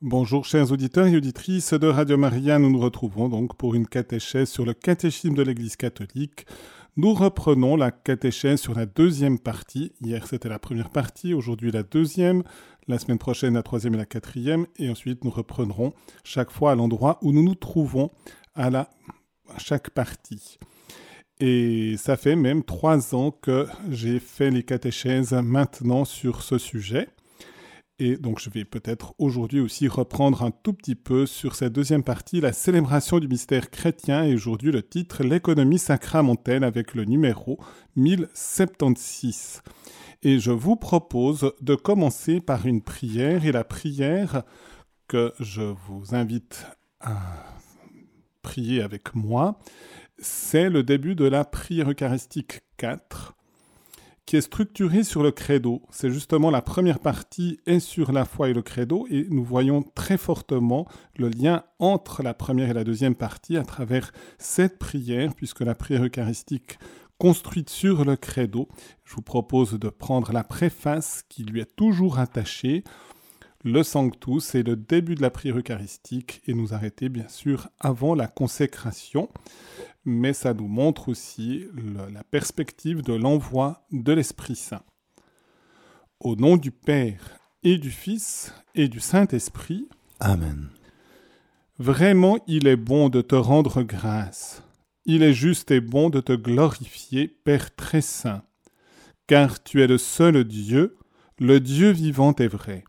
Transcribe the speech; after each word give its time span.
Bonjour 0.00 0.44
chers 0.44 0.70
auditeurs 0.70 1.08
et 1.08 1.16
auditrices 1.16 1.74
de 1.74 1.88
Radio 1.88 2.16
Maria, 2.16 2.60
nous 2.60 2.70
nous 2.70 2.78
retrouvons 2.78 3.28
donc 3.28 3.56
pour 3.56 3.74
une 3.74 3.88
catéchèse 3.88 4.48
sur 4.48 4.64
le 4.64 4.72
catéchisme 4.72 5.34
de 5.34 5.42
l'Église 5.42 5.74
catholique. 5.74 6.46
Nous 6.96 7.12
reprenons 7.14 7.74
la 7.74 7.90
catéchèse 7.90 8.60
sur 8.60 8.74
la 8.74 8.86
deuxième 8.86 9.40
partie. 9.40 9.90
Hier 10.00 10.24
c'était 10.24 10.48
la 10.48 10.60
première 10.60 10.90
partie, 10.90 11.34
aujourd'hui 11.34 11.72
la 11.72 11.82
deuxième, 11.82 12.44
la 12.86 13.00
semaine 13.00 13.18
prochaine 13.18 13.54
la 13.54 13.64
troisième 13.64 13.94
et 13.94 13.96
la 13.96 14.06
quatrième, 14.06 14.68
et 14.78 14.88
ensuite 14.88 15.24
nous 15.24 15.32
reprendrons 15.32 15.92
chaque 16.22 16.52
fois 16.52 16.70
à 16.70 16.74
l'endroit 16.76 17.18
où 17.22 17.32
nous 17.32 17.42
nous 17.42 17.56
trouvons 17.56 18.12
à, 18.54 18.70
la, 18.70 18.90
chaque 19.58 19.90
partie. 19.90 20.60
Et 21.40 21.96
ça 21.96 22.16
fait 22.16 22.36
même 22.36 22.62
trois 22.62 23.16
ans 23.16 23.32
que 23.32 23.66
j'ai 23.90 24.20
fait 24.20 24.52
les 24.52 24.62
catéchèses 24.62 25.32
maintenant 25.32 26.04
sur 26.04 26.44
ce 26.44 26.56
sujet. 26.56 27.08
Et 28.00 28.16
donc 28.16 28.38
je 28.38 28.48
vais 28.48 28.64
peut-être 28.64 29.14
aujourd'hui 29.18 29.58
aussi 29.58 29.88
reprendre 29.88 30.44
un 30.44 30.52
tout 30.52 30.72
petit 30.72 30.94
peu 30.94 31.26
sur 31.26 31.56
cette 31.56 31.72
deuxième 31.72 32.04
partie, 32.04 32.40
la 32.40 32.52
célébration 32.52 33.18
du 33.18 33.26
mystère 33.26 33.70
chrétien, 33.70 34.22
et 34.22 34.34
aujourd'hui 34.34 34.70
le 34.70 34.82
titre 34.82 35.24
L'économie 35.24 35.80
sacramentelle 35.80 36.62
avec 36.62 36.94
le 36.94 37.04
numéro 37.04 37.58
1076. 37.96 39.62
Et 40.22 40.38
je 40.38 40.52
vous 40.52 40.76
propose 40.76 41.52
de 41.60 41.74
commencer 41.74 42.40
par 42.40 42.66
une 42.66 42.82
prière, 42.82 43.44
et 43.44 43.52
la 43.52 43.64
prière 43.64 44.44
que 45.08 45.32
je 45.40 45.62
vous 45.62 46.14
invite 46.14 46.66
à 47.00 47.18
prier 48.42 48.80
avec 48.80 49.14
moi, 49.16 49.58
c'est 50.18 50.70
le 50.70 50.84
début 50.84 51.16
de 51.16 51.24
la 51.24 51.44
prière 51.44 51.90
eucharistique 51.90 52.60
4 52.76 53.37
qui 54.28 54.36
est 54.36 54.42
structuré 54.42 55.04
sur 55.04 55.22
le 55.22 55.30
credo. 55.30 55.80
C'est 55.88 56.10
justement 56.10 56.50
la 56.50 56.60
première 56.60 56.98
partie 56.98 57.60
est 57.64 57.80
sur 57.80 58.12
la 58.12 58.26
foi 58.26 58.50
et 58.50 58.52
le 58.52 58.60
credo 58.60 59.06
et 59.08 59.26
nous 59.30 59.42
voyons 59.42 59.82
très 59.82 60.18
fortement 60.18 60.86
le 61.16 61.30
lien 61.30 61.64
entre 61.78 62.22
la 62.22 62.34
première 62.34 62.68
et 62.68 62.74
la 62.74 62.84
deuxième 62.84 63.14
partie 63.14 63.56
à 63.56 63.62
travers 63.62 64.12
cette 64.36 64.78
prière 64.78 65.32
puisque 65.34 65.62
la 65.62 65.74
prière 65.74 66.04
eucharistique 66.04 66.78
construite 67.16 67.70
sur 67.70 68.04
le 68.04 68.16
credo, 68.16 68.68
je 69.06 69.14
vous 69.14 69.22
propose 69.22 69.78
de 69.78 69.88
prendre 69.88 70.30
la 70.30 70.44
préface 70.44 71.24
qui 71.30 71.42
lui 71.42 71.60
est 71.60 71.74
toujours 71.74 72.18
attachée 72.18 72.84
le 73.64 73.82
Sanctus 73.82 74.54
est 74.54 74.62
le 74.62 74.76
début 74.76 75.16
de 75.16 75.22
la 75.22 75.30
prière 75.30 75.58
eucharistique 75.58 76.42
et 76.46 76.54
nous 76.54 76.74
arrêter 76.74 77.08
bien 77.08 77.26
sûr 77.28 77.68
avant 77.80 78.14
la 78.14 78.28
consécration 78.28 79.28
mais 80.08 80.32
ça 80.32 80.54
nous 80.54 80.68
montre 80.68 81.10
aussi 81.10 81.66
la 82.12 82.24
perspective 82.24 83.02
de 83.02 83.12
l'envoi 83.12 83.86
de 83.92 84.12
l'Esprit 84.12 84.56
Saint. 84.56 84.82
Au 86.18 86.34
nom 86.34 86.56
du 86.56 86.70
Père 86.70 87.38
et 87.62 87.76
du 87.76 87.90
Fils 87.90 88.52
et 88.74 88.88
du 88.88 89.00
Saint-Esprit. 89.00 89.88
Amen. 90.18 90.70
Vraiment, 91.78 92.38
il 92.46 92.66
est 92.66 92.76
bon 92.76 93.08
de 93.10 93.20
te 93.20 93.34
rendre 93.34 93.82
grâce. 93.82 94.62
Il 95.04 95.22
est 95.22 95.34
juste 95.34 95.70
et 95.70 95.80
bon 95.80 96.10
de 96.10 96.20
te 96.20 96.32
glorifier, 96.32 97.28
Père 97.28 97.74
très 97.76 98.00
saint, 98.00 98.42
car 99.26 99.62
tu 99.62 99.82
es 99.82 99.86
le 99.86 99.98
seul 99.98 100.44
Dieu, 100.44 100.96
le 101.38 101.60
Dieu 101.60 101.90
vivant 101.90 102.34
et 102.38 102.48
vrai. 102.48 102.84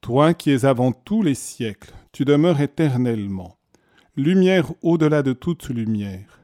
Toi 0.00 0.34
qui 0.34 0.50
es 0.50 0.64
avant 0.64 0.92
tous 0.92 1.22
les 1.22 1.34
siècles, 1.34 1.92
tu 2.12 2.24
demeures 2.24 2.60
éternellement 2.60 3.58
lumière 4.16 4.72
au-delà 4.82 5.22
de 5.22 5.32
toute 5.32 5.68
lumière. 5.68 6.40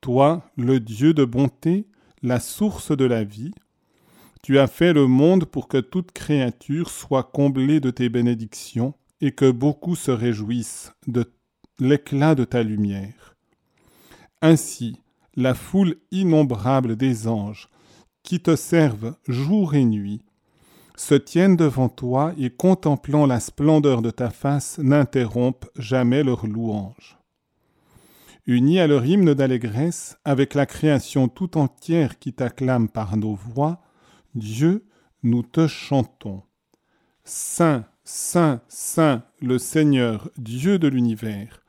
Toi, 0.00 0.50
le 0.56 0.80
Dieu 0.80 1.12
de 1.12 1.24
bonté, 1.24 1.86
la 2.22 2.40
source 2.40 2.96
de 2.96 3.04
la 3.04 3.24
vie, 3.24 3.52
tu 4.42 4.58
as 4.58 4.66
fait 4.66 4.92
le 4.92 5.06
monde 5.06 5.44
pour 5.44 5.68
que 5.68 5.78
toute 5.78 6.12
créature 6.12 6.90
soit 6.90 7.24
comblée 7.24 7.80
de 7.80 7.90
tes 7.90 8.08
bénédictions 8.08 8.94
et 9.20 9.32
que 9.32 9.50
beaucoup 9.50 9.96
se 9.96 10.10
réjouissent 10.10 10.92
de 11.06 11.30
l'éclat 11.78 12.34
de 12.34 12.44
ta 12.44 12.62
lumière. 12.62 13.36
Ainsi, 14.40 14.96
la 15.34 15.54
foule 15.54 15.96
innombrable 16.10 16.96
des 16.96 17.28
anges, 17.28 17.68
qui 18.22 18.40
te 18.40 18.56
servent 18.56 19.14
jour 19.28 19.74
et 19.74 19.84
nuit, 19.84 20.22
se 20.96 21.14
tiennent 21.14 21.56
devant 21.56 21.88
toi 21.88 22.32
et 22.38 22.50
contemplant 22.50 23.26
la 23.26 23.40
splendeur 23.40 24.02
de 24.02 24.10
ta 24.10 24.30
face 24.30 24.78
n'interrompent 24.78 25.68
jamais 25.76 26.22
leur 26.22 26.46
louange. 26.46 27.18
Unis 28.46 28.78
à 28.78 28.86
leur 28.86 29.04
hymne 29.06 29.32
d'allégresse, 29.32 30.18
avec 30.24 30.54
la 30.54 30.66
création 30.66 31.28
tout 31.28 31.56
entière 31.56 32.18
qui 32.18 32.34
t'acclame 32.34 32.88
par 32.88 33.16
nos 33.16 33.34
voix, 33.34 33.80
Dieu, 34.34 34.86
nous 35.22 35.42
te 35.42 35.66
chantons. 35.66 36.42
Saint, 37.24 37.86
Saint, 38.04 38.60
Saint, 38.68 39.22
le 39.40 39.58
Seigneur, 39.58 40.28
Dieu 40.36 40.78
de 40.78 40.88
l'univers. 40.88 41.62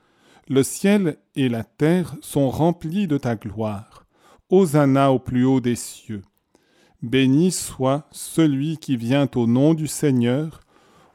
Le 0.50 0.64
ciel 0.64 1.18
et 1.36 1.48
la 1.48 1.64
terre 1.64 2.16
sont 2.20 2.50
remplis 2.50 3.08
de 3.08 3.18
ta 3.18 3.36
gloire. 3.36 4.06
Hosanna 4.50 5.12
au 5.12 5.20
plus 5.20 5.46
haut 5.46 5.62
des 5.62 5.76
cieux. 5.76 6.24
Béni 7.02 7.52
soit 7.52 8.08
celui 8.12 8.78
qui 8.78 8.98
vient 8.98 9.30
au 9.36 9.48
nom 9.48 9.74
du 9.74 9.88
Seigneur, 9.88 10.62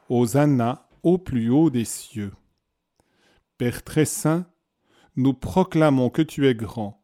Hosanna 0.09 0.89
au 1.03 1.19
plus 1.19 1.51
haut 1.51 1.71
des 1.71 1.85
cieux. 1.85 2.33
Père 3.59 3.83
très 3.83 4.05
saint, 4.05 4.47
nous 5.17 5.35
proclamons 5.35 6.11
que 6.11 6.23
tu 6.23 6.47
es 6.49 6.55
grand, 6.55 7.03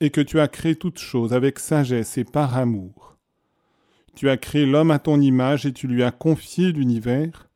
et 0.00 0.10
que 0.10 0.20
tu 0.20 0.40
as 0.40 0.48
créé 0.48 0.76
toutes 0.76 0.98
choses 0.98 1.32
avec 1.32 1.58
sagesse 1.58 2.18
et 2.18 2.24
par 2.24 2.56
amour. 2.56 3.16
Tu 4.14 4.28
as 4.28 4.36
créé 4.36 4.66
l'homme 4.66 4.90
à 4.90 4.98
ton 4.98 5.20
image 5.20 5.66
et 5.66 5.72
tu 5.72 5.86
lui 5.86 6.02
as 6.02 6.10
confié 6.10 6.72
l'univers, 6.72 7.48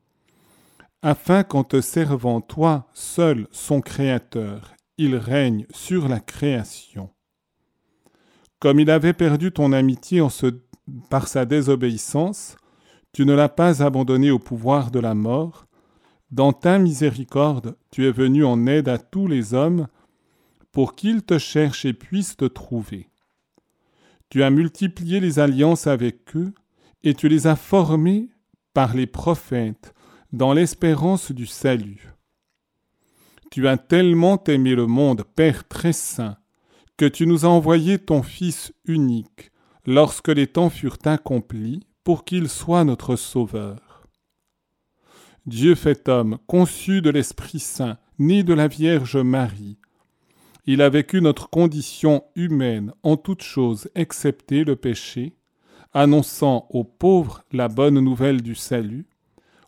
afin 1.02 1.42
qu'en 1.42 1.64
te 1.64 1.80
servant 1.80 2.40
toi 2.40 2.88
seul 2.94 3.48
son 3.50 3.80
Créateur, 3.80 4.74
il 4.98 5.16
règne 5.16 5.66
sur 5.70 6.08
la 6.08 6.20
création. 6.20 7.10
Comme 8.62 8.78
il 8.78 8.92
avait 8.92 9.12
perdu 9.12 9.50
ton 9.50 9.72
amitié 9.72 10.24
par 11.10 11.26
sa 11.26 11.44
désobéissance, 11.44 12.54
tu 13.12 13.26
ne 13.26 13.34
l'as 13.34 13.48
pas 13.48 13.82
abandonné 13.82 14.30
au 14.30 14.38
pouvoir 14.38 14.92
de 14.92 15.00
la 15.00 15.16
mort. 15.16 15.66
Dans 16.30 16.52
ta 16.52 16.78
miséricorde, 16.78 17.76
tu 17.90 18.06
es 18.06 18.12
venu 18.12 18.44
en 18.44 18.68
aide 18.68 18.88
à 18.88 18.98
tous 18.98 19.26
les 19.26 19.52
hommes 19.52 19.88
pour 20.70 20.94
qu'ils 20.94 21.24
te 21.24 21.38
cherchent 21.38 21.86
et 21.86 21.92
puissent 21.92 22.36
te 22.36 22.44
trouver. 22.44 23.08
Tu 24.28 24.44
as 24.44 24.50
multiplié 24.50 25.18
les 25.18 25.40
alliances 25.40 25.88
avec 25.88 26.36
eux 26.36 26.54
et 27.02 27.14
tu 27.14 27.28
les 27.28 27.48
as 27.48 27.56
formés 27.56 28.28
par 28.74 28.94
les 28.94 29.08
prophètes 29.08 29.92
dans 30.32 30.52
l'espérance 30.52 31.32
du 31.32 31.46
salut. 31.46 32.14
Tu 33.50 33.66
as 33.66 33.76
tellement 33.76 34.40
aimé 34.44 34.76
le 34.76 34.86
monde, 34.86 35.24
Père 35.34 35.66
très 35.66 35.92
saint, 35.92 36.36
que 36.96 37.06
tu 37.06 37.26
nous 37.26 37.44
as 37.44 37.48
envoyé 37.48 37.98
ton 37.98 38.22
Fils 38.22 38.72
unique, 38.84 39.50
lorsque 39.86 40.28
les 40.28 40.46
temps 40.46 40.70
furent 40.70 40.98
accomplis, 41.04 41.80
pour 42.04 42.24
qu'il 42.24 42.48
soit 42.48 42.84
notre 42.84 43.16
Sauveur. 43.16 44.06
Dieu 45.46 45.74
fait 45.74 46.08
homme, 46.08 46.38
conçu 46.46 47.02
de 47.02 47.10
l'Esprit 47.10 47.58
Saint, 47.58 47.98
né 48.18 48.42
de 48.42 48.54
la 48.54 48.68
Vierge 48.68 49.16
Marie. 49.16 49.78
Il 50.66 50.82
a 50.82 50.88
vécu 50.88 51.20
notre 51.20 51.50
condition 51.50 52.22
humaine 52.36 52.92
en 53.02 53.16
toutes 53.16 53.42
choses 53.42 53.88
excepté 53.96 54.62
le 54.62 54.76
péché, 54.76 55.34
annonçant 55.92 56.66
aux 56.70 56.84
pauvres 56.84 57.42
la 57.52 57.68
bonne 57.68 57.98
nouvelle 57.98 58.42
du 58.42 58.54
salut, 58.54 59.06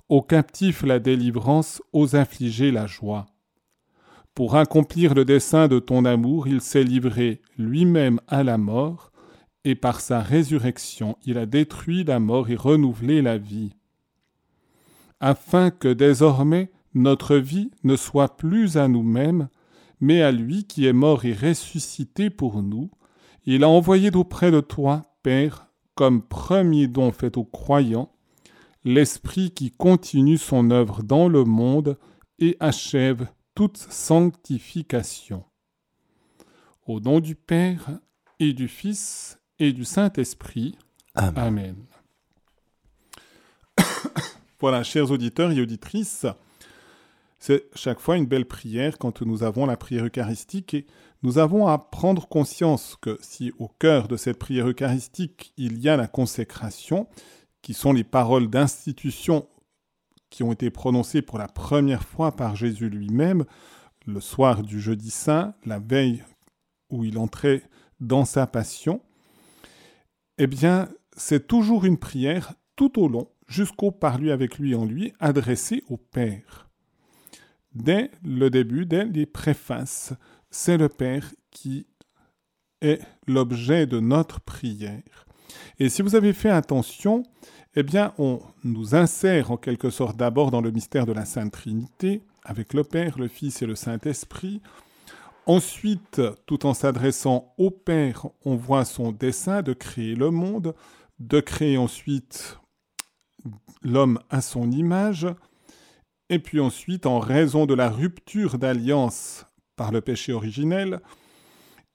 aux 0.08 0.22
captifs 0.22 0.82
la 0.82 1.00
délivrance, 1.00 1.82
aux 1.92 2.14
affligés 2.14 2.70
la 2.70 2.86
joie. 2.86 3.26
Pour 4.34 4.56
accomplir 4.56 5.14
le 5.14 5.24
dessein 5.24 5.68
de 5.68 5.78
ton 5.78 6.04
amour, 6.04 6.48
il 6.48 6.60
s'est 6.60 6.82
livré 6.82 7.40
lui-même 7.56 8.20
à 8.26 8.42
la 8.42 8.58
mort, 8.58 9.12
et 9.64 9.74
par 9.74 10.00
sa 10.00 10.20
résurrection 10.20 11.16
il 11.24 11.38
a 11.38 11.46
détruit 11.46 12.04
la 12.04 12.20
mort 12.20 12.50
et 12.50 12.56
renouvelé 12.56 13.22
la 13.22 13.38
vie, 13.38 13.72
afin 15.20 15.70
que 15.70 15.88
désormais 15.88 16.70
notre 16.94 17.36
vie 17.36 17.70
ne 17.82 17.96
soit 17.96 18.36
plus 18.36 18.76
à 18.76 18.88
nous-mêmes, 18.88 19.48
mais 20.00 20.22
à 20.22 20.32
lui 20.32 20.64
qui 20.64 20.86
est 20.86 20.92
mort 20.92 21.24
et 21.24 21.32
ressuscité 21.32 22.28
pour 22.28 22.62
nous, 22.62 22.90
il 23.46 23.64
a 23.64 23.68
envoyé 23.68 24.10
d'auprès 24.10 24.50
de 24.50 24.60
toi, 24.60 25.02
Père, 25.22 25.68
comme 25.94 26.22
premier 26.22 26.88
don 26.88 27.10
fait 27.10 27.36
aux 27.36 27.44
croyants, 27.44 28.12
l'Esprit 28.84 29.50
qui 29.50 29.70
continue 29.70 30.36
son 30.36 30.70
œuvre 30.70 31.02
dans 31.02 31.28
le 31.28 31.44
monde 31.44 31.96
et 32.38 32.56
achève 32.60 33.26
toute 33.54 33.78
sanctification. 33.78 35.44
Au 36.86 37.00
nom 37.00 37.20
du 37.20 37.34
Père 37.34 37.98
et 38.40 38.52
du 38.52 38.68
Fils 38.68 39.38
et 39.58 39.72
du 39.72 39.84
Saint-Esprit. 39.84 40.76
Amen. 41.14 41.76
voilà, 44.60 44.82
chers 44.82 45.10
auditeurs 45.10 45.52
et 45.52 45.60
auditrices, 45.60 46.26
c'est 47.38 47.68
chaque 47.74 48.00
fois 48.00 48.16
une 48.16 48.26
belle 48.26 48.46
prière 48.46 48.98
quand 48.98 49.22
nous 49.22 49.42
avons 49.44 49.66
la 49.66 49.76
prière 49.76 50.04
eucharistique 50.04 50.74
et 50.74 50.86
nous 51.22 51.38
avons 51.38 51.68
à 51.68 51.78
prendre 51.78 52.26
conscience 52.26 52.96
que 53.00 53.18
si 53.22 53.52
au 53.58 53.68
cœur 53.68 54.08
de 54.08 54.16
cette 54.16 54.38
prière 54.38 54.68
eucharistique 54.68 55.52
il 55.56 55.78
y 55.78 55.88
a 55.88 55.96
la 55.96 56.08
consécration, 56.08 57.06
qui 57.62 57.72
sont 57.72 57.92
les 57.92 58.04
paroles 58.04 58.50
d'institution 58.50 59.48
qui 60.34 60.42
ont 60.42 60.50
été 60.50 60.68
prononcés 60.68 61.22
pour 61.22 61.38
la 61.38 61.46
première 61.46 62.02
fois 62.02 62.34
par 62.34 62.56
Jésus 62.56 62.90
lui-même, 62.90 63.44
le 64.04 64.20
soir 64.20 64.64
du 64.64 64.80
jeudi 64.80 65.10
saint, 65.10 65.54
la 65.64 65.78
veille 65.78 66.24
où 66.90 67.04
il 67.04 67.18
entrait 67.18 67.62
dans 68.00 68.24
sa 68.24 68.48
passion, 68.48 69.00
eh 70.38 70.48
bien, 70.48 70.88
c'est 71.16 71.46
toujours 71.46 71.84
une 71.84 71.98
prière 71.98 72.54
tout 72.74 73.00
au 73.00 73.06
long, 73.06 73.30
jusqu'au 73.46 73.92
par 73.92 74.18
lui 74.18 74.32
avec 74.32 74.58
lui 74.58 74.74
en 74.74 74.84
lui, 74.84 75.12
adressée 75.20 75.84
au 75.88 75.98
Père. 75.98 76.68
Dès 77.72 78.10
le 78.24 78.50
début, 78.50 78.86
dès 78.86 79.04
les 79.04 79.26
préfaces, 79.26 80.14
c'est 80.50 80.78
le 80.78 80.88
Père 80.88 81.32
qui 81.52 81.86
est 82.80 83.00
l'objet 83.28 83.86
de 83.86 84.00
notre 84.00 84.40
prière. 84.40 85.26
Et 85.78 85.88
si 85.88 86.02
vous 86.02 86.16
avez 86.16 86.32
fait 86.32 86.50
attention, 86.50 87.22
eh 87.76 87.82
bien, 87.82 88.14
on 88.18 88.40
nous 88.62 88.94
insère 88.94 89.50
en 89.50 89.56
quelque 89.56 89.90
sorte 89.90 90.16
d'abord 90.16 90.50
dans 90.50 90.60
le 90.60 90.70
mystère 90.70 91.06
de 91.06 91.12
la 91.12 91.24
Sainte 91.24 91.52
Trinité, 91.52 92.22
avec 92.44 92.72
le 92.72 92.84
Père, 92.84 93.18
le 93.18 93.28
Fils 93.28 93.62
et 93.62 93.66
le 93.66 93.74
Saint-Esprit. 93.74 94.60
Ensuite, 95.46 96.22
tout 96.46 96.66
en 96.66 96.74
s'adressant 96.74 97.52
au 97.58 97.70
Père, 97.70 98.26
on 98.44 98.54
voit 98.56 98.84
son 98.84 99.12
dessein 99.12 99.62
de 99.62 99.72
créer 99.72 100.14
le 100.14 100.30
monde, 100.30 100.74
de 101.18 101.40
créer 101.40 101.76
ensuite 101.76 102.58
l'homme 103.82 104.20
à 104.30 104.40
son 104.40 104.70
image, 104.70 105.26
et 106.30 106.38
puis 106.38 106.60
ensuite, 106.60 107.06
en 107.06 107.18
raison 107.18 107.66
de 107.66 107.74
la 107.74 107.90
rupture 107.90 108.58
d'alliance 108.58 109.46
par 109.76 109.92
le 109.92 110.00
péché 110.00 110.32
originel, 110.32 111.00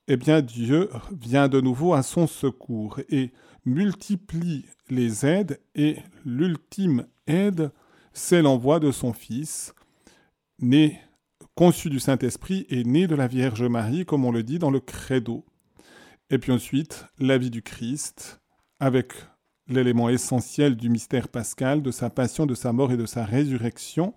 eh 0.06 0.16
bien 0.16 0.42
Dieu 0.42 0.90
vient 1.20 1.48
de 1.48 1.60
nouveau 1.60 1.94
à 1.94 2.02
son 2.02 2.26
secours 2.26 3.00
et 3.08 3.32
multiplie 3.64 4.66
les 4.88 5.26
aides 5.26 5.60
et 5.74 5.98
l'ultime 6.24 7.06
aide, 7.26 7.70
c'est 8.12 8.42
l'envoi 8.42 8.80
de 8.80 8.90
son 8.90 9.12
Fils, 9.12 9.74
né, 10.60 11.00
conçu 11.54 11.90
du 11.90 12.00
Saint-Esprit 12.00 12.66
et 12.68 12.84
né 12.84 13.06
de 13.06 13.14
la 13.14 13.26
Vierge 13.26 13.62
Marie, 13.64 14.04
comme 14.04 14.24
on 14.24 14.32
le 14.32 14.42
dit 14.42 14.58
dans 14.58 14.70
le 14.70 14.80
Credo. 14.80 15.44
Et 16.30 16.38
puis 16.38 16.52
ensuite, 16.52 17.06
la 17.18 17.38
vie 17.38 17.50
du 17.50 17.62
Christ, 17.62 18.40
avec 18.78 19.12
l'élément 19.66 20.08
essentiel 20.08 20.76
du 20.76 20.88
mystère 20.88 21.28
pascal, 21.28 21.82
de 21.82 21.90
sa 21.90 22.10
passion, 22.10 22.46
de 22.46 22.54
sa 22.54 22.72
mort 22.72 22.92
et 22.92 22.96
de 22.96 23.06
sa 23.06 23.24
résurrection, 23.24 24.14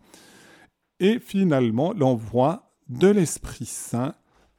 et 1.00 1.19
finalement 1.19 1.94
l'envoi 1.94 2.75
de 2.89 3.07
l'Esprit 3.07 3.66
Saint 3.66 4.16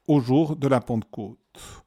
au 0.06 0.20
jour 0.20 0.56
de 0.56 0.68
la 0.68 0.80
Pentecôte. 0.80 1.83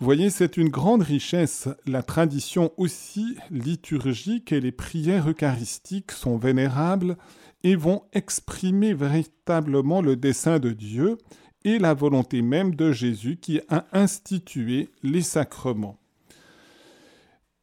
Vous 0.00 0.06
voyez, 0.06 0.30
c'est 0.30 0.56
une 0.56 0.70
grande 0.70 1.02
richesse. 1.02 1.68
La 1.84 2.02
tradition 2.02 2.72
aussi 2.78 3.36
liturgique 3.50 4.50
et 4.50 4.58
les 4.58 4.72
prières 4.72 5.28
eucharistiques 5.28 6.12
sont 6.12 6.38
vénérables 6.38 7.18
et 7.64 7.76
vont 7.76 8.00
exprimer 8.14 8.94
véritablement 8.94 10.00
le 10.00 10.16
dessein 10.16 10.58
de 10.58 10.70
Dieu 10.70 11.18
et 11.64 11.78
la 11.78 11.92
volonté 11.92 12.40
même 12.40 12.74
de 12.74 12.92
Jésus 12.92 13.36
qui 13.36 13.60
a 13.68 13.84
institué 13.92 14.88
les 15.02 15.20
sacrements. 15.20 15.98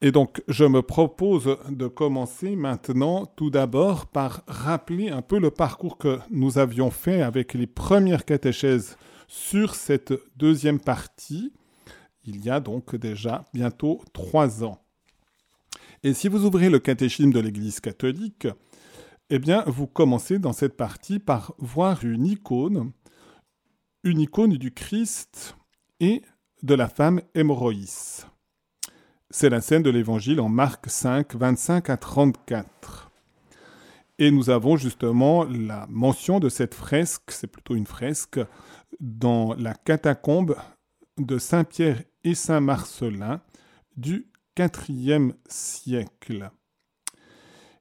Et 0.01 0.11
donc, 0.11 0.43
je 0.47 0.65
me 0.65 0.83
propose 0.83 1.57
de 1.71 1.87
commencer 1.87 2.55
maintenant 2.55 3.25
tout 3.25 3.49
d'abord 3.49 4.05
par 4.05 4.43
rappeler 4.47 5.09
un 5.09 5.23
peu 5.23 5.39
le 5.39 5.49
parcours 5.49 5.97
que 5.97 6.19
nous 6.29 6.59
avions 6.59 6.91
fait 6.91 7.23
avec 7.23 7.55
les 7.55 7.65
premières 7.65 8.25
catéchèses 8.25 8.95
sur 9.27 9.73
cette 9.73 10.13
deuxième 10.35 10.79
partie, 10.79 11.51
il 12.27 12.43
y 12.43 12.49
a 12.49 12.59
donc 12.59 12.95
déjà 12.95 13.45
bientôt 13.53 14.01
trois 14.13 14.63
ans. 14.63 14.83
Et 16.03 16.13
si 16.13 16.27
vous 16.27 16.45
ouvrez 16.45 16.69
le 16.69 16.79
catéchisme 16.79 17.31
de 17.31 17.39
l'Église 17.39 17.79
catholique, 17.79 18.47
eh 19.29 19.39
bien, 19.39 19.63
vous 19.65 19.87
commencez 19.87 20.37
dans 20.37 20.53
cette 20.53 20.77
partie 20.77 21.19
par 21.19 21.53
voir 21.57 22.03
une 22.03 22.25
icône, 22.25 22.91
une 24.03 24.19
icône 24.19 24.53
du 24.53 24.73
Christ 24.73 25.55
et 25.99 26.21
de 26.63 26.75
la 26.75 26.87
femme 26.87 27.21
hémorroïs. 27.33 28.27
C'est 29.29 29.49
la 29.49 29.61
scène 29.61 29.83
de 29.83 29.89
l'Évangile 29.89 30.39
en 30.39 30.49
Marc 30.49 30.89
5, 30.89 31.35
25 31.35 31.89
à 31.89 31.97
34. 31.97 33.11
Et 34.19 34.31
nous 34.31 34.49
avons 34.49 34.77
justement 34.77 35.43
la 35.43 35.85
mention 35.89 36.39
de 36.39 36.49
cette 36.49 36.73
fresque, 36.73 37.29
c'est 37.31 37.47
plutôt 37.47 37.75
une 37.75 37.85
fresque, 37.85 38.39
dans 38.99 39.53
la 39.55 39.73
catacombe 39.73 40.55
de 41.17 41.37
Saint-Pierre 41.37 42.01
et 42.27 42.35
Saint-Marcelin 42.35 43.41
du 43.95 44.29
IVe 44.59 45.33
siècle. 45.47 46.51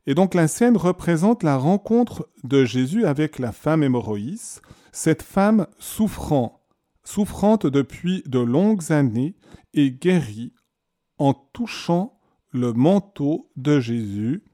Et 0.06 0.14
donc 0.14 0.34
la 0.34 0.46
scène 0.46 0.76
représente 0.76 1.42
la 1.42 1.56
rencontre 1.56 2.28
de 2.44 2.64
Jésus 2.64 3.06
avec 3.06 3.40
la 3.40 3.50
femme 3.50 3.82
hémorroïs, 3.82 4.62
cette 4.92 5.22
femme 5.22 5.66
souffrant, 5.80 6.64
souffrante 7.02 7.66
depuis 7.66 8.22
de 8.26 8.38
longues 8.38 8.92
années 8.92 9.34
et 9.74 9.90
guérie 9.90 10.52
en 11.18 11.34
touchant 11.34 12.20
le 12.52 12.72
manteau 12.72 13.50
de 13.56 13.80
Jésus 13.80 14.44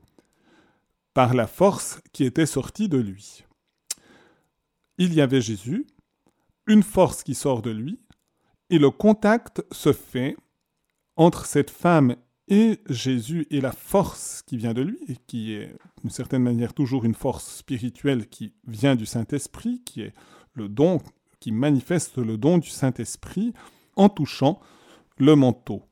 par 1.12 1.34
la 1.34 1.46
force 1.46 2.00
qui 2.14 2.24
était 2.24 2.46
sortie 2.46 2.88
de 2.88 2.98
lui. 2.98 3.44
Il 4.96 5.12
y 5.12 5.20
avait 5.20 5.42
Jésus, 5.42 5.86
une 6.66 6.82
force 6.82 7.22
qui 7.22 7.34
sort 7.34 7.60
de 7.60 7.70
lui, 7.70 8.00
et 8.72 8.78
le 8.78 8.90
contact 8.90 9.62
se 9.70 9.92
fait 9.92 10.34
entre 11.14 11.44
cette 11.44 11.68
femme 11.68 12.16
et 12.48 12.80
Jésus 12.88 13.46
et 13.50 13.60
la 13.60 13.70
force 13.70 14.42
qui 14.46 14.56
vient 14.56 14.72
de 14.72 14.80
lui, 14.80 14.98
et 15.08 15.16
qui 15.26 15.52
est 15.52 15.76
d'une 16.00 16.10
certaine 16.10 16.42
manière 16.42 16.72
toujours 16.72 17.04
une 17.04 17.14
force 17.14 17.56
spirituelle 17.56 18.28
qui 18.30 18.54
vient 18.66 18.96
du 18.96 19.04
Saint-Esprit, 19.04 19.82
qui 19.84 20.00
est 20.00 20.14
le 20.54 20.70
don, 20.70 21.02
qui 21.38 21.52
manifeste 21.52 22.16
le 22.16 22.38
don 22.38 22.56
du 22.56 22.70
Saint-Esprit, 22.70 23.52
en 23.96 24.08
touchant 24.08 24.58
le 25.18 25.36
manteau. 25.36 25.82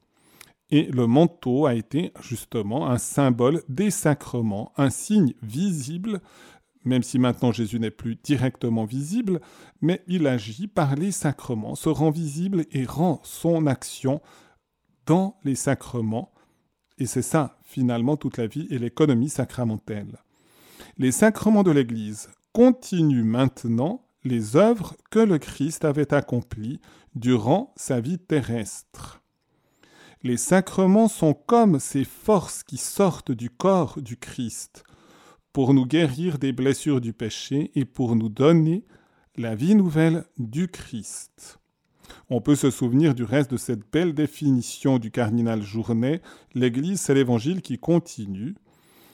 Et 0.71 0.85
le 0.85 1.07
manteau 1.07 1.67
a 1.67 1.75
été 1.75 2.15
justement 2.23 2.89
un 2.89 2.97
symbole 2.97 3.63
des 3.69 3.91
sacrements, 3.91 4.73
un 4.79 4.89
signe 4.89 5.35
visible, 5.43 6.23
même 6.85 7.03
si 7.03 7.19
maintenant 7.19 7.53
Jésus 7.53 7.79
n'est 7.79 7.91
plus 7.91 8.17
directement 8.17 8.85
visible, 8.85 9.41
mais 9.81 10.03
il 10.07 10.27
agit 10.27 10.67
par 10.67 10.95
les 10.95 11.13
sacrements, 11.13 11.75
se 11.75 11.89
rend 11.89 12.11
visible 12.11 12.65
et 12.73 12.85
rend 12.85 13.21
son 13.23 13.67
action 13.67 14.21
dans 15.07 15.39
les 15.45 15.55
sacrements. 15.55 16.33
Et 16.99 17.07
c'est 17.07 17.23
ça, 17.23 17.59
finalement, 17.63 18.17
toute 18.17 18.37
la 18.37 18.47
vie 18.47 18.67
et 18.71 18.79
l'économie 18.79 19.29
sacramentelle. 19.29 20.19
Les 20.99 21.13
sacrements 21.13 21.63
de 21.63 21.71
l'Église 21.71 22.31
continuent 22.53 23.25
maintenant 23.25 24.07
les 24.25 24.57
œuvres 24.57 24.97
que 25.11 25.19
le 25.19 25.39
Christ 25.39 25.85
avait 25.85 26.13
accomplies 26.13 26.81
durant 27.15 27.73
sa 27.77 28.01
vie 28.01 28.19
terrestre. 28.19 29.23
Les 30.23 30.37
sacrements 30.37 31.09
sont 31.09 31.33
comme 31.33 31.81
ces 31.81 32.05
forces 32.05 32.63
qui 32.63 32.77
sortent 32.77 33.33
du 33.33 33.49
corps 33.49 34.01
du 34.03 34.19
Christ 34.19 34.85
pour 35.53 35.75
nous 35.75 35.87
guérir 35.87 36.39
des 36.39 36.53
blessures 36.53 37.01
du 37.01 37.13
péché 37.13 37.71
et 37.75 37.85
pour 37.85 38.17
nous 38.17 38.29
donner 38.29 38.85
la 39.37 39.55
vie 39.55 39.75
nouvelle 39.75 40.25
du 40.39 40.69
Christ. 40.69 41.59
On 42.29 42.41
peut 42.41 42.57
se 42.57 42.71
souvenir 42.71 43.15
du 43.15 43.25
reste 43.25 43.51
de 43.51 43.57
cette 43.57 43.91
belle 43.93 44.15
définition 44.15 44.99
du 44.99 45.11
cardinal 45.11 45.63
Journet, 45.63 46.23
l'Église 46.55 47.01
c'est 47.01 47.15
l'Évangile 47.15 47.63
qui 47.63 47.79
continue. 47.79 48.55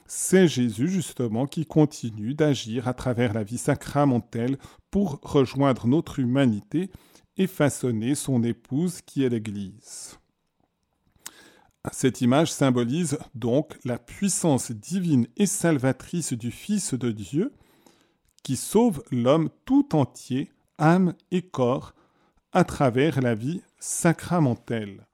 C'est 0.06 0.48
Jésus 0.48 0.88
justement 0.88 1.46
qui 1.46 1.66
continue 1.66 2.34
d'agir 2.34 2.88
à 2.88 2.94
travers 2.94 3.32
la 3.32 3.42
vie 3.42 3.58
sacramentelle 3.58 4.56
pour 4.90 5.20
rejoindre 5.22 5.86
notre 5.86 6.20
humanité 6.20 6.90
et 7.36 7.46
façonner 7.46 8.14
son 8.14 8.42
épouse 8.42 9.00
qui 9.02 9.24
est 9.24 9.28
l'Église. 9.28 10.18
Cette 11.92 12.20
image 12.20 12.52
symbolise 12.52 13.18
donc 13.34 13.78
la 13.84 13.98
puissance 13.98 14.72
divine 14.72 15.26
et 15.36 15.46
salvatrice 15.46 16.32
du 16.32 16.50
Fils 16.50 16.94
de 16.94 17.10
Dieu 17.10 17.52
qui 18.42 18.56
sauve 18.56 19.02
l'homme 19.10 19.50
tout 19.64 19.94
entier, 19.94 20.52
âme 20.78 21.14
et 21.30 21.42
corps, 21.42 21.94
à 22.52 22.64
travers 22.64 23.20
la 23.20 23.34
vie 23.34 23.60
sacramentelle. 23.80 25.06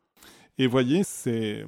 Et 0.58 0.66
voyez, 0.66 1.02
c'est, 1.02 1.64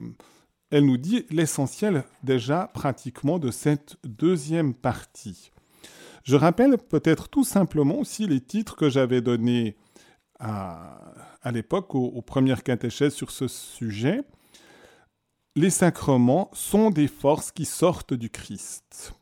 elle 0.71 0.85
nous 0.85 0.99
dit 0.99 1.25
l'essentiel 1.31 2.05
déjà 2.23 2.71
pratiquement 2.75 3.39
de 3.39 3.51
cette 3.51 3.97
deuxième 4.05 4.75
partie. 4.75 5.53
Je 6.23 6.37
rappelle 6.37 6.79
peut-être 6.79 7.29
tout 7.29 7.45
simplement 7.45 7.99
aussi 7.99 8.27
les 8.27 8.41
titres 8.41 8.77
que 8.77 8.89
j'avais 8.89 9.21
donnés 9.21 9.77
à, 10.39 11.51
l'époque 11.53 11.95
aux, 11.95 12.07
aux 12.07 12.23
premières 12.23 12.63
catéchèses 12.63 13.15
sur 13.15 13.31
ce 13.31 13.49
sujet 13.49 14.23
les 15.57 15.71
sacrements 15.71 16.51
sont 16.53 16.91
des 16.91 17.07
forces 17.07 17.53
qui 17.53 17.65
sortent 17.65 18.15
du 18.15 18.29
Christ. 18.29 19.15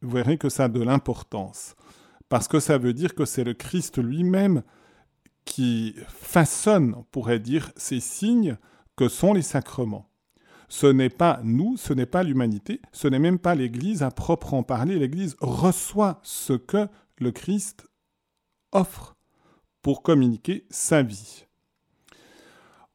Vous 0.00 0.10
verrez 0.10 0.38
que 0.38 0.48
ça 0.48 0.64
a 0.64 0.68
de 0.68 0.80
l'importance, 0.80 1.74
parce 2.28 2.48
que 2.48 2.60
ça 2.60 2.78
veut 2.78 2.94
dire 2.94 3.14
que 3.14 3.24
c'est 3.24 3.44
le 3.44 3.54
Christ 3.54 3.98
lui-même 3.98 4.62
qui 5.44 5.96
façonne, 6.08 6.94
on 6.96 7.02
pourrait 7.02 7.40
dire, 7.40 7.72
ces 7.76 8.00
signes 8.00 8.56
que 8.96 9.08
sont 9.08 9.32
les 9.32 9.42
sacrements. 9.42 10.08
Ce 10.68 10.86
n'est 10.86 11.10
pas 11.10 11.40
nous, 11.42 11.76
ce 11.76 11.92
n'est 11.92 12.06
pas 12.06 12.22
l'humanité, 12.22 12.80
ce 12.92 13.08
n'est 13.08 13.18
même 13.18 13.38
pas 13.38 13.54
l'Église 13.54 14.02
à 14.02 14.10
proprement 14.10 14.62
parler. 14.62 14.98
L'Église 14.98 15.36
reçoit 15.40 16.20
ce 16.22 16.52
que 16.54 16.88
le 17.18 17.32
Christ 17.32 17.86
offre 18.70 19.16
pour 19.82 20.02
communiquer 20.02 20.64
sa 20.70 21.02
vie. 21.02 21.44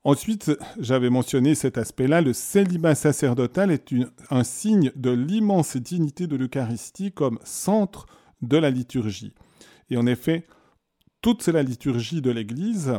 Ensuite, 0.07 0.53
j'avais 0.79 1.09
mentionné 1.09 1.53
cet 1.53 1.77
aspect-là, 1.77 2.21
le 2.21 2.31
célibat 2.31 2.95
sacerdotal 2.95 3.71
est 3.71 3.93
un 4.29 4.45
signe 4.45 4.89
de 4.95 5.09
l'immense 5.09 5.75
dignité 5.75 6.27
de 6.27 6.37
l'Eucharistie 6.37 7.11
comme 7.11 7.39
centre 7.43 8.05
de 8.41 8.55
la 8.55 8.69
liturgie. 8.69 9.33
Et 9.89 9.97
en 9.97 10.07
effet, 10.07 10.47
toute 11.21 11.45
la 11.47 11.61
liturgie 11.61 12.21
de 12.21 12.31
l'Église 12.31 12.93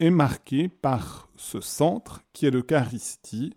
est 0.00 0.10
marquée 0.10 0.68
par 0.68 1.28
ce 1.36 1.60
centre 1.60 2.20
qui 2.32 2.46
est 2.46 2.50
l'Eucharistie. 2.50 3.54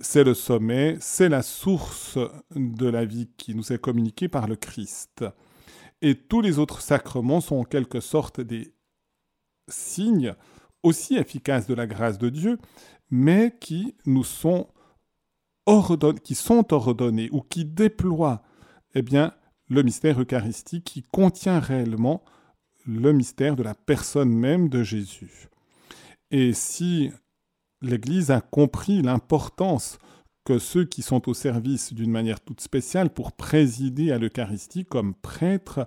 C'est 0.00 0.24
le 0.24 0.32
sommet, 0.32 0.96
c'est 0.98 1.28
la 1.28 1.42
source 1.42 2.16
de 2.56 2.86
la 2.86 3.04
vie 3.04 3.28
qui 3.36 3.54
nous 3.54 3.70
est 3.70 3.78
communiquée 3.78 4.28
par 4.28 4.48
le 4.48 4.56
Christ. 4.56 5.26
Et 6.00 6.14
tous 6.14 6.40
les 6.40 6.58
autres 6.58 6.80
sacrements 6.80 7.42
sont 7.42 7.56
en 7.56 7.64
quelque 7.64 8.00
sorte 8.00 8.40
des 8.40 8.72
signes 9.68 10.34
aussi 10.82 11.16
efficaces 11.16 11.66
de 11.66 11.74
la 11.74 11.86
grâce 11.86 12.18
de 12.18 12.28
Dieu, 12.28 12.58
mais 13.10 13.56
qui 13.60 13.94
nous 14.06 14.24
sont 14.24 14.68
ordonnés, 15.66 16.20
qui 16.20 16.34
sont 16.34 16.66
ou 17.32 17.40
qui 17.42 17.64
déploient 17.64 18.42
eh 18.94 19.02
bien, 19.02 19.32
le 19.68 19.82
mystère 19.82 20.20
eucharistique 20.20 20.84
qui 20.84 21.02
contient 21.02 21.60
réellement 21.60 22.22
le 22.86 23.12
mystère 23.12 23.56
de 23.56 23.62
la 23.62 23.74
personne 23.74 24.32
même 24.32 24.68
de 24.68 24.82
Jésus. 24.82 25.48
Et 26.30 26.52
si 26.52 27.10
l'Église 27.80 28.30
a 28.30 28.40
compris 28.40 29.02
l'importance 29.02 29.98
que 30.44 30.58
ceux 30.58 30.84
qui 30.84 31.02
sont 31.02 31.28
au 31.28 31.34
service 31.34 31.92
d'une 31.92 32.10
manière 32.10 32.40
toute 32.40 32.60
spéciale 32.60 33.10
pour 33.10 33.32
présider 33.32 34.10
à 34.10 34.18
l'Eucharistie 34.18 34.84
comme 34.84 35.14
prêtres, 35.14 35.86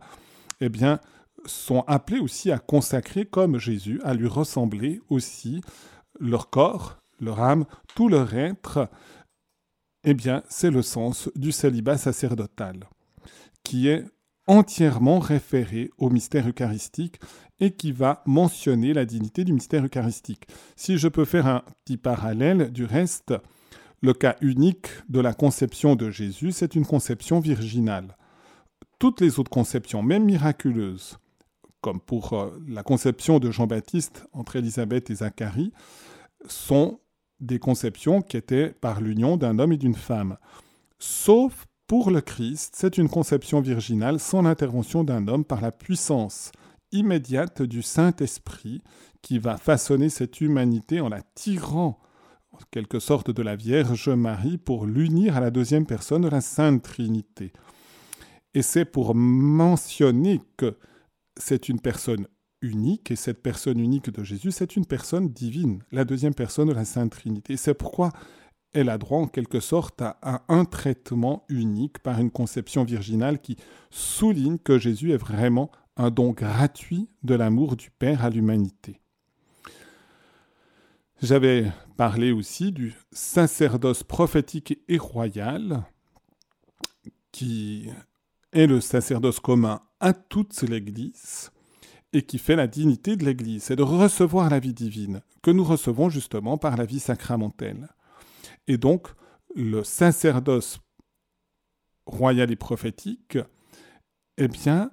eh 0.61 0.69
bien, 0.69 0.99
sont 1.45 1.83
appelés 1.87 2.19
aussi 2.19 2.51
à 2.51 2.59
consacrer 2.59 3.25
comme 3.25 3.59
Jésus, 3.59 3.99
à 4.03 4.13
lui 4.13 4.27
ressembler 4.27 5.01
aussi 5.09 5.61
leur 6.19 6.49
corps, 6.49 6.97
leur 7.19 7.41
âme, 7.41 7.65
tout 7.95 8.09
leur 8.09 8.33
être, 8.33 8.89
eh 10.03 10.13
bien, 10.13 10.43
c'est 10.49 10.71
le 10.71 10.81
sens 10.81 11.29
du 11.35 11.51
célibat 11.51 11.97
sacerdotal, 11.97 12.87
qui 13.63 13.87
est 13.87 14.05
entièrement 14.47 15.19
référé 15.19 15.89
au 15.97 16.09
mystère 16.09 16.47
eucharistique 16.47 17.19
et 17.59 17.71
qui 17.71 17.91
va 17.91 18.21
mentionner 18.25 18.93
la 18.93 19.05
dignité 19.05 19.43
du 19.43 19.53
mystère 19.53 19.83
eucharistique. 19.83 20.45
Si 20.75 20.97
je 20.97 21.07
peux 21.07 21.25
faire 21.25 21.47
un 21.47 21.63
petit 21.83 21.97
parallèle, 21.97 22.71
du 22.71 22.85
reste, 22.85 23.33
le 24.01 24.13
cas 24.13 24.35
unique 24.41 24.87
de 25.09 25.19
la 25.19 25.33
conception 25.33 25.95
de 25.95 26.11
Jésus, 26.11 26.51
c'est 26.51 26.75
une 26.75 26.85
conception 26.85 27.39
virginale. 27.39 28.15
Toutes 28.99 29.21
les 29.21 29.39
autres 29.39 29.49
conceptions, 29.49 30.03
même 30.03 30.25
miraculeuses, 30.25 31.17
comme 31.86 32.01
pour 32.01 32.34
euh, 32.34 32.50
la 32.68 32.82
conception 32.82 33.38
de 33.38 33.51
Jean-Baptiste 33.51 34.25
entre 34.34 34.56
Élisabeth 34.56 35.12
et 35.12 35.15
Zacharie, 35.18 35.72
sont 36.48 37.00
des 37.39 37.60
conceptions 37.60 38.24
qui 38.24 38.38
étaient 38.38 38.70
par 38.70 39.01
l'union 39.01 39.38
d'un 39.38 39.60
homme 39.60 39.72
et 39.72 39.77
d'une 39.77 39.94
femme. 39.94 40.38
Sauf 40.98 41.68
pour 41.86 42.10
le 42.10 42.22
Christ, 42.22 42.74
c'est 42.75 42.98
une 42.98 43.08
conception 43.08 43.62
virginale 43.62 44.20
sans 44.20 44.42
l'intervention 44.42 45.04
d'un 45.04 45.27
homme 45.27 45.46
par 45.46 45.62
la 45.62 45.72
puissance 45.72 46.51
immédiate 46.92 47.62
du 47.62 47.84
Saint-Esprit 47.84 48.82
qui 49.22 49.38
va 49.38 49.58
façonner 49.58 50.10
cette 50.10 50.42
humanité 50.42 51.01
en 51.01 51.10
la 51.10 51.22
tirant 51.36 52.00
en 52.51 52.58
quelque 52.72 52.98
sorte 52.98 53.30
de 53.30 53.44
la 53.44 53.56
Vierge 53.56 54.10
Marie 54.10 54.58
pour 54.58 54.88
l'unir 54.88 55.38
à 55.38 55.39
la 55.39 55.51
deuxième 55.51 55.86
personne 55.86 56.24
de 56.24 56.30
la 56.30 56.42
Sainte 56.42 56.82
Trinité. 56.82 57.54
Et 58.56 58.63
c'est 58.63 58.86
pour 58.86 59.13
mentionner 59.13 60.42
que 60.58 60.80
c'est 61.38 61.70
une 61.70 61.80
personne 61.80 62.27
unique, 62.62 63.12
et 63.12 63.15
cette 63.15 63.42
personne 63.44 63.80
unique 63.80 64.10
de 64.10 64.24
Jésus, 64.24 64.51
c'est 64.51 64.75
une 64.75 64.86
personne 64.86 65.30
divine, 65.30 65.84
la 65.92 66.06
deuxième 66.06 66.34
personne 66.34 66.70
de 66.70 66.74
la 66.74 66.86
Sainte 66.86 67.12
Trinité. 67.12 67.58
C'est 67.58 67.74
pourquoi 67.74 68.12
elle 68.74 68.89
a 68.89 68.98
droit 68.98 69.20
en 69.20 69.27
quelque 69.27 69.60
sorte 69.60 70.01
à, 70.01 70.44
un 70.50 70.65
traitement 70.65 71.46
unique 71.48 72.00
par 72.00 72.20
une 72.20 72.32
conception 72.32 72.84
virginale 72.84 73.39
qui 73.39 73.56
souligne 73.89 74.58
que 74.58 74.77
Jésus 74.77 75.13
est 75.13 75.18
vraiment 75.18 75.72
un 75.96 76.12
don 76.12 76.32
gratuit 76.32 77.08
de 77.24 77.36
l'amour 77.36 77.77
du 77.77 77.89
Père 77.89 78.25
à 78.25 78.30
l'humanité. 78.30 79.00
J'avais 81.22 81.72
parlé 81.96 82.34
aussi 82.34 82.74
du 82.74 82.94
sacerdoce 83.13 84.04
prophétique 84.04 84.77
et 84.89 84.98
royal, 84.98 85.84
qui 87.32 87.89
est 88.55 88.67
le 88.67 88.81
sacerdoce 88.81 89.39
commun 89.39 89.81
à 90.00 90.13
toute 90.13 90.62
l'Église 90.63 91.51
et 92.13 92.21
qui 92.21 92.39
fait 92.39 92.55
la 92.55 92.67
dignité 92.67 93.17
de 93.17 93.25
l'Église, 93.25 93.63
c'est 93.63 93.75
de 93.75 93.83
recevoir 93.83 94.50
la 94.50 94.59
vie 94.59 94.74
divine, 94.74 95.21
que 95.43 95.51
nous 95.51 95.65
recevons 95.65 96.09
justement 96.09 96.57
par 96.57 96.77
la 96.77 96.85
vie 96.85 97.01
sacramentelle. 97.01 97.89
Et 98.67 98.77
donc, 98.77 99.09
le 99.53 99.83
sacerdoce 99.83 100.79
royal 102.05 102.50
et 102.51 102.55
prophétique, 102.55 103.38
eh 104.38 104.47
bien, 104.47 104.91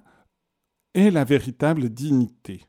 est 0.93 1.11
la 1.11 1.23
véritable 1.23 1.89
dignité. 1.89 2.65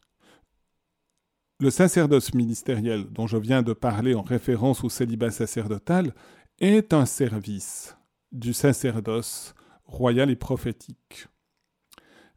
Le 1.59 1.71
sacerdoce 1.71 2.35
ministériel 2.35 3.07
dont 3.11 3.27
je 3.27 3.37
viens 3.37 3.63
de 3.63 3.73
parler 3.73 4.15
en 4.15 4.23
référence 4.23 4.85
au 4.85 4.89
célibat 4.89 5.31
sacerdotal 5.31 6.15
est 6.61 6.93
un 6.93 7.07
service 7.07 7.97
du 8.31 8.53
sacerdoce 8.53 9.55
royal 9.85 10.31
et 10.31 10.37
prophétique. 10.37 11.29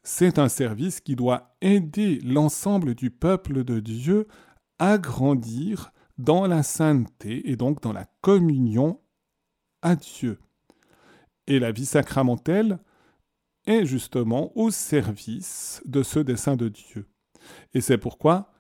C'est 0.03 0.39
un 0.39 0.47
service 0.47 1.01
qui 1.01 1.15
doit 1.15 1.55
aider 1.61 2.19
l'ensemble 2.21 2.95
du 2.95 3.11
peuple 3.11 3.63
de 3.63 3.79
Dieu 3.79 4.27
à 4.79 4.97
grandir 4.97 5.91
dans 6.17 6.47
la 6.47 6.63
sainteté 6.63 7.49
et 7.49 7.55
donc 7.55 7.81
dans 7.81 7.93
la 7.93 8.05
communion 8.21 9.01
à 9.81 9.95
Dieu. 9.95 10.39
Et 11.47 11.59
la 11.59 11.71
vie 11.71 11.85
sacramentelle 11.85 12.79
est 13.65 13.85
justement 13.85 14.57
au 14.57 14.71
service 14.71 15.81
de 15.85 16.03
ce 16.03 16.19
dessein 16.19 16.55
de 16.55 16.69
Dieu. 16.69 17.07
Et 17.73 17.81
c'est 17.81 17.97
pourquoi 17.97 18.51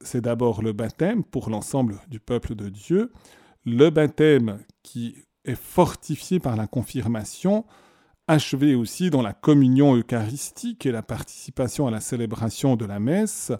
c'est 0.00 0.20
d'abord 0.20 0.62
le 0.62 0.72
baptême 0.72 1.24
pour 1.24 1.48
l'ensemble 1.48 2.00
du 2.08 2.20
peuple 2.20 2.54
de 2.54 2.68
Dieu, 2.68 3.12
le 3.64 3.90
baptême 3.90 4.58
qui 4.82 5.16
est 5.44 5.54
fortifié 5.54 6.40
par 6.40 6.56
la 6.56 6.66
confirmation, 6.66 7.64
achevé 8.28 8.74
aussi 8.74 9.10
dans 9.10 9.22
la 9.22 9.32
communion 9.32 9.96
eucharistique 9.96 10.86
et 10.86 10.92
la 10.92 11.02
participation 11.02 11.86
à 11.86 11.90
la 11.90 12.00
célébration 12.00 12.76
de 12.76 12.84
la 12.84 13.00
messe, 13.00 13.52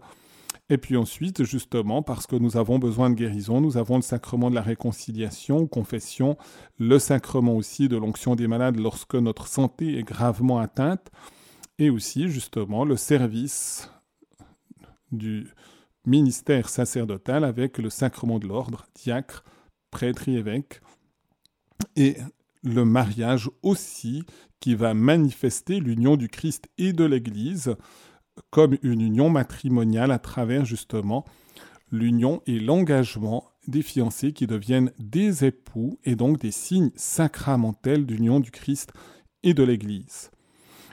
et 0.68 0.78
puis 0.78 0.96
ensuite, 0.96 1.44
justement, 1.44 2.02
parce 2.02 2.26
que 2.26 2.36
nous 2.36 2.56
avons 2.56 2.78
besoin 2.78 3.10
de 3.10 3.14
guérison, 3.14 3.60
nous 3.60 3.76
avons 3.76 3.96
le 3.96 4.02
sacrement 4.02 4.48
de 4.48 4.54
la 4.54 4.62
réconciliation, 4.62 5.66
confession, 5.66 6.36
le 6.78 6.98
sacrement 6.98 7.56
aussi 7.56 7.88
de 7.88 7.96
l'onction 7.96 8.36
des 8.36 8.46
malades 8.46 8.78
lorsque 8.78 9.16
notre 9.16 9.48
santé 9.48 9.98
est 9.98 10.02
gravement 10.02 10.60
atteinte, 10.60 11.10
et 11.78 11.90
aussi, 11.90 12.28
justement, 12.28 12.84
le 12.84 12.96
service 12.96 13.90
du 15.10 15.48
ministère 16.06 16.68
sacerdotal 16.68 17.44
avec 17.44 17.78
le 17.78 17.90
sacrement 17.90 18.38
de 18.38 18.46
l'ordre, 18.46 18.86
diacre, 18.94 19.44
prêtre 19.90 20.28
et 20.28 20.34
évêque, 20.34 20.80
et 21.96 22.16
le 22.62 22.84
mariage 22.84 23.50
aussi 23.62 24.24
qui 24.62 24.76
va 24.76 24.94
manifester 24.94 25.80
l'union 25.80 26.16
du 26.16 26.28
Christ 26.28 26.68
et 26.78 26.92
de 26.92 27.04
l'Église 27.04 27.74
comme 28.50 28.78
une 28.82 29.00
union 29.00 29.28
matrimoniale 29.28 30.12
à 30.12 30.20
travers 30.20 30.64
justement 30.64 31.24
l'union 31.90 32.42
et 32.46 32.60
l'engagement 32.60 33.50
des 33.66 33.82
fiancés 33.82 34.32
qui 34.32 34.46
deviennent 34.46 34.92
des 35.00 35.44
époux 35.44 35.98
et 36.04 36.14
donc 36.14 36.38
des 36.38 36.52
signes 36.52 36.92
sacramentels 36.94 38.06
d'union 38.06 38.38
du 38.38 38.52
Christ 38.52 38.92
et 39.42 39.52
de 39.52 39.64
l'Église. 39.64 40.30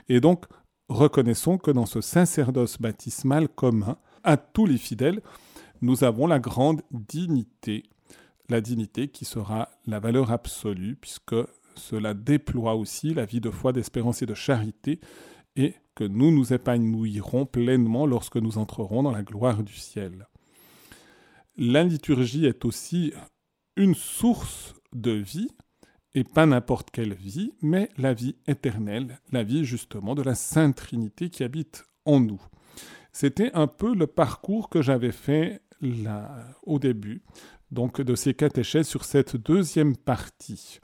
Et 0.08 0.20
donc, 0.20 0.46
reconnaissons 0.88 1.56
que 1.56 1.70
dans 1.70 1.86
ce 1.86 2.00
sacerdoce 2.00 2.76
baptismal 2.78 3.48
commun 3.48 3.98
à 4.24 4.36
tous 4.36 4.66
les 4.66 4.78
fidèles, 4.78 5.22
nous 5.80 6.02
avons 6.02 6.26
la 6.26 6.40
grande 6.40 6.82
dignité, 6.90 7.84
la 8.48 8.60
dignité 8.60 9.06
qui 9.06 9.24
sera 9.24 9.68
la 9.86 10.00
valeur 10.00 10.32
absolue, 10.32 10.96
puisque 11.00 11.36
cela 11.80 12.14
déploie 12.14 12.74
aussi 12.74 13.14
la 13.14 13.24
vie 13.24 13.40
de 13.40 13.50
foi, 13.50 13.72
d'espérance 13.72 14.22
et 14.22 14.26
de 14.26 14.34
charité, 14.34 15.00
et 15.56 15.74
que 15.94 16.04
nous 16.04 16.30
nous 16.30 16.52
épanouirons 16.52 17.46
pleinement 17.46 18.06
lorsque 18.06 18.36
nous 18.36 18.58
entrerons 18.58 19.02
dans 19.02 19.10
la 19.10 19.22
gloire 19.22 19.62
du 19.62 19.74
ciel. 19.74 20.26
La 21.56 21.82
liturgie 21.82 22.46
est 22.46 22.64
aussi 22.64 23.12
une 23.76 23.94
source 23.94 24.74
de 24.92 25.10
vie, 25.10 25.50
et 26.14 26.24
pas 26.24 26.46
n'importe 26.46 26.90
quelle 26.90 27.14
vie, 27.14 27.52
mais 27.62 27.88
la 27.96 28.14
vie 28.14 28.36
éternelle, 28.46 29.20
la 29.30 29.42
vie 29.42 29.64
justement 29.64 30.14
de 30.14 30.22
la 30.22 30.34
Sainte 30.34 30.76
Trinité 30.76 31.30
qui 31.30 31.44
habite 31.44 31.84
en 32.04 32.20
nous. 32.20 32.40
C'était 33.12 33.52
un 33.54 33.66
peu 33.66 33.94
le 33.94 34.06
parcours 34.06 34.68
que 34.68 34.82
j'avais 34.82 35.12
fait 35.12 35.62
au 36.62 36.78
début, 36.78 37.22
donc 37.70 38.00
de 38.00 38.14
ces 38.14 38.34
catéchèses 38.34 38.88
sur 38.88 39.04
cette 39.04 39.36
deuxième 39.36 39.96
partie. 39.96 40.80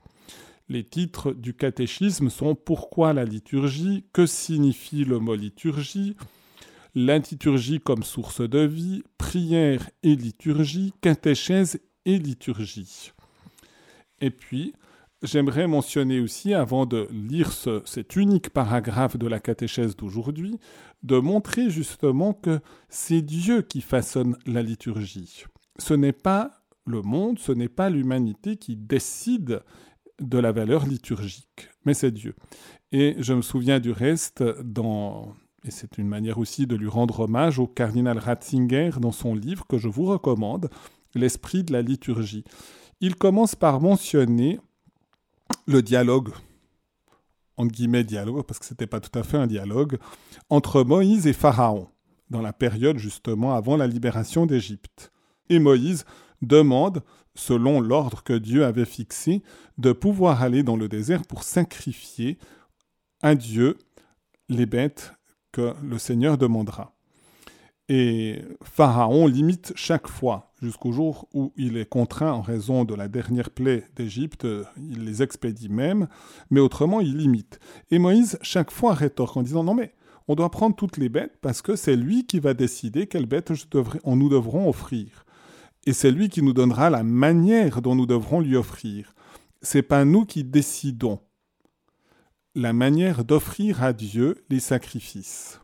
Les 0.68 0.82
titres 0.82 1.32
du 1.32 1.54
catéchisme 1.54 2.28
sont 2.28 2.56
Pourquoi 2.56 3.12
la 3.12 3.24
liturgie? 3.24 4.04
Que 4.12 4.26
signifie 4.26 5.04
le 5.04 5.20
mot 5.20 5.36
liturgie? 5.36 6.16
La 6.94 7.18
liturgie 7.18 7.78
comme 7.78 8.02
source 8.02 8.40
de 8.40 8.60
vie, 8.60 9.04
prière 9.16 9.88
et 10.02 10.16
liturgie, 10.16 10.92
catéchèse 11.00 11.78
et 12.04 12.18
liturgie. 12.18 13.12
Et 14.20 14.30
puis, 14.30 14.72
j'aimerais 15.22 15.68
mentionner 15.68 16.20
aussi, 16.20 16.52
avant 16.54 16.84
de 16.84 17.06
lire 17.12 17.52
cet 17.84 18.16
unique 18.16 18.50
paragraphe 18.50 19.16
de 19.16 19.26
la 19.28 19.38
catéchèse 19.38 19.94
d'aujourd'hui, 19.94 20.58
de 21.02 21.18
montrer 21.18 21.70
justement 21.70 22.32
que 22.32 22.60
c'est 22.88 23.22
Dieu 23.22 23.62
qui 23.62 23.82
façonne 23.82 24.36
la 24.46 24.62
liturgie. 24.62 25.44
Ce 25.78 25.94
n'est 25.94 26.12
pas 26.12 26.62
le 26.86 27.02
monde, 27.02 27.38
ce 27.38 27.52
n'est 27.52 27.68
pas 27.68 27.90
l'humanité 27.90 28.56
qui 28.56 28.76
décide 28.76 29.62
de 30.20 30.38
la 30.38 30.52
valeur 30.52 30.86
liturgique, 30.86 31.68
mais 31.84 31.94
c'est 31.94 32.10
Dieu. 32.10 32.34
Et 32.92 33.16
je 33.18 33.34
me 33.34 33.42
souviens 33.42 33.80
du 33.80 33.92
reste 33.92 34.42
dans, 34.62 35.34
et 35.64 35.70
c'est 35.70 35.98
une 35.98 36.08
manière 36.08 36.38
aussi 36.38 36.66
de 36.66 36.76
lui 36.76 36.88
rendre 36.88 37.20
hommage 37.20 37.58
au 37.58 37.66
cardinal 37.66 38.18
Ratzinger 38.18 38.92
dans 39.00 39.12
son 39.12 39.34
livre 39.34 39.66
que 39.66 39.78
je 39.78 39.88
vous 39.88 40.04
recommande, 40.04 40.70
L'esprit 41.14 41.62
de 41.62 41.72
la 41.72 41.80
liturgie. 41.80 42.44
Il 43.00 43.16
commence 43.16 43.54
par 43.54 43.80
mentionner 43.80 44.60
le 45.66 45.80
dialogue, 45.80 46.28
entre 47.56 47.72
guillemets 47.72 48.04
dialogue, 48.04 48.44
parce 48.44 48.58
que 48.58 48.66
ce 48.66 48.74
n'était 48.74 48.86
pas 48.86 49.00
tout 49.00 49.18
à 49.18 49.22
fait 49.22 49.38
un 49.38 49.46
dialogue, 49.46 49.98
entre 50.50 50.82
Moïse 50.82 51.26
et 51.26 51.32
Pharaon, 51.32 51.88
dans 52.28 52.42
la 52.42 52.52
période 52.52 52.98
justement 52.98 53.54
avant 53.54 53.78
la 53.78 53.86
libération 53.86 54.44
d'Égypte. 54.44 55.10
Et 55.48 55.58
Moïse 55.58 56.04
demande, 56.42 57.02
selon 57.36 57.80
l'ordre 57.80 58.22
que 58.22 58.32
Dieu 58.32 58.64
avait 58.64 58.84
fixé, 58.84 59.42
de 59.78 59.92
pouvoir 59.92 60.42
aller 60.42 60.62
dans 60.62 60.76
le 60.76 60.88
désert 60.88 61.22
pour 61.22 61.42
sacrifier 61.42 62.38
à 63.22 63.34
Dieu 63.34 63.78
les 64.48 64.66
bêtes 64.66 65.12
que 65.52 65.74
le 65.82 65.98
Seigneur 65.98 66.38
demandera. 66.38 66.92
Et 67.88 68.42
Pharaon 68.64 69.28
limite 69.28 69.72
chaque 69.76 70.08
fois, 70.08 70.52
jusqu'au 70.60 70.90
jour 70.90 71.28
où 71.32 71.52
il 71.56 71.76
est 71.76 71.88
contraint 71.88 72.32
en 72.32 72.42
raison 72.42 72.84
de 72.84 72.94
la 72.94 73.06
dernière 73.06 73.50
plaie 73.50 73.84
d'Égypte, 73.94 74.46
il 74.76 75.04
les 75.04 75.22
expédie 75.22 75.68
même, 75.68 76.08
mais 76.50 76.58
autrement 76.58 77.00
il 77.00 77.16
limite. 77.16 77.60
Et 77.92 78.00
Moïse 78.00 78.38
chaque 78.42 78.72
fois 78.72 78.94
rétorque 78.94 79.36
en 79.36 79.42
disant 79.42 79.62
non 79.62 79.74
mais 79.74 79.94
on 80.26 80.34
doit 80.34 80.50
prendre 80.50 80.74
toutes 80.74 80.96
les 80.96 81.08
bêtes 81.08 81.38
parce 81.40 81.62
que 81.62 81.76
c'est 81.76 81.94
lui 81.94 82.26
qui 82.26 82.40
va 82.40 82.54
décider 82.54 83.06
quelles 83.06 83.26
bêtes 83.26 83.52
on 84.02 84.16
nous 84.16 84.28
devrons 84.28 84.68
offrir 84.68 85.25
et 85.86 85.92
c'est 85.92 86.10
lui 86.10 86.28
qui 86.28 86.42
nous 86.42 86.52
donnera 86.52 86.90
la 86.90 87.04
manière 87.04 87.80
dont 87.80 87.94
nous 87.94 88.06
devrons 88.06 88.40
lui 88.40 88.56
offrir. 88.56 89.14
C'est 89.62 89.82
pas 89.82 90.04
nous 90.04 90.24
qui 90.26 90.44
décidons 90.44 91.20
la 92.54 92.72
manière 92.72 93.24
d'offrir 93.24 93.82
à 93.82 93.92
Dieu 93.92 94.44
les 94.50 94.60
sacrifices. 94.60 95.60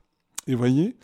Et 0.47 0.55
voyez, 0.55 0.97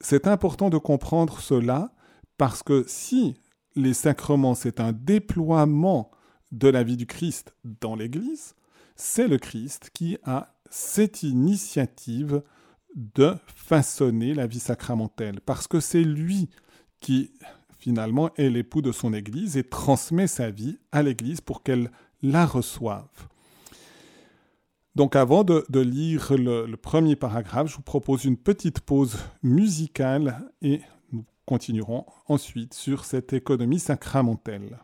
c'est 0.00 0.26
important 0.26 0.70
de 0.70 0.78
comprendre 0.78 1.40
cela 1.40 1.92
parce 2.38 2.62
que 2.62 2.84
si 2.86 3.36
les 3.76 3.94
sacrements 3.94 4.54
c'est 4.54 4.80
un 4.80 4.92
déploiement 4.92 6.10
de 6.50 6.68
la 6.68 6.82
vie 6.82 6.96
du 6.96 7.06
Christ 7.06 7.54
dans 7.64 7.94
l'Église, 7.94 8.54
c'est 8.96 9.28
le 9.28 9.38
Christ 9.38 9.90
qui 9.92 10.18
a 10.24 10.54
cette 10.70 11.22
initiative 11.22 12.42
de 12.94 13.34
façonner 13.46 14.34
la 14.34 14.46
vie 14.46 14.60
sacramentelle, 14.60 15.40
parce 15.40 15.66
que 15.66 15.80
c'est 15.80 16.04
lui 16.04 16.50
qui 17.00 17.32
finalement, 17.82 18.30
est 18.36 18.48
l'époux 18.48 18.80
de 18.80 18.92
son 18.92 19.12
Église 19.12 19.56
et 19.56 19.64
transmet 19.64 20.28
sa 20.28 20.50
vie 20.50 20.78
à 20.92 21.02
l'Église 21.02 21.40
pour 21.40 21.64
qu'elle 21.64 21.90
la 22.22 22.46
reçoive. 22.46 23.08
Donc 24.94 25.16
avant 25.16 25.42
de, 25.42 25.64
lire 25.80 26.32
le, 26.36 26.76
premier 26.76 27.16
paragraphe, 27.16 27.68
je 27.68 27.76
vous 27.76 27.82
propose 27.82 28.24
une 28.24 28.36
petite 28.36 28.80
pause 28.80 29.18
musicale 29.42 30.48
et 30.60 30.80
nous 31.12 31.24
continuerons 31.44 32.06
ensuite 32.28 32.72
sur 32.72 33.04
cette 33.04 33.32
économie 33.32 33.80
sacramentelle. 33.80 34.78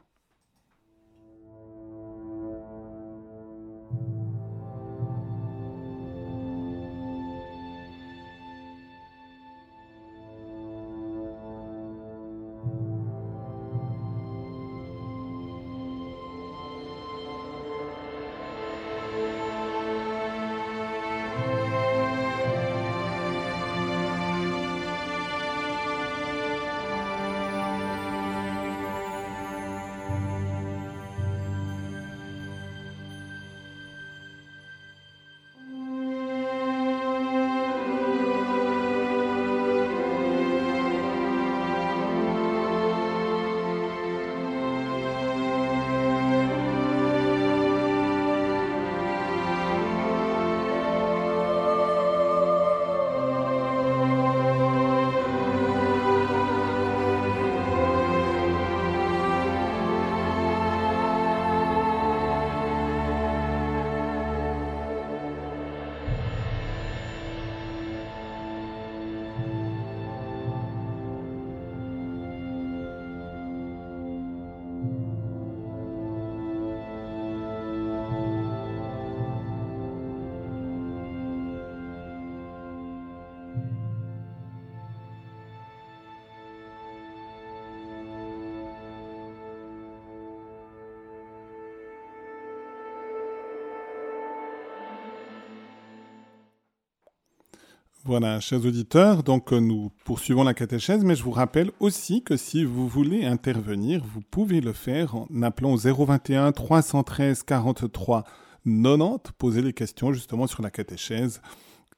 Voilà, 98.09 98.41
chers 98.41 98.65
auditeurs, 98.65 99.23
donc 99.23 99.53
euh, 99.53 99.61
nous 99.61 99.93
poursuivons 100.07 100.43
la 100.43 100.55
catéchèse, 100.55 101.05
mais 101.05 101.15
je 101.15 101.23
vous 101.23 101.31
rappelle 101.31 101.73
aussi 101.79 102.23
que 102.23 102.39
si 102.39 102.65
vous 102.65 102.89
voulez 102.89 103.27
intervenir, 103.27 104.03
vous 104.03 104.23
pouvez 104.23 104.63
le 104.63 104.73
faire 104.73 105.15
en 105.15 105.29
appelant 105.43 105.75
au 105.75 105.77
021 105.77 106.53
313 106.53 107.43
43 107.43 108.25
90, 108.65 109.33
poser 109.37 109.61
les 109.61 109.75
questions 109.75 110.15
justement 110.15 110.47
sur 110.47 110.63
la 110.63 110.71
catéchèse, 110.71 111.43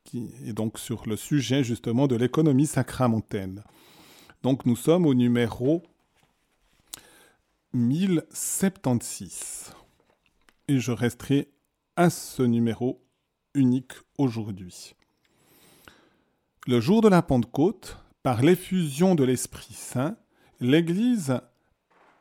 qui 0.03 0.35
est 0.45 0.53
donc 0.53 0.81
sur 0.81 1.09
le 1.09 1.15
sujet 1.15 1.63
justement 1.63 2.09
de 2.09 2.17
l'économie 2.17 2.67
sacramentelle. 2.67 3.63
Donc 4.43 4.67
nous 4.67 4.75
sommes 4.75 5.07
au 5.07 5.15
numéro 5.15 5.81
1076. 7.73 9.75
Et 10.67 10.81
je 10.81 10.91
resterai 10.91 11.53
à 11.95 12.11
ce 12.11 12.43
numéro 12.43 13.01
unique 13.55 13.93
aujourd'hui. 14.19 14.97
Le 16.71 16.79
jour 16.79 17.01
de 17.01 17.09
la 17.09 17.21
Pentecôte, 17.21 17.99
par 18.23 18.43
l'effusion 18.43 19.17
de 19.17 19.25
l'Esprit 19.25 19.73
Saint, 19.73 20.17
l'Église 20.61 21.41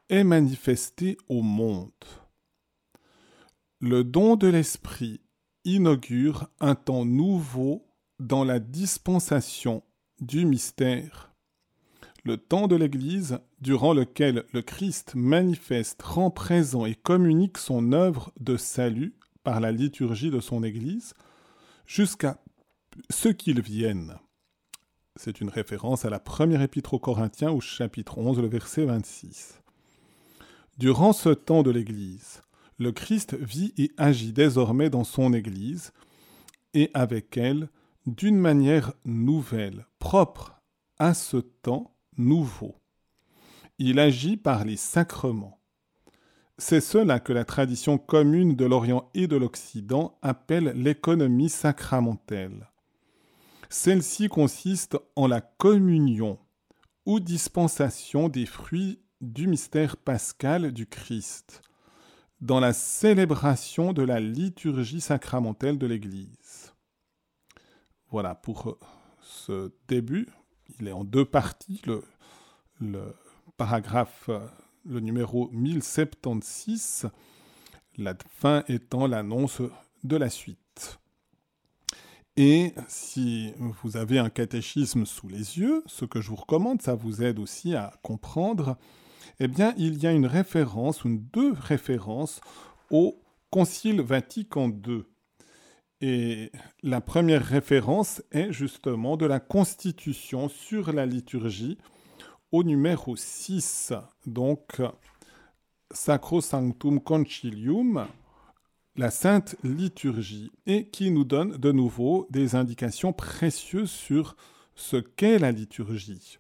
est 0.10 0.24
manifestée 0.24 1.18
au 1.28 1.44
monde. 1.44 1.92
Le 3.80 4.04
don 4.04 4.38
de 4.38 4.48
l'Esprit 4.48 5.22
inaugure 5.66 6.50
un 6.60 6.74
temps 6.74 7.06
nouveau 7.06 7.86
dans 8.18 8.44
la 8.44 8.58
dispensation 8.58 9.84
du 10.20 10.48
mystère. 10.48 11.32
Le 12.24 12.38
temps 12.38 12.66
de 12.68 12.76
l'Église, 12.76 13.38
durant 13.62 13.94
lequel 13.94 14.46
le 14.52 14.64
Christ 14.64 15.14
manifeste, 15.14 16.02
rend 16.02 16.32
présent 16.32 16.88
et 16.88 16.96
communique 16.96 17.60
son 17.60 17.94
œuvre 17.94 18.32
de 18.40 18.58
salut 18.58 19.14
par 19.44 19.60
la 19.60 19.72
liturgie 19.72 20.32
de 20.32 20.40
son 20.40 20.64
Église, 20.64 21.14
jusqu'à 21.86 22.44
ce 23.12 23.30
qu'il 23.30 23.62
vienne. 23.62 24.18
C'est 25.22 25.42
une 25.42 25.50
référence 25.50 26.06
à 26.06 26.10
la 26.10 26.22
première 26.22 26.62
épître 26.62 26.94
aux 26.94 27.00
Corinthiens 27.00 27.52
au 27.52 27.60
chapitre 27.60 28.20
11, 28.20 28.40
le 28.40 28.48
verset 28.48 28.86
26. 28.86 29.62
Durant 30.78 31.12
ce 31.12 31.28
temps 31.28 31.62
de 31.62 31.72
l'Église, 31.72 32.42
le 32.78 32.94
Christ 32.94 33.36
vit 33.36 33.74
et 33.78 33.92
agit 33.98 34.32
désormais 34.32 34.90
dans 34.90 35.04
son 35.04 35.34
Église, 35.34 35.92
et 36.74 36.90
avec 36.94 37.36
elle 37.36 37.68
d'une 38.06 38.38
manière 38.38 38.94
nouvelle, 39.04 39.88
propre 40.00 40.62
à 41.00 41.14
ce 41.14 41.36
temps 41.36 41.94
nouveau. 42.18 42.78
Il 43.78 44.00
agit 44.00 44.38
par 44.38 44.64
les 44.64 44.78
sacrements. 44.78 45.60
C'est 46.58 46.80
cela 46.80 47.20
que 47.20 47.34
la 47.34 47.44
tradition 47.44 47.98
commune 47.98 48.56
de 48.56 48.64
l'Orient 48.64 49.10
et 49.14 49.28
de 49.28 49.36
l'Occident 49.36 50.18
appelle 50.22 50.72
l'économie 50.78 51.50
sacramentelle. 51.50 52.70
Celle-ci 53.70 54.30
consiste 54.30 54.98
en 55.16 55.28
la 55.28 55.42
communion 55.42 56.40
ou 57.06 57.20
dispensation 57.20 58.28
des 58.28 58.48
fruits 58.48 59.00
du 59.22 59.48
mystère 59.48 59.96
pascal 59.96 60.72
du 60.72 60.88
Christ, 60.88 61.62
dans 62.42 62.60
la 62.60 62.74
célébration 62.74 63.94
de 63.94 64.02
la 64.02 64.20
liturgie 64.20 65.02
sacramentelle 65.02 65.78
de 65.78 65.86
l'Église. 65.86 66.74
Voilà 68.10 68.34
pour 68.34 68.70
euh, 68.70 68.80
ce 69.22 69.72
début. 69.88 70.28
Il 70.80 70.88
est 70.88 70.92
en 70.92 71.04
deux 71.04 71.26
parties. 71.26 71.82
Le, 71.86 73.14
paragraphe, 73.58 74.30
euh, 74.30 74.40
le 74.86 75.00
numéro 75.00 75.50
1076, 75.52 77.10
la 77.98 78.16
fin 78.30 78.64
étant 78.68 79.06
l'annonce 79.06 79.62
de 80.04 80.16
la 80.16 80.30
suite. 80.30 80.58
Et 82.42 82.72
si 82.88 83.52
vous 83.60 83.98
avez 83.98 84.18
un 84.18 84.30
catéchisme 84.30 85.06
sous 85.06 85.28
les 85.28 85.60
yeux, 85.60 85.84
ce 85.88 86.06
que 86.06 86.22
je 86.22 86.30
vous 86.30 86.38
recommande, 86.38 86.82
ça 86.82 86.96
vous 86.96 87.22
aide 87.22 87.38
aussi 87.38 87.76
à 87.76 87.92
comprendre, 88.02 88.78
eh 89.42 89.50
bien, 89.50 89.74
il 89.78 90.02
y 90.02 90.08
a 90.08 90.14
une 90.14 90.26
référence, 90.26 91.06
deux 91.06 91.52
références 91.52 92.40
au 92.92 93.22
Concile 93.50 94.00
Vatican 94.00 94.70
II. 94.70 95.04
Et 96.00 96.54
la 96.82 97.02
première 97.02 97.44
référence 97.44 98.24
est 98.32 98.54
justement 98.54 99.18
de 99.18 99.26
la 99.26 99.42
Constitution 99.42 100.48
sur 100.48 100.94
la 100.94 101.06
liturgie 101.06 101.78
au 102.54 102.64
numéro 102.64 103.18
6, 103.18 103.92
donc 104.26 104.82
Sacrosanctum 105.92 107.02
Concilium, 107.02 108.08
la 108.96 109.12
Sainte 109.12 109.56
Liturgie, 109.64 110.52
et 110.66 110.90
qui 110.90 111.12
nous 111.12 111.24
donne 111.24 111.58
de 111.58 111.72
nouveau 111.72 112.28
des 112.30 112.56
indications 112.56 113.14
précieuses 113.14 113.92
sur 113.92 114.36
ce 114.76 114.98
qu'est 114.98 115.40
la 115.40 115.52
liturgie 115.52 116.40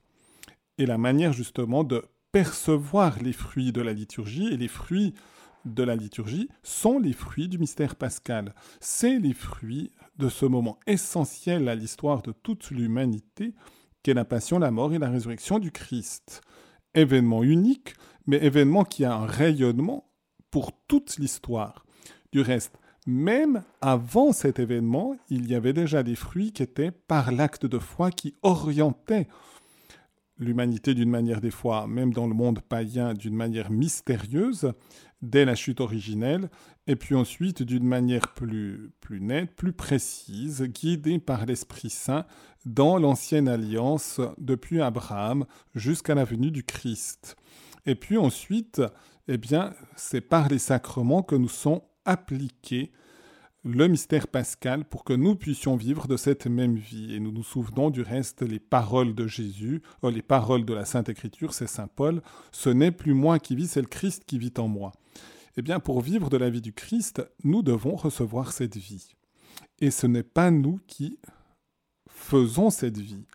et 0.80 0.86
la 0.86 0.98
manière 0.98 1.34
justement 1.34 1.84
de 1.84 2.04
percevoir 2.32 3.22
les 3.22 3.34
fruits 3.34 3.72
de 3.72 3.82
la 3.82 3.94
liturgie 3.94 4.48
et 4.48 4.58
les 4.58 4.68
fruits 4.68 5.14
de 5.66 5.84
la 5.84 5.96
liturgie 5.96 6.48
sont 6.64 7.00
les 7.00 7.12
fruits 7.12 7.50
du 7.50 7.60
mystère 7.60 7.96
pascal. 7.96 8.56
C'est 8.80 9.20
les 9.20 9.34
fruits 9.34 9.92
de 10.18 10.30
ce 10.30 10.46
moment 10.46 10.80
essentiel 10.88 11.68
à 11.68 11.76
l'histoire 11.76 12.22
de 12.22 12.32
toute 12.32 12.72
l'humanité 12.72 13.54
qu'est 14.04 14.14
la 14.14 14.26
passion, 14.26 14.58
la 14.58 14.72
mort 14.72 14.94
et 14.94 15.00
la 15.00 15.10
résurrection 15.10 15.60
du 15.60 15.72
Christ. 15.72 16.42
Événement 16.96 17.44
unique, 17.44 17.94
mais 18.26 18.38
événement 18.38 18.86
qui 18.86 19.04
a 19.04 19.14
un 19.14 19.26
rayonnement 19.26 20.10
pour 20.50 20.72
toute 20.88 21.18
l'histoire. 21.18 21.86
Du 22.32 22.42
reste, 22.42 22.78
même 23.08 23.64
avant 23.82 24.32
cet 24.34 24.60
événement, 24.60 25.16
il 25.30 25.50
y 25.50 25.56
avait 25.56 25.74
déjà 25.74 26.04
des 26.04 26.16
fruits 26.16 26.52
qui 26.52 26.64
étaient 26.64 26.92
par 26.92 27.32
l'acte 27.32 27.66
de 27.66 27.80
foi 27.80 28.12
qui 28.12 28.36
orientaient 28.44 29.28
l'humanité 30.38 30.94
d'une 30.94 31.10
manière 31.10 31.42
des 31.42 31.52
fois, 31.52 31.88
même 31.88 32.14
dans 32.14 32.28
le 32.28 32.34
monde 32.34 32.62
païen, 32.62 33.14
d'une 33.14 33.36
manière 33.36 33.72
mystérieuse, 33.72 34.74
dès 35.22 35.44
la 35.44 35.56
chute 35.56 35.82
originelle, 35.82 36.50
et 36.88 36.96
puis 36.96 37.14
ensuite 37.14 37.62
d'une 37.62 37.86
manière 37.86 38.34
plus, 38.34 38.92
plus 39.02 39.20
nette, 39.20 39.54
plus 39.56 39.74
précise, 39.74 40.64
guidée 40.64 41.20
par 41.20 41.46
l'Esprit 41.46 41.90
Saint 41.90 42.26
dans 42.66 42.98
l'ancienne 42.98 43.50
alliance 43.50 44.22
depuis 44.38 44.82
Abraham 44.82 45.46
jusqu'à 45.76 46.16
la 46.16 46.24
venue 46.24 46.52
du 46.52 46.64
Christ. 46.64 47.36
Et 47.86 47.96
puis 47.96 48.18
ensuite, 48.18 48.82
eh 49.28 49.38
bien, 49.38 49.74
c'est 49.96 50.22
par 50.22 50.48
les 50.48 50.60
sacrements 50.60 51.24
que 51.24 51.36
nous 51.36 51.50
sont 51.50 51.84
appliqués 52.10 52.92
le 53.64 53.88
mystère 53.88 54.28
pascal 54.28 54.84
pour 54.84 55.04
que 55.04 55.14
nous 55.14 55.36
puissions 55.36 55.76
vivre 55.76 56.08
de 56.08 56.18
cette 56.18 56.48
même 56.48 56.76
vie. 56.76 57.14
Et 57.14 57.20
nous 57.20 57.32
nous 57.32 57.44
souvenons 57.44 57.92
du 57.92 58.02
reste 58.02 58.42
les 58.42 58.60
paroles 58.60 59.14
de 59.14 59.28
Jésus, 59.28 59.82
euh, 60.04 60.10
les 60.10 60.24
paroles 60.24 60.66
de 60.66 60.74
la 60.74 60.86
Sainte 60.86 61.10
Écriture, 61.10 61.54
c'est 61.54 61.68
Saint 61.68 61.88
Paul, 61.88 62.22
ce 62.52 62.70
n'est 62.70 62.92
plus 62.92 63.14
moi 63.14 63.38
qui 63.38 63.56
vis, 63.56 63.68
c'est 63.68 63.82
le 63.82 63.88
Christ 63.88 64.24
qui 64.26 64.40
vit 64.40 64.54
en 64.58 64.68
moi. 64.68 64.92
Eh 65.56 65.62
bien, 65.62 65.80
pour 65.80 66.02
vivre 66.02 66.30
de 66.30 66.38
la 66.38 66.50
vie 66.50 66.62
du 66.62 66.74
Christ, 66.74 67.22
nous 67.44 67.62
devons 67.62 67.96
recevoir 67.96 68.54
cette 68.54 68.78
vie. 68.78 69.14
Et 69.80 69.92
ce 69.92 70.08
n'est 70.08 70.24
pas 70.24 70.52
nous 70.52 70.80
qui 70.88 71.20
faisons 72.08 72.70
cette 72.70 72.98
vie. 72.98 73.28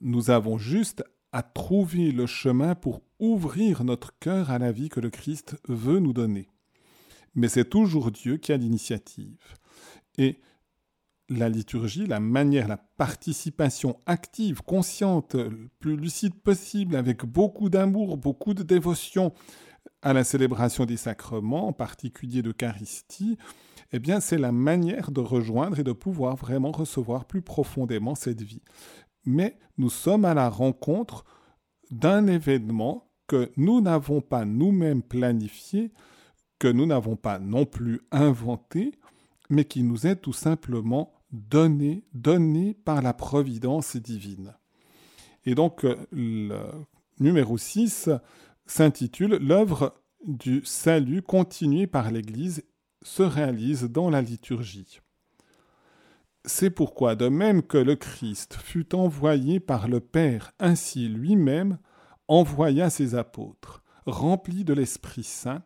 Nous 0.00 0.30
avons 0.30 0.58
juste 0.58 1.02
à 1.32 1.42
trouver 1.42 2.12
le 2.12 2.26
chemin 2.26 2.74
pour 2.74 3.02
ouvrir 3.18 3.84
notre 3.84 4.16
cœur 4.18 4.50
à 4.50 4.58
la 4.58 4.70
vie 4.70 4.90
que 4.90 5.00
le 5.00 5.10
Christ 5.10 5.56
veut 5.66 5.98
nous 5.98 6.12
donner. 6.12 6.51
Mais 7.34 7.48
c'est 7.48 7.68
toujours 7.68 8.10
Dieu 8.10 8.36
qui 8.36 8.52
a 8.52 8.56
l'initiative. 8.56 9.38
Et 10.18 10.40
la 11.28 11.48
liturgie, 11.48 12.06
la 12.06 12.20
manière, 12.20 12.68
la 12.68 12.76
participation 12.76 13.98
active, 14.06 14.62
consciente, 14.62 15.36
plus 15.78 15.96
lucide 15.96 16.34
possible, 16.34 16.96
avec 16.96 17.24
beaucoup 17.24 17.70
d'amour, 17.70 18.18
beaucoup 18.18 18.54
de 18.54 18.62
dévotion 18.62 19.32
à 20.02 20.12
la 20.12 20.24
célébration 20.24 20.84
des 20.84 20.96
sacrements, 20.96 21.68
en 21.68 21.72
particulier 21.72 22.42
d'Eucharistie, 22.42 23.38
eh 23.92 23.98
bien, 23.98 24.20
c'est 24.20 24.38
la 24.38 24.52
manière 24.52 25.10
de 25.10 25.20
rejoindre 25.20 25.78
et 25.78 25.84
de 25.84 25.92
pouvoir 25.92 26.36
vraiment 26.36 26.72
recevoir 26.72 27.24
plus 27.24 27.42
profondément 27.42 28.14
cette 28.14 28.42
vie. 28.42 28.62
Mais 29.24 29.58
nous 29.78 29.90
sommes 29.90 30.24
à 30.24 30.34
la 30.34 30.48
rencontre 30.48 31.24
d'un 31.90 32.26
événement 32.26 33.10
que 33.26 33.52
nous 33.56 33.80
n'avons 33.80 34.20
pas 34.20 34.44
nous-mêmes 34.44 35.02
planifié, 35.02 35.92
que 36.62 36.68
nous 36.68 36.86
n'avons 36.86 37.16
pas 37.16 37.40
non 37.40 37.66
plus 37.66 38.02
inventé, 38.12 38.92
mais 39.50 39.64
qui 39.64 39.82
nous 39.82 40.06
est 40.06 40.14
tout 40.14 40.32
simplement 40.32 41.12
donné, 41.32 42.04
donné 42.14 42.72
par 42.72 43.02
la 43.02 43.12
providence 43.12 43.96
divine. 43.96 44.54
Et 45.44 45.56
donc, 45.56 45.84
euh, 45.84 45.96
le 46.12 46.54
numéro 47.18 47.58
6 47.58 48.10
s'intitule 48.64 49.38
L'œuvre 49.40 50.00
du 50.24 50.62
salut 50.64 51.20
continué 51.20 51.88
par 51.88 52.12
l'Église 52.12 52.62
se 53.02 53.24
réalise 53.24 53.90
dans 53.90 54.08
la 54.08 54.22
liturgie. 54.22 55.00
C'est 56.44 56.70
pourquoi, 56.70 57.16
de 57.16 57.26
même 57.26 57.64
que 57.64 57.78
le 57.78 57.96
Christ 57.96 58.54
fut 58.54 58.94
envoyé 58.94 59.58
par 59.58 59.88
le 59.88 59.98
Père, 59.98 60.52
ainsi 60.60 61.08
lui-même 61.08 61.78
envoya 62.28 62.88
ses 62.88 63.16
apôtres, 63.16 63.82
remplis 64.06 64.62
de 64.62 64.74
l'Esprit 64.74 65.24
Saint, 65.24 65.64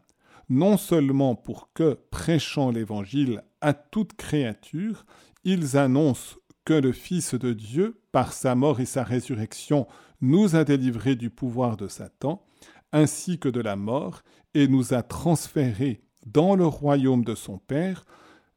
non 0.48 0.76
seulement 0.76 1.34
pour 1.34 1.72
que, 1.72 1.98
prêchant 2.10 2.70
l'Évangile 2.70 3.42
à 3.60 3.74
toute 3.74 4.14
créature, 4.14 5.04
ils 5.44 5.76
annoncent 5.76 6.36
que 6.64 6.74
le 6.74 6.92
Fils 6.92 7.34
de 7.34 7.52
Dieu, 7.52 8.00
par 8.12 8.32
sa 8.32 8.54
mort 8.54 8.80
et 8.80 8.86
sa 8.86 9.04
résurrection, 9.04 9.86
nous 10.20 10.56
a 10.56 10.64
délivrés 10.64 11.16
du 11.16 11.30
pouvoir 11.30 11.76
de 11.76 11.88
Satan, 11.88 12.44
ainsi 12.92 13.38
que 13.38 13.48
de 13.48 13.60
la 13.60 13.76
mort, 13.76 14.22
et 14.54 14.68
nous 14.68 14.94
a 14.94 15.02
transférés 15.02 16.02
dans 16.26 16.56
le 16.56 16.66
royaume 16.66 17.24
de 17.24 17.34
son 17.34 17.58
Père, 17.58 18.04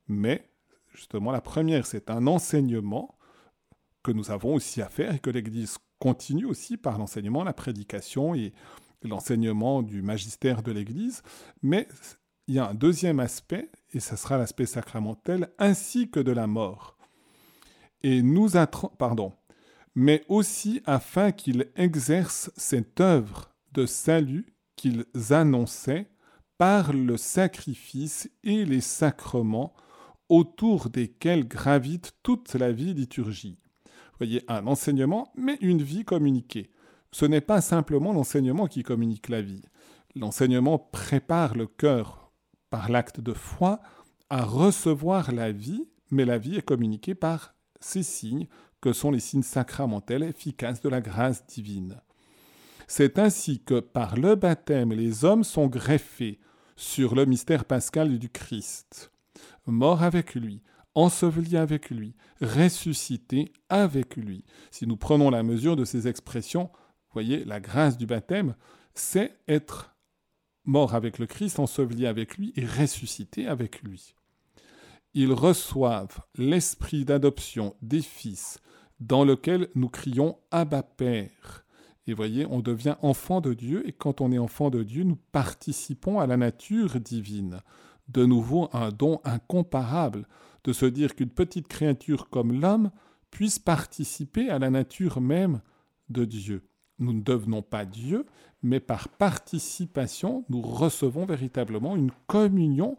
mais 0.08 0.50
justement 0.94 1.32
la 1.32 1.42
première, 1.42 1.86
c'est 1.86 2.10
un 2.10 2.26
enseignement 2.28 3.18
que 4.04 4.12
nous 4.12 4.32
avons 4.32 4.56
aussi 4.56 4.82
à 4.82 4.90
faire 4.90 5.14
et 5.14 5.20
que 5.20 5.30
l'Église 5.30 5.78
continue 6.00 6.46
aussi 6.46 6.78
par 6.78 6.98
l'enseignement, 6.98 7.44
la 7.44 7.54
prédication 7.54 8.34
et 8.34 8.54
l'enseignement 9.04 9.82
du 9.82 10.02
magistère 10.02 10.64
de 10.64 10.72
l'Église, 10.72 11.24
mais 11.62 11.88
il 12.48 12.56
y 12.56 12.60
a 12.60 12.70
un 12.70 12.74
deuxième 12.74 13.20
aspect, 13.20 13.70
et 13.94 14.00
ce 14.00 14.16
sera 14.16 14.38
l'aspect 14.38 14.66
sacramentel, 14.66 15.50
ainsi 15.60 16.10
que 16.10 16.20
de 16.20 16.32
la 16.32 16.48
mort. 16.48 16.98
Et 18.02 18.22
nous 18.22 18.50
pardon, 18.98 19.34
mais 19.96 20.24
aussi 20.30 20.82
afin 20.86 21.32
qu'il 21.32 21.68
exerce 21.76 22.52
cette 22.56 23.00
œuvre 23.02 23.54
de 23.74 23.86
salut 23.86 24.54
qu'ils 24.76 25.06
annonçaient 25.30 26.08
par 26.58 26.94
le 26.94 27.18
sacrifice 27.18 28.30
et 28.44 28.66
les 28.66 28.82
sacrements 28.82 29.74
autour 30.28 30.90
desquels 30.90 31.48
gravite 31.48 32.14
toute 32.24 32.54
la 32.56 32.72
vie 32.72 32.94
liturgie. 32.94 33.58
Voyez, 34.18 34.44
un 34.48 34.68
enseignement, 34.68 35.32
mais 35.36 35.58
une 35.62 35.82
vie 35.82 36.04
communiquée 36.04 36.70
ce 37.12 37.26
n'est 37.26 37.42
pas 37.42 37.62
simplement 37.62 38.14
l'enseignement 38.14 38.68
qui 38.68 38.84
communique 38.84 39.30
la 39.30 39.42
vie. 39.42 39.64
L'enseignement 40.16 40.78
prépare 40.78 41.56
le 41.56 41.68
cœur 41.68 42.32
par 42.70 42.90
l'acte 42.90 43.20
de 43.20 43.34
foi 43.34 43.80
à 44.30 44.44
recevoir 44.44 45.32
la 45.32 45.52
vie, 45.52 45.88
mais 46.12 46.26
la 46.26 46.38
vie 46.38 46.58
est 46.58 46.62
communiquée 46.62 47.16
par 47.16 47.56
ces 47.80 48.04
signes 48.04 48.48
que 48.82 48.94
sont 48.94 49.12
les 49.12 49.20
signes 49.20 49.44
sacramentels 49.44 50.24
efficaces 50.24 50.82
de 50.82 50.90
la 50.90 51.02
grâce 51.02 51.46
divine. 51.48 52.02
C'est 52.88 53.20
ainsi 53.20 53.62
que 53.64 53.80
par 53.80 54.18
le 54.18 54.36
baptême, 54.36 54.94
les 54.94 55.26
hommes 55.26 55.44
sont 55.44 55.68
greffés 55.68 56.40
sur 56.76 57.14
le 57.14 57.26
mystère 57.26 57.66
pascal 57.66 58.18
du 58.18 58.30
Christ, 58.30 59.12
mort 59.68 60.02
avec 60.02 60.34
lui, 60.34 60.64
enseveli 60.96 61.58
avec 61.58 61.90
lui, 61.90 62.16
ressuscité 62.42 63.52
avec 63.70 64.16
lui. 64.16 64.44
Si 64.72 64.88
nous 64.88 64.98
prenons 64.98 65.30
la 65.30 65.44
mesure 65.44 65.76
de 65.76 65.86
ces 65.86 66.08
expressions, 66.08 66.70
voyez, 67.14 67.44
la 67.46 67.60
grâce 67.60 67.98
du 67.98 68.06
baptême, 68.06 68.56
c'est 68.94 69.38
être 69.48 69.96
mort 70.66 70.94
avec 70.96 71.20
le 71.20 71.26
Christ, 71.26 71.60
enseveli 71.60 72.06
avec 72.06 72.38
lui 72.38 72.54
et 72.56 72.66
ressuscité 72.66 73.48
avec 73.48 73.82
lui. 73.82 74.14
Ils 75.14 75.34
reçoivent 75.34 76.22
l'esprit 76.36 77.06
d'adoption 77.06 77.76
des 77.82 78.02
fils, 78.02 78.60
dans 79.00 79.26
lequel 79.26 79.70
nous 79.76 79.90
crions 79.90 80.38
Abba 80.52 80.84
Père. 80.84 81.66
Et 82.06 82.14
voyez, 82.14 82.46
on 82.46 82.60
devient 82.60 82.96
enfant 83.02 83.42
de 83.42 83.54
Dieu, 83.54 83.88
et 83.88 83.94
quand 83.94 84.22
on 84.22 84.32
est 84.32 84.38
enfant 84.38 84.70
de 84.70 84.84
Dieu, 84.84 85.04
nous 85.04 85.18
participons 85.32 86.20
à 86.20 86.28
la 86.28 86.38
nature 86.38 87.00
divine. 87.00 87.62
De 88.08 88.26
nouveau, 88.26 88.70
un 88.74 88.90
don 88.90 89.22
incomparable 89.24 90.28
de 90.64 90.74
se 90.74 90.86
dire 90.86 91.16
qu'une 91.16 91.30
petite 91.30 91.68
créature 91.68 92.30
comme 92.30 92.60
l'homme 92.60 92.92
puisse 93.32 93.60
participer 93.60 94.50
à 94.50 94.60
la 94.60 94.70
nature 94.70 95.22
même 95.22 95.62
de 96.10 96.26
Dieu. 96.26 96.69
Nous 97.00 97.14
ne 97.14 97.22
devenons 97.22 97.62
pas 97.62 97.86
Dieu, 97.86 98.26
mais 98.62 98.80
par 98.80 99.10
participation, 99.10 100.44
nous 100.50 100.62
recevons 100.62 101.26
véritablement 101.26 101.96
une 101.96 102.12
communion 102.28 102.98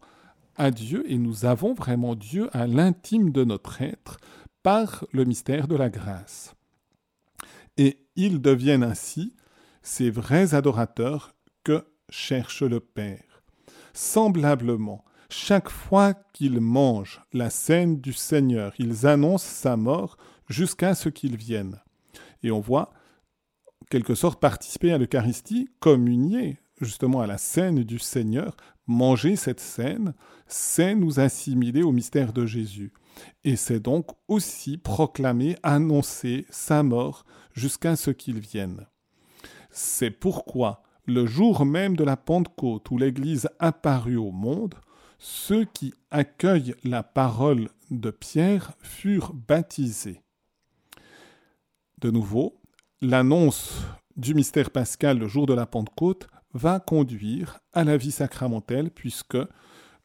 à 0.57 0.71
Dieu 0.71 1.05
et 1.09 1.19
nous 1.19 1.45
avons 1.45 1.75
vraiment 1.75 2.15
Dieu 2.15 2.49
à 2.53 2.67
l'intime 2.67 3.31
de 3.31 3.45
notre 3.45 3.83
être 3.83 4.19
par 4.63 5.05
le 5.13 5.25
mystère 5.25 5.69
de 5.69 5.77
la 5.77 5.89
grâce. 5.89 6.55
Et 7.77 7.99
ils 8.17 8.41
deviennent 8.41 8.83
ainsi 8.83 9.35
ces 9.83 10.11
vrais 10.11 10.55
adorateurs 10.55 11.35
que 11.65 11.85
cherche 12.09 12.63
le 12.63 12.81
Père. 12.81 13.43
Semblablement, 13.93 15.05
chaque 15.31 15.71
fois 15.71 16.15
qu'ils 16.33 16.61
mangent 16.61 17.23
la 17.33 17.51
scène 17.51 18.01
du 18.01 18.13
Seigneur, 18.13 18.73
ils 18.79 19.07
annoncent 19.07 19.47
sa 19.47 19.77
mort 19.77 20.17
jusqu'à 20.49 20.95
ce 20.95 21.09
qu'il 21.09 21.37
vienne. 21.37 21.81
Et 22.43 22.51
on 22.51 22.61
voit, 22.61 22.93
quelque 23.89 24.15
sorte, 24.15 24.41
participer 24.41 24.93
à 24.93 24.99
l'Eucharistie, 24.99 25.69
communier 25.81 26.59
justement 26.81 27.21
à 27.21 27.27
la 27.27 27.39
scène 27.39 27.85
du 27.85 27.99
Seigneur, 27.99 28.57
manger 28.87 29.37
cette 29.37 29.61
scène, 29.61 30.15
c'est 30.47 30.95
nous 30.95 31.21
assimiler 31.21 31.83
au 31.83 31.93
mystère 31.93 32.33
de 32.33 32.47
Jésus. 32.47 32.93
Et 33.45 33.57
c'est 33.57 33.81
donc 33.81 34.07
aussi 34.29 34.79
proclamer, 34.79 35.57
annoncer 35.63 36.47
sa 36.51 36.83
mort 36.83 37.25
jusqu'à 37.53 37.97
ce 37.97 38.11
qu'il 38.11 38.41
vienne. 38.41 38.87
C'est 39.71 40.11
pourquoi, 40.11 40.83
le 41.07 41.27
jour 41.27 41.65
même 41.65 41.97
de 41.97 42.05
la 42.05 42.17
Pentecôte 42.17 42.91
où 42.91 42.99
l'Église 42.99 43.49
apparut 43.59 44.17
au 44.17 44.33
monde, 44.33 44.75
ceux 45.19 45.65
qui 45.65 45.93
accueillent 46.11 46.75
la 46.83 47.03
parole 47.03 47.69
de 47.91 48.11
Pierre 48.11 48.73
furent 48.81 49.35
baptisés. 49.35 50.23
De 51.99 52.11
nouveau, 52.11 52.60
l'annonce 53.01 53.83
du 54.17 54.35
mystère 54.35 54.71
pascal 54.71 55.19
le 55.19 55.29
jour 55.29 55.47
de 55.47 55.55
la 55.55 55.67
Pentecôte 55.67 56.29
va 56.53 56.81
conduire 56.81 57.61
à 57.73 57.85
la 57.85 57.97
vie 57.97 58.11
sacramentelle 58.11 58.91
puisque 58.91 59.39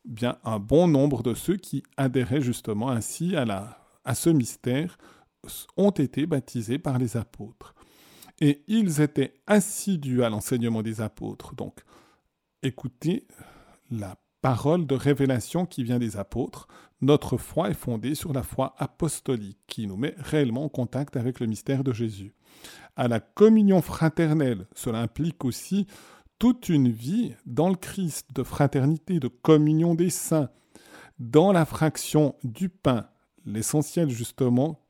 bien 0.06 0.38
un 0.44 0.60
bon 0.60 0.88
nombre 0.88 1.24
de 1.24 1.34
ceux 1.34 1.58
qui 1.58 1.84
adhéraient 1.98 2.42
justement 2.42 2.90
ainsi 2.90 3.36
à, 3.36 3.46
la, 3.46 3.80
à 4.06 4.16
ce 4.16 4.30
mystère 4.30 4.98
ont 5.78 5.92
été 5.92 6.26
baptisés 6.26 6.80
par 6.80 6.98
les 6.98 7.18
apôtres. 7.18 7.76
Et 8.40 8.64
ils 8.68 9.02
étaient 9.02 9.34
assidus 9.48 10.24
à 10.24 10.30
l'enseignement 10.30 10.82
des 10.82 11.02
apôtres. 11.02 11.56
Donc, 11.56 11.84
écoutez 12.64 13.28
la 13.90 14.18
parole 14.42 14.86
de 14.86 14.96
révélation 14.96 15.66
qui 15.66 15.84
vient 15.84 16.00
des 16.00 16.18
apôtres. 16.18 16.68
Notre 17.02 17.38
foi 17.38 17.70
est 17.70 17.76
fondée 17.76 18.16
sur 18.16 18.34
la 18.34 18.44
foi 18.44 18.76
apostolique 18.78 19.60
qui 19.68 19.88
nous 19.88 19.98
met 19.98 20.16
réellement 20.18 20.66
en 20.66 20.70
contact 20.70 21.18
avec 21.18 21.40
le 21.40 21.48
mystère 21.48 21.84
de 21.84 21.94
Jésus. 21.94 22.34
À 22.96 23.08
la 23.08 23.20
communion 23.20 23.82
fraternelle, 23.82 24.68
cela 24.74 25.00
implique 25.00 25.44
aussi 25.44 25.86
toute 26.40 26.70
une 26.70 26.90
vie 26.90 27.34
dans 27.46 27.70
le 27.70 27.76
Christ 27.76 28.28
de 28.34 28.44
fraternité, 28.44 29.20
de 29.20 29.28
communion 29.28 29.96
des 29.96 30.10
saints, 30.10 30.50
dans 31.20 31.52
la 31.52 31.66
fraction 31.66 32.36
du 32.44 32.70
pain, 32.70 33.08
l'essentiel 33.46 34.10
justement 34.10 34.82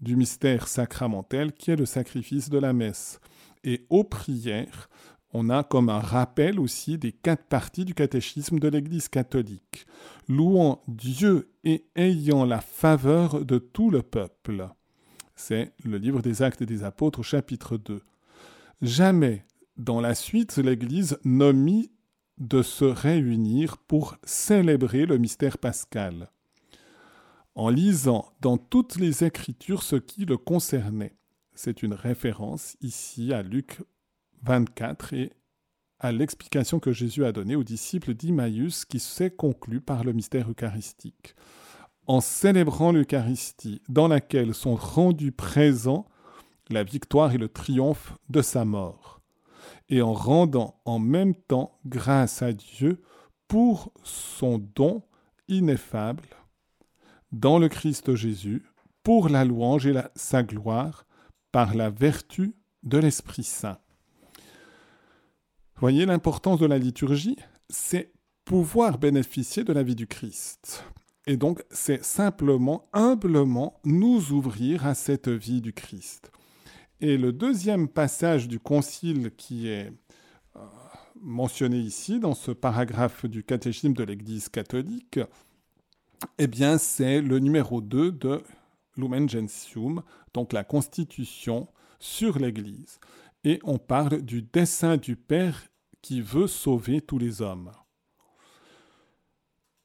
du 0.00 0.16
mystère 0.16 0.68
sacramentel 0.68 1.52
qui 1.52 1.70
est 1.70 1.76
le 1.76 1.86
sacrifice 1.86 2.48
de 2.48 2.58
la 2.58 2.72
messe. 2.72 3.20
Et 3.64 3.86
aux 3.90 4.04
prières, 4.04 4.88
on 5.32 5.50
a 5.50 5.62
comme 5.62 5.90
un 5.90 6.00
rappel 6.00 6.58
aussi 6.58 6.98
des 6.98 7.12
quatre 7.12 7.44
parties 7.44 7.84
du 7.84 7.94
catéchisme 7.94 8.58
de 8.58 8.68
l'Église 8.68 9.08
catholique, 9.08 9.86
louant 10.28 10.82
Dieu 10.88 11.52
et 11.64 11.84
ayant 11.94 12.44
la 12.44 12.60
faveur 12.60 13.44
de 13.44 13.58
tout 13.58 13.90
le 13.90 14.02
peuple. 14.02 14.66
C'est 15.42 15.72
le 15.84 15.96
livre 15.96 16.20
des 16.20 16.42
Actes 16.42 16.62
des 16.62 16.84
Apôtres, 16.84 17.22
chapitre 17.22 17.78
2. 17.78 18.02
Jamais 18.82 19.46
dans 19.78 19.98
la 19.98 20.14
suite, 20.14 20.58
l'Église 20.58 21.18
nomit 21.24 21.90
de 22.36 22.60
se 22.60 22.84
réunir 22.84 23.78
pour 23.78 24.18
célébrer 24.22 25.06
le 25.06 25.16
mystère 25.16 25.56
pascal, 25.56 26.30
en 27.54 27.70
lisant 27.70 28.30
dans 28.42 28.58
toutes 28.58 28.96
les 28.96 29.24
Écritures 29.24 29.82
ce 29.82 29.96
qui 29.96 30.26
le 30.26 30.36
concernait. 30.36 31.16
C'est 31.54 31.82
une 31.82 31.94
référence 31.94 32.76
ici 32.82 33.32
à 33.32 33.42
Luc 33.42 33.80
24 34.42 35.14
et 35.14 35.32
à 36.00 36.12
l'explication 36.12 36.80
que 36.80 36.92
Jésus 36.92 37.24
a 37.24 37.32
donnée 37.32 37.56
aux 37.56 37.64
disciples 37.64 38.12
d'Immaüs 38.12 38.84
qui 38.84 39.00
s'est 39.00 39.30
conclue 39.30 39.80
par 39.80 40.04
le 40.04 40.12
mystère 40.12 40.50
eucharistique. 40.50 41.34
En 42.10 42.20
célébrant 42.20 42.90
l'Eucharistie, 42.90 43.82
dans 43.88 44.08
laquelle 44.08 44.52
sont 44.52 44.74
rendus 44.74 45.30
présents 45.30 46.08
la 46.68 46.82
victoire 46.82 47.32
et 47.32 47.38
le 47.38 47.48
triomphe 47.48 48.14
de 48.28 48.42
sa 48.42 48.64
mort 48.64 49.20
et 49.88 50.02
en 50.02 50.12
rendant 50.12 50.80
en 50.84 50.98
même 50.98 51.36
temps 51.36 51.78
grâce 51.86 52.42
à 52.42 52.52
Dieu 52.52 53.00
pour 53.46 53.92
son 54.02 54.58
don 54.58 55.04
ineffable 55.46 56.26
dans 57.30 57.60
le 57.60 57.68
Christ 57.68 58.16
Jésus, 58.16 58.64
pour 59.04 59.28
la 59.28 59.44
louange 59.44 59.86
et 59.86 59.94
sa 60.16 60.42
gloire, 60.42 61.06
par 61.52 61.76
la 61.76 61.90
vertu 61.90 62.56
de 62.82 62.98
l'Esprit 62.98 63.44
Saint. 63.44 63.78
Voyez 65.76 66.06
l'importance 66.06 66.58
de 66.58 66.66
la 66.66 66.78
liturgie 66.78 67.36
C'est 67.68 68.10
pouvoir 68.44 68.98
bénéficier 68.98 69.62
de 69.62 69.72
la 69.72 69.84
vie 69.84 69.94
du 69.94 70.08
Christ. 70.08 70.84
Et 71.26 71.36
donc, 71.36 71.62
c'est 71.70 72.04
simplement, 72.04 72.88
humblement, 72.92 73.78
nous 73.84 74.32
ouvrir 74.32 74.86
à 74.86 74.94
cette 74.94 75.28
vie 75.28 75.60
du 75.60 75.72
Christ. 75.72 76.32
Et 77.00 77.16
le 77.16 77.32
deuxième 77.32 77.88
passage 77.88 78.48
du 78.48 78.58
Concile 78.58 79.30
qui 79.36 79.68
est 79.68 79.92
euh, 80.56 80.60
mentionné 81.20 81.78
ici, 81.78 82.20
dans 82.20 82.34
ce 82.34 82.50
paragraphe 82.50 83.26
du 83.26 83.44
catéchisme 83.44 83.92
de 83.92 84.04
l'Église 84.04 84.48
catholique, 84.48 85.20
eh 86.38 86.46
bien, 86.46 86.78
c'est 86.78 87.20
le 87.20 87.38
numéro 87.38 87.80
2 87.80 88.12
de 88.12 88.42
Lumen 88.96 89.28
Gentium, 89.28 90.02
donc 90.34 90.52
la 90.52 90.64
Constitution 90.64 91.68
sur 91.98 92.38
l'Église. 92.38 92.98
Et 93.44 93.60
on 93.62 93.78
parle 93.78 94.22
du 94.22 94.42
dessein 94.42 94.96
du 94.96 95.16
Père 95.16 95.68
qui 96.02 96.20
veut 96.20 96.46
sauver 96.46 97.00
tous 97.00 97.18
les 97.18 97.40
hommes 97.42 97.70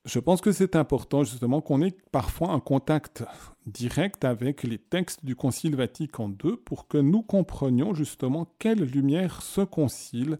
je 0.05 0.19
pense 0.19 0.39
que 0.39 0.51
c'est 0.51 0.75
important 0.75 1.23
justement 1.23 1.61
qu'on 1.61 1.81
ait 1.81 1.97
parfois 2.11 2.51
un 2.51 2.59
contact 2.59 3.23
direct 3.65 4.23
avec 4.23 4.61
les 4.61 4.77
textes 4.77 5.25
du 5.25 5.35
Concile 5.35 5.75
Vatican 5.75 6.29
II 6.43 6.57
pour 6.63 6.87
que 6.87 6.99
nous 6.99 7.23
comprenions 7.23 7.95
justement 7.95 8.47
quelle 8.59 8.83
lumière 8.83 9.41
ce 9.41 9.61
concile 9.61 10.37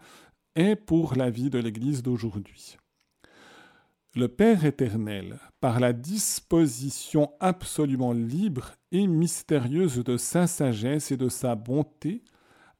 est 0.56 0.76
pour 0.76 1.16
la 1.16 1.32
vie 1.32 1.50
de 1.50 1.58
l'Église 1.58 2.04
d'aujourd'hui. 2.04 2.78
Le 4.14 4.28
Père 4.28 4.64
éternel, 4.66 5.40
par 5.60 5.80
la 5.80 5.92
disposition 5.92 7.32
absolument 7.40 8.14
libre 8.14 8.72
et 8.92 9.08
mystérieuse 9.08 10.04
de 10.04 10.16
sa 10.16 10.48
sagesse 10.48 11.12
et 11.12 11.18
de 11.18 11.28
sa 11.28 11.56
bonté, 11.56 12.24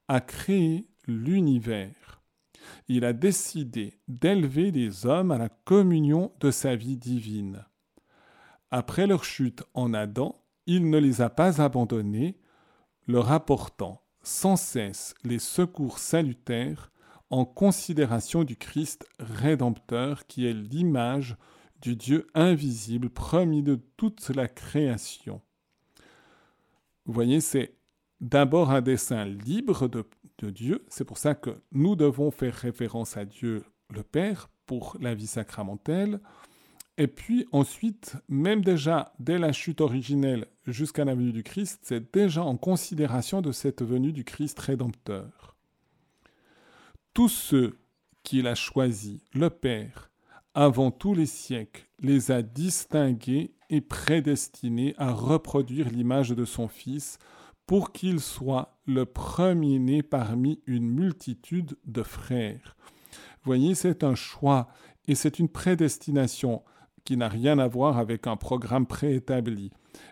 a 0.08 0.20
créé 0.20 0.86
l'univers 1.06 2.15
il 2.88 3.04
a 3.04 3.12
décidé 3.12 3.98
d'élever 4.08 4.70
les 4.70 5.06
hommes 5.06 5.30
à 5.30 5.38
la 5.38 5.48
communion 5.48 6.32
de 6.40 6.50
sa 6.50 6.76
vie 6.76 6.96
divine. 6.96 7.64
Après 8.70 9.06
leur 9.06 9.24
chute 9.24 9.62
en 9.74 9.94
Adam, 9.94 10.34
il 10.66 10.90
ne 10.90 10.98
les 10.98 11.20
a 11.20 11.30
pas 11.30 11.62
abandonnés, 11.62 12.38
leur 13.06 13.30
apportant 13.30 14.02
sans 14.22 14.56
cesse 14.56 15.14
les 15.22 15.38
secours 15.38 15.98
salutaires 15.98 16.90
en 17.30 17.44
considération 17.44 18.44
du 18.44 18.56
Christ 18.56 19.06
rédempteur 19.18 20.26
qui 20.26 20.46
est 20.46 20.52
l'image 20.52 21.36
du 21.80 21.94
Dieu 21.94 22.26
invisible, 22.34 23.10
premier 23.10 23.62
de 23.62 23.76
toute 23.96 24.28
la 24.30 24.48
création. 24.48 25.40
Vous 27.04 27.12
voyez, 27.12 27.40
c'est 27.40 27.76
d'abord 28.20 28.70
un 28.70 28.80
dessein 28.80 29.24
libre 29.24 29.86
de, 29.88 30.04
de 30.38 30.50
Dieu. 30.50 30.84
C'est 30.88 31.04
pour 31.04 31.18
ça 31.18 31.34
que 31.34 31.50
nous 31.72 31.96
devons 31.96 32.30
faire 32.30 32.54
référence 32.54 33.16
à 33.16 33.24
Dieu 33.24 33.64
le 33.94 34.02
Père 34.02 34.48
pour 34.66 34.96
la 35.00 35.14
vie 35.14 35.26
sacramentelle. 35.26 36.20
Et 36.98 37.08
puis 37.08 37.46
ensuite, 37.52 38.16
même 38.28 38.62
déjà 38.62 39.12
dès 39.18 39.38
la 39.38 39.52
chute 39.52 39.80
originelle 39.80 40.46
jusqu'à 40.66 41.04
la 41.04 41.14
venue 41.14 41.32
du 41.32 41.42
Christ, 41.42 41.80
c'est 41.82 42.12
déjà 42.14 42.42
en 42.42 42.56
considération 42.56 43.42
de 43.42 43.52
cette 43.52 43.82
venue 43.82 44.12
du 44.12 44.24
Christ 44.24 44.58
rédempteur. 44.58 45.56
Tous 47.12 47.28
ceux 47.28 47.76
qu'il 48.22 48.46
a 48.46 48.54
choisis, 48.54 49.20
le 49.34 49.50
Père, 49.50 50.10
avant 50.54 50.90
tous 50.90 51.14
les 51.14 51.26
siècles, 51.26 51.86
les 52.00 52.30
a 52.30 52.42
distingués 52.42 53.52
et 53.68 53.80
prédestinés 53.80 54.94
à 54.96 55.12
reproduire 55.12 55.90
l'image 55.90 56.30
de 56.30 56.44
son 56.44 56.66
Fils 56.66 57.18
pour 57.66 57.92
qu'il 57.92 58.20
soit 58.20 58.78
le 58.86 59.04
premier-né 59.04 60.02
parmi 60.02 60.60
une 60.66 60.88
multitude 60.88 61.76
de 61.84 62.02
frères. 62.02 62.76
Voyez, 63.44 63.74
c'est 63.74 64.04
un 64.04 64.14
choix 64.14 64.68
et 65.08 65.14
c'est 65.14 65.38
une 65.38 65.48
prédestination 65.48 66.62
qui 67.04 67.16
n'a 67.16 67.28
rien 67.28 67.58
à 67.58 67.68
voir 67.68 67.98
avec 67.98 68.26
un 68.26 68.36
programme 68.36 68.86
préétabli, 68.86 69.70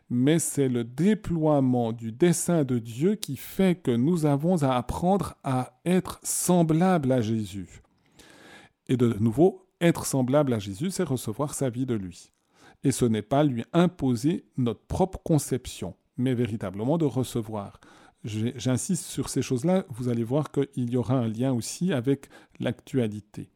mais 0.08 0.38
c'est 0.38 0.68
le 0.68 0.84
déploiement 0.84 1.92
du 1.92 2.12
dessein 2.12 2.64
de 2.64 2.78
Dieu 2.78 3.16
qui 3.16 3.36
fait 3.36 3.74
que 3.74 3.90
nous 3.90 4.26
avons 4.26 4.62
à 4.62 4.76
apprendre 4.76 5.34
à 5.42 5.80
être 5.84 6.20
semblables 6.22 7.10
à 7.10 7.20
Jésus. 7.20 7.82
Et 8.86 8.96
de 8.96 9.12
nouveau, 9.18 9.66
être 9.80 10.06
semblable 10.06 10.52
à 10.52 10.58
Jésus, 10.58 10.90
c'est 10.90 11.02
recevoir 11.02 11.54
sa 11.54 11.68
vie 11.68 11.86
de 11.86 11.94
lui. 11.94 12.30
Et 12.84 12.92
ce 12.92 13.04
n'est 13.04 13.22
pas 13.22 13.44
lui 13.44 13.64
imposer 13.72 14.46
notre 14.56 14.86
propre 14.86 15.18
conception, 15.24 15.96
mais 16.16 16.34
véritablement 16.34 16.98
de 16.98 17.04
recevoir. 17.04 17.80
J'insiste 18.24 19.04
sur 19.04 19.28
ces 19.28 19.42
choses-là, 19.42 19.84
vous 19.90 20.08
allez 20.08 20.24
voir 20.24 20.50
qu'il 20.50 20.90
y 20.90 20.96
aura 20.96 21.14
un 21.14 21.28
lien 21.28 21.52
aussi 21.52 21.92
avec 21.92 22.28
l'actualité. 22.58 23.50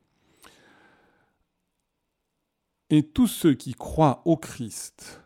Et 2.90 3.02
tous 3.02 3.26
ceux 3.26 3.54
qui 3.54 3.74
croient 3.74 4.22
au 4.24 4.36
Christ, 4.36 5.22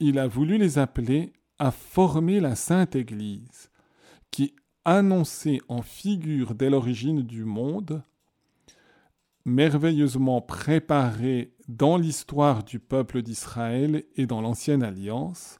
il 0.00 0.18
a 0.18 0.26
voulu 0.26 0.58
les 0.58 0.78
appeler 0.78 1.32
à 1.58 1.70
former 1.70 2.40
la 2.40 2.56
Sainte 2.56 2.96
Église, 2.96 3.70
qui 4.30 4.54
annonçait 4.84 5.60
en 5.68 5.82
figure 5.82 6.54
dès 6.54 6.70
l'origine 6.70 7.22
du 7.22 7.44
monde 7.44 8.02
merveilleusement 9.44 10.40
préparé 10.40 11.54
dans 11.68 11.96
l'histoire 11.96 12.64
du 12.64 12.80
peuple 12.80 13.22
d'Israël 13.22 14.04
et 14.16 14.26
dans 14.26 14.40
l'Ancienne 14.40 14.82
Alliance, 14.82 15.58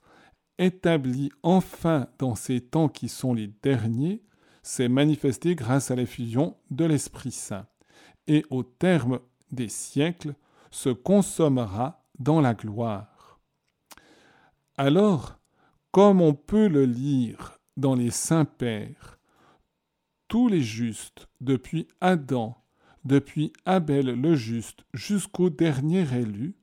établi 0.58 1.30
enfin 1.42 2.08
dans 2.18 2.34
ces 2.34 2.60
temps 2.60 2.88
qui 2.88 3.08
sont 3.08 3.34
les 3.34 3.48
derniers, 3.62 4.22
s'est 4.62 4.88
manifesté 4.88 5.54
grâce 5.54 5.90
à 5.90 5.94
l'effusion 5.94 6.56
de 6.70 6.84
l'Esprit 6.84 7.32
Saint, 7.32 7.66
et 8.26 8.44
au 8.50 8.62
terme 8.62 9.20
des 9.50 9.68
siècles 9.68 10.34
se 10.70 10.88
consommera 10.88 12.04
dans 12.18 12.40
la 12.40 12.54
gloire. 12.54 13.40
Alors, 14.76 15.38
comme 15.90 16.20
on 16.20 16.34
peut 16.34 16.68
le 16.68 16.84
lire 16.84 17.58
dans 17.76 17.94
les 17.94 18.10
saints 18.10 18.46
pères, 18.46 19.18
tous 20.28 20.48
les 20.48 20.62
justes, 20.62 21.28
depuis 21.40 21.86
Adam 22.00 22.56
depuis 23.04 23.52
Abel 23.64 24.06
le 24.06 24.34
juste 24.34 24.84
jusqu'au 24.94 25.50
dernier 25.50 26.06
élu, 26.16 26.56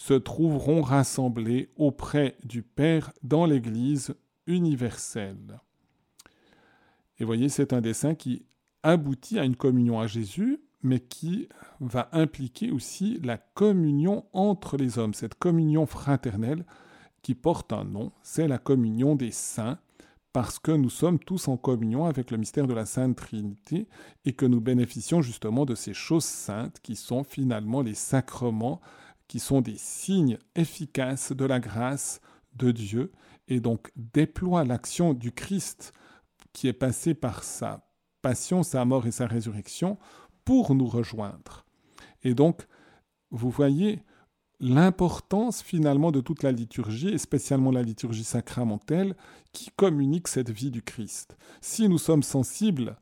se 0.00 0.14
trouveront 0.14 0.80
rassemblés 0.80 1.68
auprès 1.76 2.34
du 2.42 2.62
Père 2.62 3.12
dans 3.22 3.44
l'Église 3.44 4.14
universelle. 4.46 5.60
Et 7.18 7.24
voyez, 7.26 7.50
c'est 7.50 7.74
un 7.74 7.82
dessin 7.82 8.14
qui 8.14 8.46
aboutit 8.82 9.38
à 9.38 9.44
une 9.44 9.56
communion 9.56 10.00
à 10.00 10.06
Jésus, 10.06 10.62
mais 10.82 11.00
qui 11.00 11.50
va 11.80 12.08
impliquer 12.12 12.70
aussi 12.70 13.20
la 13.22 13.36
communion 13.36 14.24
entre 14.32 14.78
les 14.78 14.98
hommes, 14.98 15.12
cette 15.12 15.34
communion 15.34 15.84
fraternelle 15.84 16.64
qui 17.20 17.34
porte 17.34 17.70
un 17.74 17.84
nom, 17.84 18.10
c'est 18.22 18.48
la 18.48 18.56
communion 18.56 19.16
des 19.16 19.32
saints, 19.32 19.78
parce 20.32 20.58
que 20.58 20.72
nous 20.72 20.88
sommes 20.88 21.18
tous 21.18 21.46
en 21.46 21.58
communion 21.58 22.06
avec 22.06 22.30
le 22.30 22.38
mystère 22.38 22.66
de 22.66 22.72
la 22.72 22.86
Sainte 22.86 23.16
Trinité 23.16 23.86
et 24.24 24.32
que 24.32 24.46
nous 24.46 24.62
bénéficions 24.62 25.20
justement 25.20 25.66
de 25.66 25.74
ces 25.74 25.92
choses 25.92 26.24
saintes 26.24 26.80
qui 26.82 26.96
sont 26.96 27.22
finalement 27.22 27.82
les 27.82 27.92
sacrements, 27.92 28.80
qui 29.30 29.38
sont 29.38 29.60
des 29.60 29.76
signes 29.76 30.38
efficaces 30.56 31.30
de 31.30 31.44
la 31.44 31.60
grâce 31.60 32.20
de 32.56 32.72
Dieu 32.72 33.12
et 33.46 33.60
donc 33.60 33.92
déploient 33.94 34.64
l'action 34.64 35.14
du 35.14 35.30
Christ 35.30 35.92
qui 36.52 36.66
est 36.66 36.72
passé 36.72 37.14
par 37.14 37.44
sa 37.44 37.88
passion, 38.22 38.64
sa 38.64 38.84
mort 38.84 39.06
et 39.06 39.12
sa 39.12 39.28
résurrection 39.28 39.98
pour 40.44 40.74
nous 40.74 40.88
rejoindre. 40.88 41.64
Et 42.24 42.34
donc, 42.34 42.66
vous 43.30 43.50
voyez, 43.50 44.02
l'importance 44.58 45.62
finalement 45.62 46.10
de 46.10 46.20
toute 46.20 46.42
la 46.42 46.50
liturgie, 46.50 47.10
et 47.10 47.18
spécialement 47.18 47.70
la 47.70 47.84
liturgie 47.84 48.24
sacramentelle, 48.24 49.14
qui 49.52 49.70
communique 49.76 50.26
cette 50.26 50.50
vie 50.50 50.72
du 50.72 50.82
Christ. 50.82 51.36
Si 51.60 51.88
nous 51.88 51.98
sommes 51.98 52.24
sensibles 52.24 52.98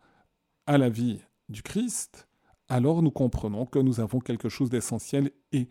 à 0.67 0.77
la 0.77 0.91
vie 0.91 1.21
du 1.49 1.63
Christ, 1.63 2.29
alors 2.69 3.01
nous 3.03 3.11
comprenons 3.11 3.65
que 3.65 3.79
nous 3.79 3.99
avons 4.01 4.21
quelque 4.21 4.51
chose 4.51 4.69
d'essentiel 4.69 5.31
et 5.53 5.71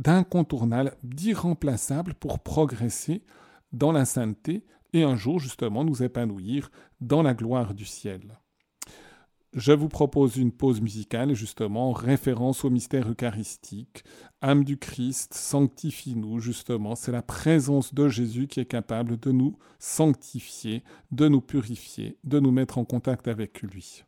d'incontournable, 0.00 0.96
d'irremplaçable 1.04 2.14
pour 2.14 2.40
progresser 2.40 3.22
dans 3.72 3.92
la 3.92 4.04
sainteté 4.04 4.64
et 4.92 5.04
un 5.04 5.16
jour 5.16 5.38
justement 5.38 5.84
nous 5.84 6.02
épanouir 6.02 6.70
dans 7.00 7.22
la 7.22 7.34
gloire 7.34 7.74
du 7.74 7.84
ciel 7.84 8.40
je 9.52 9.72
vous 9.72 9.88
propose 9.88 10.36
une 10.36 10.52
pause 10.52 10.80
musicale, 10.80 11.34
justement, 11.34 11.92
référence 11.92 12.64
au 12.64 12.70
mystère 12.70 13.10
eucharistique. 13.10 14.04
Âme 14.42 14.64
du 14.64 14.78
Christ, 14.78 15.34
sanctifie-nous, 15.34 16.38
justement. 16.38 16.94
C'est 16.94 17.12
la 17.12 17.22
présence 17.22 17.92
de 17.92 18.08
Jésus 18.08 18.46
qui 18.46 18.60
est 18.60 18.66
capable 18.66 19.18
de 19.18 19.32
nous 19.32 19.56
sanctifier, 19.78 20.84
de 21.10 21.28
nous 21.28 21.40
purifier, 21.40 22.16
de 22.24 22.38
nous 22.38 22.52
mettre 22.52 22.78
en 22.78 22.84
contact 22.84 23.28
avec 23.28 23.62
lui. 23.62 24.04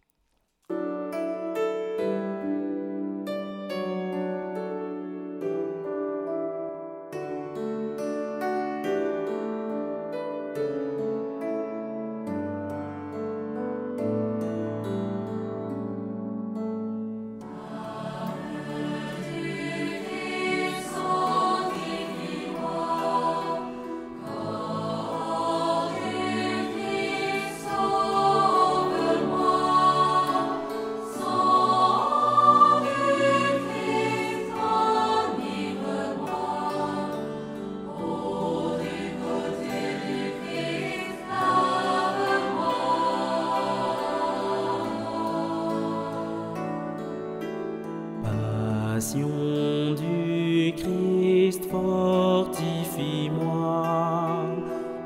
Du 49.11 50.73
Christ, 50.77 51.69
fortifie-moi. 51.69 52.47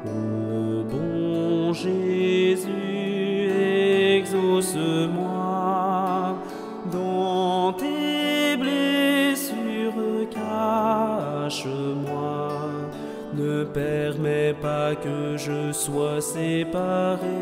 Ô 0.05 0.85
bon 0.85 1.73
Jésus, 1.73 2.69
exauce-moi 4.19 5.25
dans 6.93 7.73
tes 7.73 8.59
blessures, 8.59 10.29
cache-moi. 10.31 11.73
Ne 13.35 13.65
permets 13.65 14.55
pas 14.61 14.95
que 14.95 15.39
je 15.39 15.73
sois 15.73 16.21
séparé. 16.21 17.36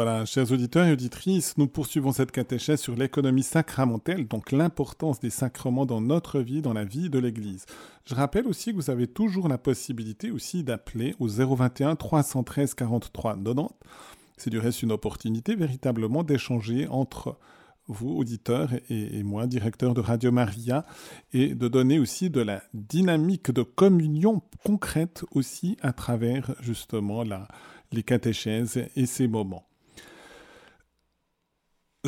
Voilà, 0.00 0.24
chers 0.26 0.52
auditeurs 0.52 0.86
et 0.86 0.92
auditrices, 0.92 1.58
nous 1.58 1.66
poursuivons 1.66 2.12
cette 2.12 2.30
catéchèse 2.30 2.80
sur 2.80 2.94
l'économie 2.94 3.42
sacramentelle, 3.42 4.28
donc 4.28 4.52
l'importance 4.52 5.18
des 5.18 5.28
sacrements 5.28 5.86
dans 5.86 6.00
notre 6.00 6.38
vie, 6.38 6.62
dans 6.62 6.72
la 6.72 6.84
vie 6.84 7.10
de 7.10 7.18
l'Église. 7.18 7.66
Je 8.04 8.14
rappelle 8.14 8.46
aussi 8.46 8.70
que 8.70 8.76
vous 8.76 8.90
avez 8.90 9.08
toujours 9.08 9.48
la 9.48 9.58
possibilité 9.58 10.30
aussi 10.30 10.62
d'appeler 10.62 11.16
au 11.18 11.26
021 11.26 11.96
313 11.96 12.74
43 12.74 13.38
90. 13.42 13.74
C'est 14.36 14.50
du 14.50 14.60
reste 14.60 14.84
une 14.84 14.92
opportunité 14.92 15.56
véritablement 15.56 16.22
d'échanger 16.22 16.86
entre 16.86 17.36
vous, 17.88 18.10
auditeurs, 18.10 18.70
et, 18.90 19.24
moi, 19.24 19.48
directeur 19.48 19.94
de 19.94 20.00
Radio 20.00 20.30
Maria, 20.30 20.86
et 21.32 21.56
de 21.56 21.66
donner 21.66 21.98
aussi 21.98 22.30
de 22.30 22.40
la 22.40 22.62
dynamique 22.72 23.50
de 23.50 23.64
communion 23.64 24.42
concrète 24.64 25.24
aussi 25.32 25.76
à 25.82 25.92
travers 25.92 26.54
justement 26.60 27.24
les 27.90 28.04
catéchèses 28.04 28.80
et 28.94 29.06
ces 29.06 29.26
moments 29.26 29.64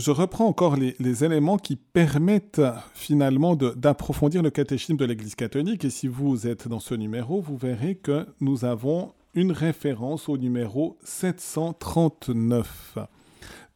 je 0.00 0.10
reprends 0.10 0.46
encore 0.46 0.76
les, 0.76 1.24
éléments 1.24 1.58
qui 1.58 1.76
permettent 1.76 2.62
finalement 2.94 3.54
d'approfondir 3.54 4.42
le 4.42 4.50
catéchisme 4.50 4.96
de 4.96 5.04
l'Église 5.04 5.34
catholique. 5.34 5.84
Et 5.84 5.90
si 5.90 6.08
vous 6.08 6.46
êtes 6.46 6.68
dans 6.68 6.80
ce 6.80 6.94
numéro, 6.94 7.40
vous 7.40 7.56
verrez 7.56 7.96
que 7.96 8.26
nous 8.40 8.64
avons 8.64 9.12
une 9.34 9.52
référence 9.52 10.28
au 10.28 10.38
numéro 10.38 10.96
739. 11.04 12.98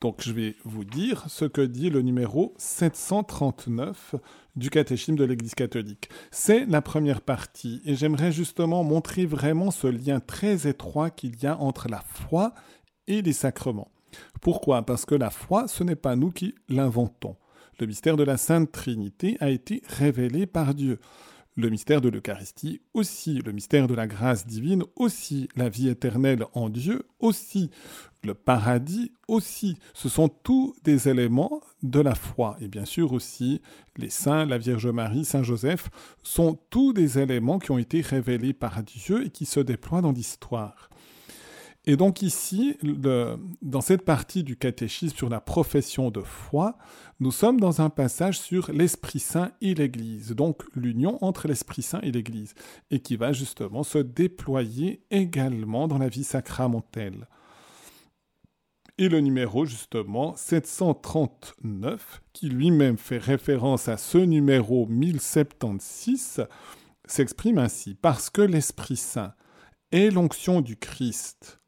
Donc 0.00 0.22
je 0.22 0.32
vais 0.32 0.56
vous 0.64 0.84
dire 0.84 1.24
ce 1.28 1.44
que 1.44 1.60
dit 1.60 1.90
le 1.90 2.00
numéro 2.00 2.54
739 2.56 4.16
du 4.56 4.70
catéchisme 4.70 5.16
de 5.16 5.24
l'Église 5.24 5.54
catholique. 5.54 6.08
C'est 6.30 6.64
la 6.66 6.80
première 6.80 7.20
partie 7.20 7.82
et 7.84 7.96
j'aimerais 7.96 8.32
justement 8.32 8.82
montrer 8.82 9.26
vraiment 9.26 9.70
ce 9.70 9.86
lien 9.86 10.20
très 10.20 10.66
étroit 10.66 11.10
qu'il 11.10 11.40
y 11.42 11.46
a 11.46 11.58
entre 11.58 11.88
la 11.88 12.00
foi 12.00 12.54
et 13.06 13.20
les 13.20 13.32
sacrements. 13.32 13.90
Pourquoi? 14.40 14.84
Parce 14.84 15.04
que 15.04 15.14
la 15.14 15.30
foi, 15.30 15.68
ce 15.68 15.84
n'est 15.84 15.96
pas 15.96 16.16
nous 16.16 16.30
qui 16.30 16.54
l'inventons. 16.68 17.36
Le 17.80 17.86
mystère 17.86 18.16
de 18.16 18.22
la 18.22 18.36
Sainte 18.36 18.70
Trinité 18.70 19.36
a 19.40 19.50
été 19.50 19.82
révélé 19.86 20.46
par 20.46 20.74
Dieu. 20.74 20.98
Le 21.56 21.70
mystère 21.70 22.00
de 22.00 22.08
l'Eucharistie 22.08 22.80
aussi, 22.94 23.40
le 23.40 23.52
mystère 23.52 23.86
de 23.86 23.94
la 23.94 24.08
grâce 24.08 24.44
divine 24.44 24.82
aussi, 24.96 25.48
la 25.54 25.68
vie 25.68 25.88
éternelle 25.88 26.44
en 26.52 26.68
Dieu 26.68 27.02
aussi, 27.20 27.70
le 28.24 28.34
paradis 28.34 29.12
aussi. 29.28 29.76
Ce 29.92 30.08
sont 30.08 30.28
tous 30.28 30.74
des 30.82 31.08
éléments 31.08 31.60
de 31.84 32.00
la 32.00 32.16
foi. 32.16 32.56
Et 32.60 32.66
bien 32.66 32.84
sûr 32.84 33.12
aussi, 33.12 33.60
les 33.96 34.10
saints, 34.10 34.46
la 34.46 34.58
Vierge 34.58 34.88
Marie, 34.88 35.24
Saint 35.24 35.44
Joseph, 35.44 35.90
sont 36.24 36.58
tous 36.70 36.92
des 36.92 37.20
éléments 37.20 37.60
qui 37.60 37.70
ont 37.70 37.78
été 37.78 38.00
révélés 38.00 38.52
par 38.52 38.82
Dieu 38.82 39.24
et 39.24 39.30
qui 39.30 39.46
se 39.46 39.60
déploient 39.60 40.02
dans 40.02 40.12
l'histoire. 40.12 40.90
Et 41.86 41.96
donc 41.96 42.22
ici, 42.22 42.78
dans 43.60 43.82
cette 43.82 44.06
partie 44.06 44.42
du 44.42 44.56
catéchisme 44.56 45.16
sur 45.16 45.28
la 45.28 45.40
profession 45.40 46.10
de 46.10 46.22
foi, 46.22 46.78
nous 47.20 47.30
sommes 47.30 47.60
dans 47.60 47.82
un 47.82 47.90
passage 47.90 48.38
sur 48.38 48.72
l'Esprit 48.72 49.18
Saint 49.18 49.52
et 49.60 49.74
l'Église, 49.74 50.32
donc 50.32 50.62
l'union 50.74 51.22
entre 51.22 51.46
l'Esprit 51.46 51.82
Saint 51.82 52.00
et 52.00 52.10
l'Église, 52.10 52.54
et 52.90 53.00
qui 53.00 53.16
va 53.16 53.32
justement 53.32 53.82
se 53.82 53.98
déployer 53.98 55.02
également 55.10 55.86
dans 55.86 55.98
la 55.98 56.08
vie 56.08 56.24
sacramentelle. 56.24 57.28
Et 58.96 59.10
le 59.10 59.20
numéro 59.20 59.66
justement 59.66 60.34
739, 60.36 62.22
qui 62.32 62.48
lui-même 62.48 62.96
fait 62.96 63.18
référence 63.18 63.88
à 63.88 63.98
ce 63.98 64.18
numéro 64.18 64.86
1076, 64.86 66.46
s'exprime 67.04 67.58
ainsi, 67.58 67.94
parce 67.94 68.30
que 68.30 68.40
l'Esprit 68.40 68.96
Saint 68.96 69.34
est 69.92 70.10
l'onction 70.10 70.62
du 70.62 70.76
Christ 70.76 71.60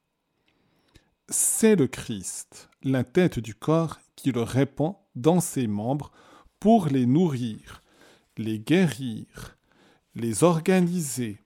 c'est 1.28 1.76
le 1.76 1.86
Christ, 1.86 2.68
la 2.82 3.04
tête 3.04 3.38
du 3.38 3.54
corps, 3.54 3.98
qui 4.14 4.32
le 4.32 4.42
répand 4.42 4.94
dans 5.14 5.40
ses 5.40 5.66
membres 5.66 6.12
pour 6.60 6.86
les 6.86 7.06
nourrir, 7.06 7.82
les 8.36 8.58
guérir, 8.58 9.58
les 10.14 10.44
organiser, 10.44 11.38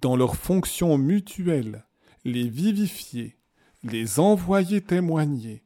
dans 0.00 0.16
leurs 0.16 0.36
fonctions 0.36 0.98
mutuelles, 0.98 1.84
les 2.24 2.48
vivifier, 2.48 3.36
les 3.82 4.18
envoyer 4.18 4.80
témoigner, 4.80 5.62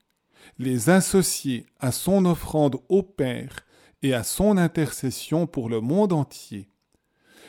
les 0.59 0.91
associer 0.91 1.67
à 1.81 1.93
son 1.93 2.25
offrande 2.25 2.79
au 2.89 3.03
Père 3.03 3.65
et 4.03 4.15
à 4.15 4.23
son 4.23 4.57
intercession 4.57 5.47
pour 5.47 5.69
le 5.69 5.81
monde 5.81 6.13
entier. 6.13 6.69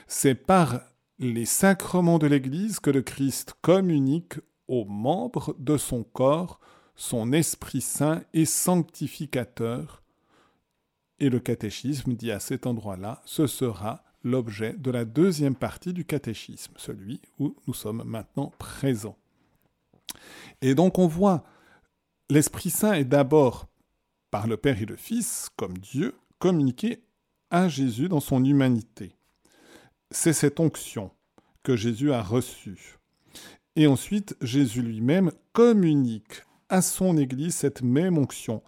C'est 0.08 0.36
par 0.36 0.82
les 1.20 1.46
sacrements 1.46 2.20
de 2.20 2.28
l'Église 2.28 2.80
que 2.80 2.90
le 2.90 3.02
Christ 3.02 3.56
communique 3.62 4.36
aux 4.68 4.86
membres 4.86 5.56
de 5.60 5.78
son 5.78 6.04
corps 6.04 6.60
son 6.96 7.34
Esprit 7.34 7.82
Saint 7.82 8.24
et 8.34 8.46
sanctificateur. 8.46 10.04
Et 11.20 11.30
le 11.30 11.40
catéchisme 11.40 12.14
dit 12.14 12.32
à 12.32 12.40
cet 12.40 12.68
endroit-là, 12.68 13.22
ce 13.26 13.48
sera 13.48 14.04
l'objet 14.24 14.74
de 14.74 14.92
la 14.92 15.06
deuxième 15.06 15.56
partie 15.56 15.94
du 15.94 16.06
catéchisme, 16.06 16.74
celui 16.78 17.22
où 17.40 17.56
nous 17.68 17.74
sommes 17.74 18.04
maintenant 18.06 18.54
présents. 18.58 19.18
Et 20.62 20.76
donc 20.76 20.98
on 21.00 21.08
voit, 21.08 21.44
l'Esprit 22.30 22.70
Saint 22.70 22.94
est 22.94 23.06
d'abord, 23.06 23.68
par 24.32 24.48
le 24.48 24.58
Père 24.58 24.82
et 24.82 24.86
le 24.86 24.96
Fils, 24.96 25.50
comme 25.56 25.78
Dieu, 25.78 26.16
communiqué 26.40 27.04
à 27.52 27.68
Jésus 27.68 28.10
dans 28.10 28.20
son 28.20 28.44
humanité. 28.44 29.16
C'est 30.10 30.34
cette 30.34 30.60
onction 30.60 31.12
que 31.62 31.76
Jésus 31.76 32.12
a 32.12 32.22
reçue. 32.22 32.98
Et 33.76 33.88
ensuite, 33.88 34.36
Jésus 34.42 34.82
lui-même 34.82 35.32
communique 35.52 36.44
à 36.70 36.82
son 36.82 37.18
Église 37.18 37.56
cette 37.56 37.82
même 37.82 38.18
onction. 38.18 38.62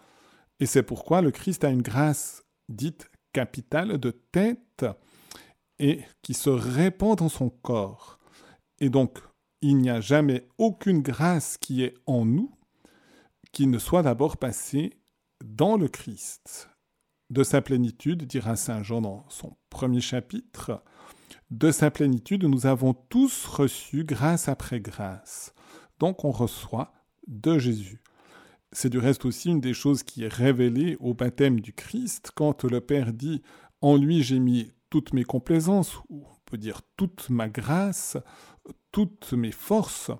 Et 0.59 0.65
c'est 0.65 0.83
pourquoi 0.83 1.21
le 1.21 1.31
Christ 1.31 1.63
a 1.63 1.69
une 1.69 1.81
grâce 1.81 2.43
dite 2.69 3.09
capitale 3.33 3.97
de 3.97 4.11
tête 4.11 4.85
et 5.79 6.01
qui 6.21 6.33
se 6.33 6.49
répand 6.49 7.17
dans 7.17 7.29
son 7.29 7.49
corps. 7.49 8.19
Et 8.79 8.89
donc, 8.89 9.19
il 9.61 9.77
n'y 9.77 9.89
a 9.89 10.01
jamais 10.01 10.47
aucune 10.57 11.01
grâce 11.01 11.57
qui 11.57 11.83
est 11.83 11.95
en 12.05 12.25
nous 12.25 12.55
qui 13.55 13.67
ne 13.67 13.79
soit 13.79 14.03
d'abord 14.03 14.35
passée 14.35 14.99
dans 15.41 15.77
le 15.77 15.87
Christ. 15.87 16.69
De 17.29 17.41
sa 17.41 17.61
plénitude, 17.61 18.25
dira 18.25 18.57
Saint 18.57 18.83
Jean 18.83 19.01
dans 19.01 19.25
son 19.29 19.55
premier 19.69 20.01
chapitre, 20.01 20.83
de 21.51 21.71
sa 21.71 21.91
plénitude, 21.91 22.43
nous 22.43 22.65
avons 22.65 22.93
tous 22.93 23.45
reçu 23.45 24.03
grâce 24.03 24.49
après 24.49 24.79
grâce. 24.79 25.53
Donc 25.99 26.25
on 26.25 26.31
reçoit 26.31 26.93
de 27.27 27.57
Jésus. 27.57 28.01
C'est 28.71 28.89
du 28.89 28.97
reste 28.97 29.25
aussi 29.25 29.49
une 29.49 29.61
des 29.61 29.73
choses 29.73 30.03
qui 30.03 30.23
est 30.23 30.33
révélée 30.33 30.97
au 30.99 31.13
baptême 31.13 31.61
du 31.61 31.73
Christ, 31.73 32.31
quand 32.35 32.65
le 32.65 32.81
Père 32.81 33.13
dit 33.13 33.41
En 33.81 33.95
lui 33.95 34.21
j'ai 34.21 34.39
mis 34.39 34.71
toutes 34.89 35.13
mes 35.13 35.23
complaisances, 35.23 35.97
ou 36.09 36.25
on 36.25 36.37
peut 36.45 36.57
dire 36.57 36.81
toute 36.97 37.29
ma 37.29 37.47
grâce, 37.47 38.17
toutes 38.91 39.33
mes 39.33 39.51
forces, 39.51 40.11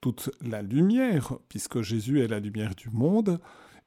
toute 0.00 0.30
la 0.40 0.62
lumière, 0.62 1.34
puisque 1.48 1.82
Jésus 1.82 2.20
est 2.20 2.28
la 2.28 2.40
lumière 2.40 2.74
du 2.74 2.90
monde, 2.90 3.40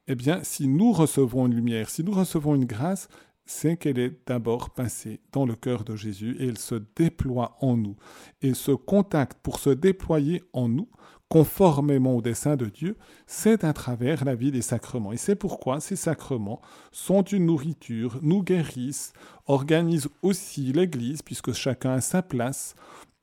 eh 0.08 0.14
bien, 0.14 0.42
si 0.42 0.66
nous 0.66 0.92
recevons 0.92 1.46
une 1.46 1.54
lumière, 1.54 1.88
si 1.88 2.02
nous 2.02 2.12
recevons 2.12 2.54
une 2.54 2.64
grâce, 2.64 3.08
c'est 3.52 3.76
qu'elle 3.76 3.98
est 3.98 4.26
d'abord 4.26 4.70
passée 4.70 5.20
dans 5.30 5.44
le 5.44 5.54
cœur 5.54 5.84
de 5.84 5.94
Jésus 5.94 6.36
et 6.40 6.48
elle 6.48 6.58
se 6.58 6.76
déploie 6.96 7.56
en 7.60 7.76
nous. 7.76 7.96
Et 8.40 8.54
ce 8.54 8.72
contact 8.72 9.38
pour 9.42 9.60
se 9.60 9.70
déployer 9.70 10.42
en 10.52 10.68
nous, 10.68 10.88
conformément 11.28 12.16
au 12.16 12.22
dessein 12.22 12.56
de 12.56 12.66
Dieu, 12.66 12.96
c'est 13.26 13.62
à 13.62 13.72
travers 13.72 14.24
la 14.24 14.34
vie 14.34 14.50
des 14.50 14.62
sacrements. 14.62 15.12
Et 15.12 15.16
c'est 15.18 15.36
pourquoi 15.36 15.80
ces 15.80 15.96
sacrements 15.96 16.62
sont 16.92 17.22
une 17.22 17.46
nourriture, 17.46 18.18
nous 18.22 18.42
guérissent, 18.42 19.12
organisent 19.46 20.08
aussi 20.22 20.72
l'Église, 20.72 21.22
puisque 21.22 21.52
chacun 21.52 21.92
a 21.92 22.00
sa 22.00 22.22
place. 22.22 22.74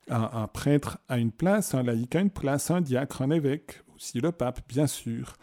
Un, 0.09 0.29
un, 0.31 0.47
prêtre 0.47 0.99
a 1.07 1.17
une 1.17 1.31
place, 1.31 1.73
un 1.73 1.83
laïc 1.83 2.15
a 2.15 2.21
une 2.21 2.31
place, 2.31 2.71
un 2.71 2.81
diacre, 2.81 3.21
un 3.23 3.31
évêque, 3.31 3.81
aussi 3.95 4.21
le 4.21 4.31
pape, 4.31 4.61
bien 4.67 4.87
sûr. 4.87 5.33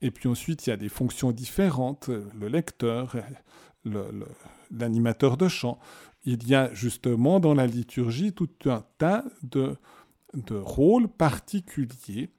Et 0.00 0.10
puis 0.10 0.28
ensuite, 0.28 0.66
il 0.66 0.70
y 0.70 0.72
a 0.72 0.76
des 0.76 0.88
fonctions 0.88 1.32
différentes, 1.32 2.08
le 2.08 2.48
lecteur, 2.48 3.16
l'animateur 3.84 5.36
de 5.36 5.48
chant. 5.48 5.78
Il 6.24 6.48
y 6.48 6.54
a 6.54 6.72
justement 6.72 7.40
dans 7.40 7.54
la 7.54 7.66
liturgie 7.66 8.32
tout 8.32 8.48
un 8.66 8.84
tas 8.98 9.24
de, 9.42 9.76
de 10.34 10.54
rôles 10.54 11.08
particuliers 11.08 12.30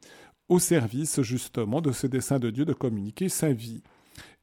au 0.50 0.60
service 0.60 1.22
justement 1.22 1.82
de 1.82 1.92
ce 1.92 2.08
dessein 2.08 2.40
de 2.40 2.50
Dieu 2.50 2.66
de 2.66 2.74
communiquer 2.74 3.30
sa 3.30 3.52
vie. 3.52 3.84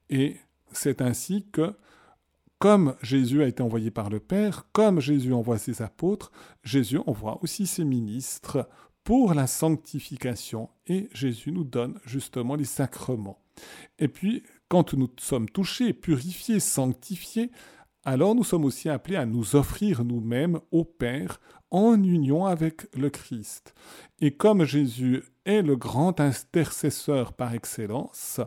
Et 0.09 0.37
c'est 0.71 1.01
ainsi 1.01 1.45
que, 1.51 1.73
comme 2.59 2.95
Jésus 3.01 3.41
a 3.41 3.47
été 3.47 3.63
envoyé 3.63 3.91
par 3.91 4.09
le 4.09 4.19
Père, 4.19 4.67
comme 4.71 4.99
Jésus 4.99 5.33
envoie 5.33 5.57
ses 5.57 5.81
apôtres, 5.81 6.31
Jésus 6.63 6.99
envoie 7.05 7.41
aussi 7.41 7.67
ses 7.67 7.85
ministres 7.85 8.67
pour 9.03 9.33
la 9.33 9.47
sanctification 9.47 10.69
et 10.87 11.09
Jésus 11.13 11.51
nous 11.51 11.65
donne 11.65 11.99
justement 12.05 12.55
les 12.55 12.65
sacrements. 12.65 13.39
Et 13.99 14.07
puis, 14.07 14.43
quand 14.73 14.95
nous 14.95 15.11
sommes 15.19 15.47
touchés, 15.47 15.93
purifiés, 15.93 16.59
sanctifiés, 16.59 17.51
alors 18.05 18.33
nous 18.33 18.43
sommes 18.43 18.65
aussi 18.65 18.89
appelés 18.89 19.17
à 19.17 19.27
nous 19.27 19.55
offrir 19.55 20.03
nous-mêmes 20.03 20.59
au 20.71 20.83
Père 20.83 21.39
en 21.69 21.93
union 22.03 22.47
avec 22.47 22.87
le 22.97 23.11
Christ. 23.11 23.75
Et 24.19 24.35
comme 24.35 24.65
Jésus 24.65 25.21
est 25.45 25.61
le 25.61 25.75
grand 25.75 26.19
intercesseur 26.19 27.33
par 27.33 27.53
excellence, 27.53 28.41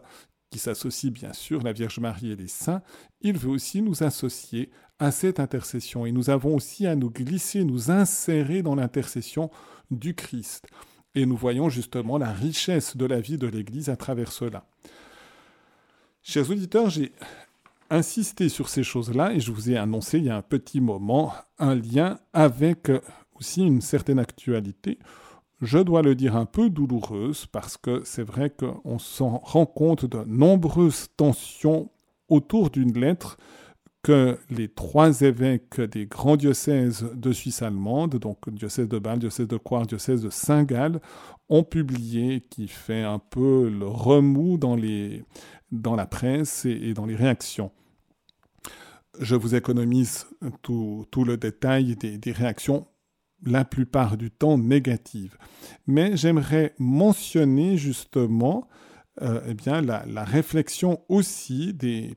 qui 0.51 0.59
s'associe 0.59 1.12
bien 1.12 1.33
sûr 1.33 1.62
la 1.62 1.72
Vierge 1.72 2.01
Marie 2.01 2.33
et 2.33 2.37
les 2.37 2.49
saints, 2.49 2.83
il 3.20 3.39
veut 3.39 3.51
aussi 3.51 3.81
nous 3.81 4.03
associer 4.03 4.70
à 4.99 5.12
cette 5.12 5.39
intercession. 5.39 6.07
Et 6.07 6.11
nous 6.11 6.29
avons 6.29 6.57
aussi 6.57 6.89
à 6.89 6.97
nous 6.97 7.11
glisser, 7.11 7.62
nous 7.62 7.93
insérer 7.93 8.62
dans 8.62 8.74
l'intercession 8.74 9.49
du 9.93 10.16
Christ. 10.16 10.66
Et 11.14 11.24
nous 11.24 11.37
voyons 11.37 11.68
justement 11.68 12.18
la 12.18 12.33
richesse 12.33 12.97
de 12.97 13.07
la 13.07 13.20
vie 13.20 13.39
de 13.39 13.47
l'Église 13.47 13.91
à 13.91 13.97
travers 13.97 14.33
cela. 14.33 14.66
Chers 16.29 16.51
auditeurs, 16.51 16.91
j'ai 16.91 17.12
insisté 17.89 18.49
sur 18.49 18.68
ces 18.68 18.83
choses-là 18.83 19.33
et 19.33 19.39
je 19.39 19.53
vous 19.53 19.70
ai 19.70 19.77
annoncé 19.77 20.18
il 20.18 20.24
y 20.24 20.29
a 20.29 20.37
un 20.37 20.43
petit 20.43 20.81
moment 20.81 21.33
un 21.61 21.77
lien 21.77 22.18
avec 22.33 22.91
aussi 23.37 23.62
une 23.62 23.81
certaine 23.81 24.18
actualité. 24.18 24.99
Je 25.61 25.79
dois 25.79 26.03
le 26.03 26.16
dire, 26.16 26.35
un 26.35 26.45
peu 26.45 26.68
douloureuse, 26.68 27.47
parce 27.47 27.77
que 27.77 28.03
c'est 28.05 28.24
vrai 28.24 28.51
qu'on 28.51 28.99
s'en 28.99 29.39
rend 29.39 29.66
compte 29.66 30.05
de 30.05 30.24
nombreuses 30.27 31.07
tensions 31.16 31.91
autour 32.29 32.70
d'une 32.70 32.99
lettre 32.99 33.39
que 34.03 34.37
les 34.51 34.68
trois 34.68 35.20
évêques 35.20 35.81
des 35.81 36.07
grands 36.07 36.37
diocèses 36.37 37.09
de 37.14 37.33
Suisse 37.33 37.62
allemande, 37.62 38.16
donc 38.16 38.49
diocèse 38.51 38.89
de 38.89 38.99
Bâle, 38.99 39.20
diocèse 39.20 39.49
de 39.49 39.57
Coire, 39.57 39.87
diocèse 39.87 40.22
de 40.22 40.31
Saint-Gall, 40.31 41.01
ont 41.49 41.64
publié, 41.64 42.41
qui 42.51 42.68
fait 42.68 43.03
un 43.03 43.18
peu 43.18 43.68
le 43.68 43.87
remous 43.87 44.59
dans, 44.59 44.77
les, 44.77 45.24
dans 45.73 45.97
la 45.97 46.07
presse 46.07 46.64
et, 46.64 46.95
dans 46.95 47.07
les 47.07 47.17
réactions. 47.17 47.71
Je 49.19 49.35
vous 49.35 49.55
économise 49.55 50.27
tout, 50.62 51.07
le 51.25 51.37
détail 51.37 51.97
des, 51.97 52.33
réactions 52.33 52.87
la 53.43 53.64
plupart 53.64 54.17
du 54.17 54.31
temps 54.31 54.59
négatives. 54.59 55.37
Mais 55.87 56.17
j'aimerais 56.17 56.75
mentionner 56.79 57.77
justement 57.77 58.69
euh, 59.23 59.41
eh 59.49 59.55
bien, 59.55 59.81
la, 59.81 60.25
réflexion 60.25 61.01
aussi 61.09 61.73
des 61.73 62.14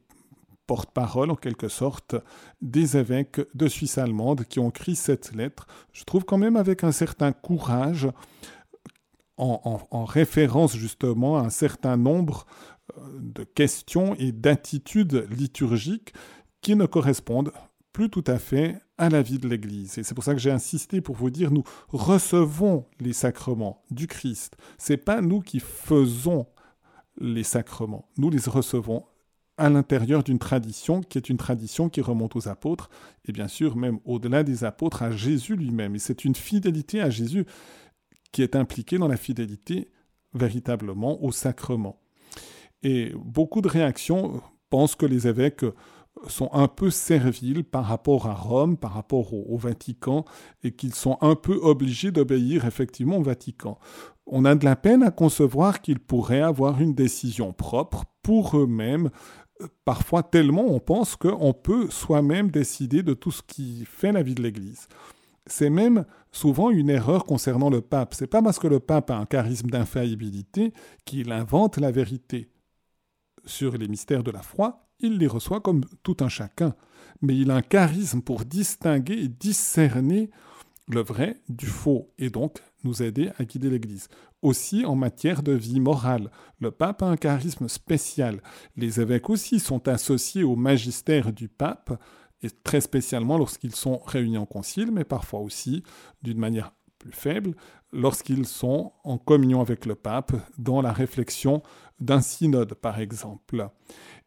porte-parole 0.68 1.32
en 1.32 1.36
quelque 1.36 1.68
sorte 1.68 2.16
des 2.62 2.96
évêques 2.96 3.42
de 3.56 3.68
Suisse 3.68 3.98
allemande 3.98 4.46
qui 4.46 4.60
ont 4.60 4.70
écrit 4.70 4.96
cette 4.96 5.34
lettre, 5.34 5.66
je 5.94 6.04
trouve 6.04 6.26
quand 6.26 6.38
même 6.38 6.58
avec 6.58 6.84
un 6.84 6.92
certain 6.92 7.32
courage, 7.32 8.08
en, 9.38 9.80
en 9.90 10.04
référence 10.04 10.76
justement 10.76 11.38
à 11.38 11.42
un 11.42 11.50
certain 11.50 11.96
nombre 11.96 12.46
de 13.20 13.44
questions 13.44 14.16
et 14.16 14.32
d'attitudes 14.32 15.28
liturgiques 15.30 16.14
qui 16.62 16.76
ne 16.76 16.86
correspondent 16.86 17.52
plus 17.94 18.10
tout 18.10 18.24
à 18.28 18.38
fait 18.38 18.82
à 18.98 19.10
la 19.10 19.22
vie 19.22 19.40
de 19.40 19.48
l'Église. 19.48 19.98
Et 19.98 20.04
c'est 20.04 20.14
pour 20.14 20.24
ça 20.24 20.34
que 20.34 20.40
j'ai 20.40 20.52
insisté 20.52 21.02
pour 21.02 21.16
vous 21.16 21.30
dire, 21.30 21.52
nous 21.52 21.64
recevons 21.90 22.86
les 23.00 23.14
sacrements 23.14 23.82
du 23.92 24.08
Christ. 24.08 24.58
C'est 24.78 24.98
pas 24.98 25.22
nous 25.22 25.40
qui 25.40 25.60
faisons 25.60 26.48
les 27.20 27.44
sacrements. 27.44 28.10
Nous 28.18 28.30
les 28.30 28.40
recevons 28.46 29.06
à 29.58 29.70
l'intérieur 29.70 30.24
d'une 30.24 30.40
tradition 30.40 31.02
qui 31.02 31.18
est 31.18 31.30
une 31.30 31.38
tradition 31.38 31.90
qui 31.90 32.00
remonte 32.00 32.36
aux 32.38 32.48
apôtres, 32.48 32.90
et 33.26 33.34
bien 33.34 33.50
sûr 33.50 33.76
même 33.76 34.00
au-delà 34.06 34.44
des 34.44 34.64
apôtres, 34.64 35.04
à 35.04 35.12
Jésus 35.12 35.56
lui-même. 35.56 35.96
Et 35.96 36.00
c'est 36.00 36.24
une 36.24 36.36
fidélité 36.36 37.02
à 37.02 37.10
Jésus 37.10 37.46
qui 38.32 38.42
est 38.42 38.56
impliquée 38.56 38.98
dans 38.98 39.08
la 39.08 39.18
fidélité 39.18 39.92
véritablement 40.34 41.22
au 41.24 41.32
sacrement. 41.32 42.00
Et 42.84 43.12
beaucoup 43.16 43.62
de 43.62 43.68
réactions 43.68 44.42
pensent 44.70 44.96
que 44.96 45.06
les 45.06 45.28
évêques 45.28 45.66
sont 46.28 46.50
un 46.54 46.68
peu 46.68 46.90
serviles 46.90 47.64
par 47.64 47.86
rapport 47.86 48.28
à 48.28 48.34
Rome, 48.34 48.78
par 48.78 48.94
rapport 48.94 49.34
au, 49.34 49.58
Vatican, 49.58 50.26
et 50.64 50.72
qu'ils 50.72 50.96
sont 50.96 51.18
un 51.22 51.36
peu 51.36 51.56
obligés 51.56 52.12
d'obéir 52.12 52.66
effectivement 52.66 53.18
au 53.18 53.24
Vatican. 53.24 53.78
On 54.26 54.46
a 54.46 54.56
de 54.56 54.66
la 54.66 54.76
peine 54.76 55.04
à 55.04 55.12
concevoir 55.12 55.82
qu'ils 55.82 56.00
pourraient 56.00 56.42
avoir 56.42 56.82
une 56.82 56.94
décision 56.94 57.54
propre 57.54 58.06
pour 58.22 58.58
eux-mêmes. 58.58 59.10
Parfois 59.86 60.24
tellement 60.24 60.66
on 60.68 60.80
pense 60.80 61.16
qu'on 61.16 61.54
peut 61.54 61.90
soi-même 61.90 62.52
décider 62.52 63.04
de 63.04 63.14
tout 63.14 63.32
ce 63.32 63.42
qui 63.42 63.86
fait 63.86 64.12
la 64.12 64.24
vie 64.24 64.36
de 64.36 64.44
l'Église. 64.44 64.88
C'est 65.48 65.70
même 65.70 66.06
souvent 66.32 66.70
une 66.70 66.90
erreur 66.90 67.26
concernant 67.26 67.70
le 67.70 67.82
pape. 67.82 68.14
C'est 68.14 68.28
pas 68.28 68.42
parce 68.42 68.60
que 68.60 68.68
le 68.68 68.80
pape 68.80 69.10
a 69.10 69.18
un 69.18 69.26
charisme 69.26 69.70
d'infaillibilité 69.70 70.74
qu'il 71.06 71.32
invente 71.32 71.78
la 71.78 71.92
vérité 71.92 72.50
sur 73.46 73.78
les 73.78 73.88
mystères 73.88 74.24
de 74.24 74.32
la 74.32 74.42
foi, 74.42 74.88
il 75.00 75.18
les 75.18 75.28
reçoit 75.28 75.62
comme 75.62 75.84
tout 76.04 76.18
un 76.20 76.30
chacun, 76.30 76.76
mais 77.22 77.38
il 77.38 77.52
a 77.52 77.56
un 77.56 77.62
charisme 77.62 78.22
pour 78.22 78.46
distinguer 78.46 79.14
et 79.14 79.28
discerner 79.28 80.30
le 80.88 81.02
vrai 81.02 81.38
du 81.48 81.68
faux, 81.68 82.12
et 82.18 82.30
donc 82.30 82.60
nous 82.84 83.04
aider 83.04 83.32
à 83.38 83.46
guider 83.46 83.70
l'Église. 83.70 84.08
Aussi 84.42 84.86
en 84.86 84.96
matière 84.96 85.44
de 85.44 85.52
vie 85.52 85.80
morale, 85.80 86.32
le 86.60 86.72
pape 86.72 87.04
a 87.04 87.08
un 87.08 87.18
charisme 87.18 87.68
spécial. 87.68 88.42
Les 88.76 89.00
évêques 89.00 89.30
aussi 89.30 89.60
sont 89.60 89.88
associés 89.88 90.44
au 90.44 90.56
magistère 90.56 91.32
du 91.32 91.48
pape, 91.48 92.02
et 92.42 92.50
très 92.50 92.82
spécialement 92.82 93.38
lorsqu'ils 93.38 93.76
sont 93.76 94.00
réunis 94.06 94.38
en 94.38 94.46
concile, 94.46 94.92
mais 94.92 95.04
parfois 95.04 95.42
aussi, 95.42 95.84
d'une 96.22 96.40
manière 96.40 96.72
plus 97.00 97.12
faible, 97.12 97.56
lorsqu'ils 97.92 98.46
sont 98.46 98.94
en 99.04 99.18
communion 99.18 99.62
avec 99.62 99.86
le 99.86 99.96
pape 99.96 100.34
dans 100.58 100.82
la 100.82 100.94
réflexion 100.94 101.64
d'un 102.00 102.22
synode, 102.22 102.76
par 102.76 103.00
exemple. 103.00 103.70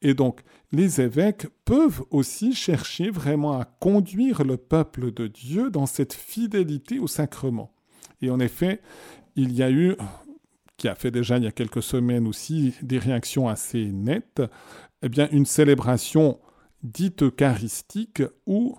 Et 0.03 0.15
donc, 0.15 0.43
les 0.73 1.01
évêques 1.01 1.47
peuvent 1.65 2.03
aussi 2.11 2.55
chercher 2.55 3.11
vraiment 3.11 3.59
à 3.59 3.65
conduire 3.65 4.43
le 4.43 4.57
peuple 4.57 5.13
de 5.13 5.27
Dieu 5.27 5.71
dans 5.71 5.87
cette 5.87 6.13
fidélité 6.13 6.99
au 6.99 7.07
sacrement. 7.07 7.73
Et 8.21 8.31
en 8.31 8.41
effet, 8.41 8.81
il 9.37 9.53
y 9.53 9.63
a 9.63 9.71
eu, 9.71 9.97
qui 10.77 10.89
a 10.89 10.95
fait 10.95 11.11
déjà 11.11 11.39
il 11.39 11.45
y 11.45 11.49
a 11.49 11.53
quelques 11.53 11.83
semaines 11.83 12.27
aussi 12.27 12.75
des 12.83 12.99
réactions 12.99 13.49
assez 13.49 13.87
nettes, 13.87 14.43
eh 15.03 15.09
bien, 15.09 15.29
une 15.31 15.47
célébration 15.47 16.39
dite 16.83 17.23
eucharistique 17.23 18.23
où, 18.47 18.77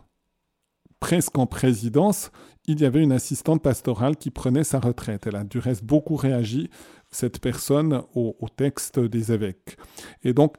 presque 1.00 1.38
en 1.38 1.48
présidence, 1.48 2.32
il 2.66 2.80
y 2.80 2.86
avait 2.86 3.04
une 3.04 3.12
assistante 3.12 3.62
pastorale 3.62 4.16
qui 4.16 4.32
prenait 4.32 4.64
sa 4.64 4.80
retraite. 4.80 5.28
Elle 5.28 5.36
a 5.36 5.44
du 5.44 5.60
reste 5.60 5.84
beaucoup 5.84 6.16
réagi, 6.16 6.70
cette 7.12 7.40
personne, 7.40 8.04
au, 8.16 8.36
texte 8.56 9.00
des 9.00 9.32
évêques. 9.32 9.78
Et 10.24 10.34
donc, 10.34 10.56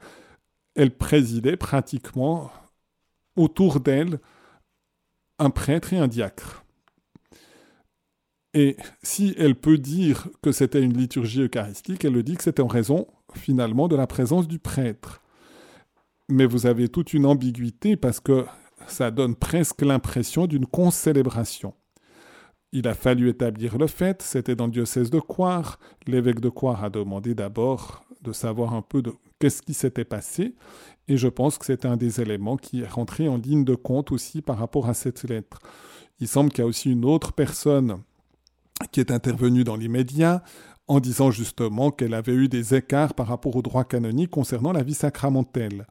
elle 0.75 0.95
présidait 0.97 1.57
pratiquement 1.57 2.51
autour 3.37 3.81
d'elle 3.81 4.21
un 5.39 5.51
prêtre 5.51 5.93
et 5.93 5.99
un 5.99 6.09
diacre. 6.09 6.65
Et 8.53 8.77
si 9.03 9.35
elle 9.37 9.57
peut 9.57 9.79
dire 9.79 10.29
que 10.43 10.53
c'était 10.53 10.83
une 10.83 10.97
liturgie 10.97 11.43
eucharistique, 11.43 12.05
elle 12.05 12.13
le 12.13 12.23
dit 12.23 12.37
que 12.37 12.45
c'était 12.45 12.63
en 12.63 12.69
raison 12.69 13.09
finalement 13.35 13.89
de 13.89 13.97
la 13.97 14.07
présence 14.07 14.47
du 14.47 14.61
prêtre. 14.61 15.23
Mais 16.29 16.47
vous 16.47 16.67
avez 16.67 16.89
toute 16.89 17.15
une 17.15 17.27
ambiguïté 17.27 17.97
parce 17.97 18.21
que 18.21 18.47
ça 18.87 19.11
donne 19.11 19.35
presque 19.35 19.83
l'impression 19.83 20.47
d'une 20.47 20.67
concélébration. 20.67 21.75
Il 22.77 22.89
a 22.89 22.95
fallu 22.95 23.29
établir 23.29 23.79
le 23.79 23.87
fait, 23.87 24.21
c'était 24.21 24.57
dans 24.57 24.67
le 24.67 24.73
diocèse 24.73 25.09
de 25.09 25.21
Coire. 25.21 25.79
L'évêque 26.09 26.41
de 26.41 26.49
Coire 26.49 26.83
a 26.83 26.91
demandé 26.91 27.33
d'abord 27.33 28.05
de 28.21 28.33
savoir 28.33 28.75
un 28.75 28.83
peu 28.83 29.01
de 29.01 29.13
qu'est-ce 29.39 29.63
qui 29.63 29.75
s'était 29.75 30.05
passé. 30.05 30.57
Et 31.07 31.17
je 31.17 31.29
pense 31.29 31.57
que 31.57 31.67
c'est 31.67 31.87
un 31.87 31.97
des 31.97 32.21
éléments 32.21 32.57
qui 32.57 32.81
est 32.81 32.89
rentré 32.89 33.29
en 33.29 33.37
ligne 33.37 33.65
de 33.65 33.77
compte 33.77 34.11
aussi 34.11 34.43
par 34.43 34.59
rapport 34.59 34.89
à 34.89 34.95
cette 34.95 35.23
lettre. 35.23 35.61
Il 36.19 36.27
semble 36.27 36.51
qu'il 36.51 36.65
y 36.65 36.67
a 36.67 36.67
aussi 36.67 36.91
une 36.91 37.05
autre 37.05 37.33
personne 37.33 38.03
qui 38.91 38.99
est 38.99 39.13
intervenue 39.13 39.63
dans 39.63 39.77
les 39.77 39.89
médias 39.89 40.43
en 40.89 40.99
disant 40.99 41.31
justement 41.31 41.93
qu'elle 41.93 42.13
avait 42.13 42.35
eu 42.35 42.49
des 42.49 42.75
écarts 42.75 43.15
par 43.15 43.29
rapport 43.29 43.55
au 43.55 43.63
droit 43.63 43.85
canonique 43.85 44.33
concernant 44.33 44.73
la 44.73 44.83
vie 44.83 44.95
sacramentelle. 44.95 45.87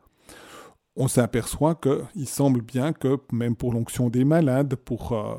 On 0.98 1.08
s'aperçoit 1.08 1.76
qu'il 1.76 2.28
semble 2.28 2.62
bien 2.62 2.92
que 2.92 3.18
même 3.32 3.56
pour 3.56 3.72
l'onction 3.72 4.10
des 4.10 4.26
malades, 4.26 4.76
pour 4.76 5.14
euh, 5.14 5.36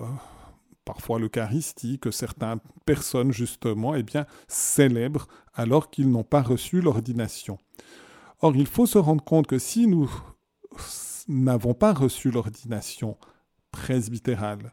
parfois 0.84 1.18
l'Eucharistie, 1.18 1.98
que 1.98 2.10
certaines 2.10 2.60
personnes 2.84 3.32
justement 3.32 3.94
eh 3.94 4.02
bien, 4.02 4.26
célèbrent 4.48 5.28
alors 5.54 5.90
qu'ils 5.90 6.10
n'ont 6.10 6.24
pas 6.24 6.42
reçu 6.42 6.80
l'ordination. 6.80 7.58
Or, 8.40 8.56
il 8.56 8.66
faut 8.66 8.86
se 8.86 8.98
rendre 8.98 9.24
compte 9.24 9.46
que 9.46 9.58
si 9.58 9.86
nous 9.86 10.10
n'avons 11.28 11.74
pas 11.74 11.92
reçu 11.92 12.30
l'ordination 12.30 13.16
presbytérale 13.70 14.72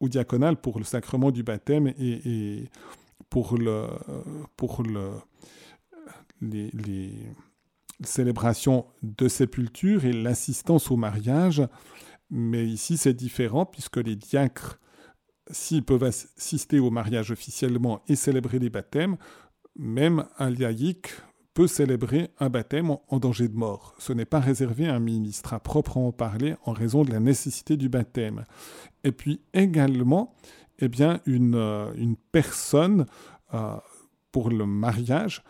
ou 0.00 0.08
diaconale 0.08 0.56
pour 0.56 0.78
le 0.78 0.84
sacrement 0.84 1.30
du 1.30 1.42
baptême 1.42 1.92
et, 1.98 2.68
pour, 3.30 3.56
le, 3.56 3.86
pour 4.56 4.82
le, 4.82 5.10
les, 6.40 6.70
les 6.72 7.12
célébrations 8.04 8.86
de 9.02 9.28
sépulture 9.28 10.04
et 10.04 10.12
l'assistance 10.12 10.90
au 10.90 10.96
mariage, 10.96 11.62
mais 12.30 12.66
ici 12.66 12.96
c'est 12.96 13.14
différent 13.14 13.64
puisque 13.64 13.96
les 13.96 14.16
diacres, 14.16 14.78
s'ils 15.50 15.84
peuvent 15.84 16.04
assister 16.04 16.78
au 16.78 16.90
mariage 16.90 17.30
officiellement 17.30 18.02
et 18.08 18.16
célébrer 18.16 18.58
les 18.58 18.70
baptêmes, 18.70 19.16
même 19.76 20.26
un 20.38 20.50
laïc 20.50 21.10
peut 21.54 21.66
célébrer 21.66 22.30
un 22.38 22.50
baptême 22.50 22.90
en 22.90 23.18
danger 23.18 23.48
de 23.48 23.56
mort. 23.56 23.94
Ce 23.98 24.12
n'est 24.12 24.26
pas 24.26 24.40
réservé 24.40 24.88
à 24.88 24.94
un 24.94 25.00
ministre 25.00 25.54
à 25.54 25.60
proprement 25.60 26.12
parler 26.12 26.54
en 26.64 26.72
raison 26.72 27.02
de 27.02 27.10
la 27.10 27.20
nécessité 27.20 27.78
du 27.78 27.88
baptême. 27.88 28.44
Et 29.04 29.12
puis 29.12 29.40
également, 29.54 30.34
eh 30.78 30.88
bien, 30.88 31.20
une, 31.24 31.54
euh, 31.54 31.92
une 31.96 32.16
personne, 32.16 33.06
euh, 33.54 33.76
pour 34.32 34.50
le 34.50 34.66
mariage, 34.66 35.42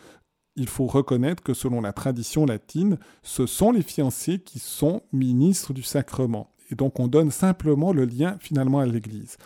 il 0.55 0.69
faut 0.69 0.87
reconnaître 0.87 1.43
que 1.43 1.55
selon 1.55 1.81
la 1.81 1.93
tradition 1.93 2.47
latine, 2.47 2.99
ce 3.25 3.47
sont 3.47 3.73
les 3.73 3.83
fiancés 3.83 4.39
qui 4.39 4.61
sont 4.61 5.03
ministres 5.13 5.73
du 5.73 5.83
sacrement. 5.83 6.53
Et 6.71 6.77
donc 6.77 7.01
on 7.01 7.09
donne 7.09 7.33
simplement 7.33 7.93
le 7.93 8.05
lien 8.05 8.37
finalement 8.41 8.79
à 8.79 8.87
l'Église. 8.87 9.39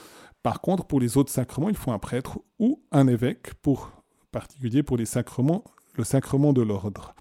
Par 0.43 0.61
contre, 0.61 0.87
pour 0.87 1.01
les 1.01 1.17
autres 1.17 1.33
sacrements, 1.33 1.69
il 1.69 1.77
faut 1.77 1.93
un 1.93 1.99
prêtre 1.99 2.41
ou 2.59 2.83
un 2.93 3.07
évêque, 3.07 3.55
pour 3.63 3.93
particulier 4.31 4.83
pour 4.83 4.97
les 4.97 5.07
sacrements, 5.07 5.65
le 5.95 6.05
sacrement 6.05 6.53
de 6.53 6.63
l'ordre. 6.63 7.15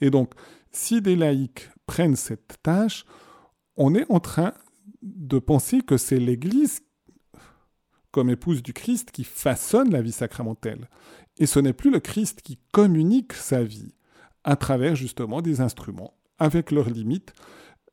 Et 0.00 0.10
donc, 0.10 0.34
si 0.70 1.00
des 1.00 1.16
laïcs 1.16 1.70
prennent 1.86 2.16
cette 2.16 2.62
tâche, 2.62 3.04
on 3.76 3.94
est 3.94 4.10
en 4.10 4.20
train 4.20 4.54
de 5.02 5.38
penser 5.38 5.80
que 5.80 5.96
c'est 5.96 6.18
l'Église, 6.18 6.82
comme 8.10 8.30
épouse 8.30 8.62
du 8.62 8.72
Christ, 8.72 9.10
qui 9.10 9.24
façonne 9.24 9.90
la 9.90 10.02
vie 10.02 10.12
sacramentelle. 10.12 10.88
Et 11.38 11.46
ce 11.46 11.58
n'est 11.58 11.72
plus 11.72 11.90
le 11.90 12.00
Christ 12.00 12.42
qui 12.42 12.58
communique 12.70 13.32
sa 13.32 13.64
vie 13.64 13.94
à 14.44 14.56
travers 14.56 14.94
justement 14.94 15.42
des 15.42 15.60
instruments, 15.60 16.14
avec 16.38 16.70
leurs 16.70 16.90
limites, 16.90 17.32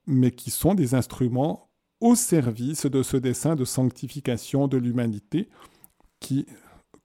mais 0.06 0.32
qui 0.32 0.52
sont 0.52 0.76
des 0.76 0.94
instruments 0.94 1.71
au 2.02 2.16
service 2.16 2.86
de 2.86 3.04
ce 3.04 3.18
dessein 3.18 3.56
de 3.56 3.66
sanctification 3.66 4.68
de 4.68 4.78
l'humanité 4.78 5.50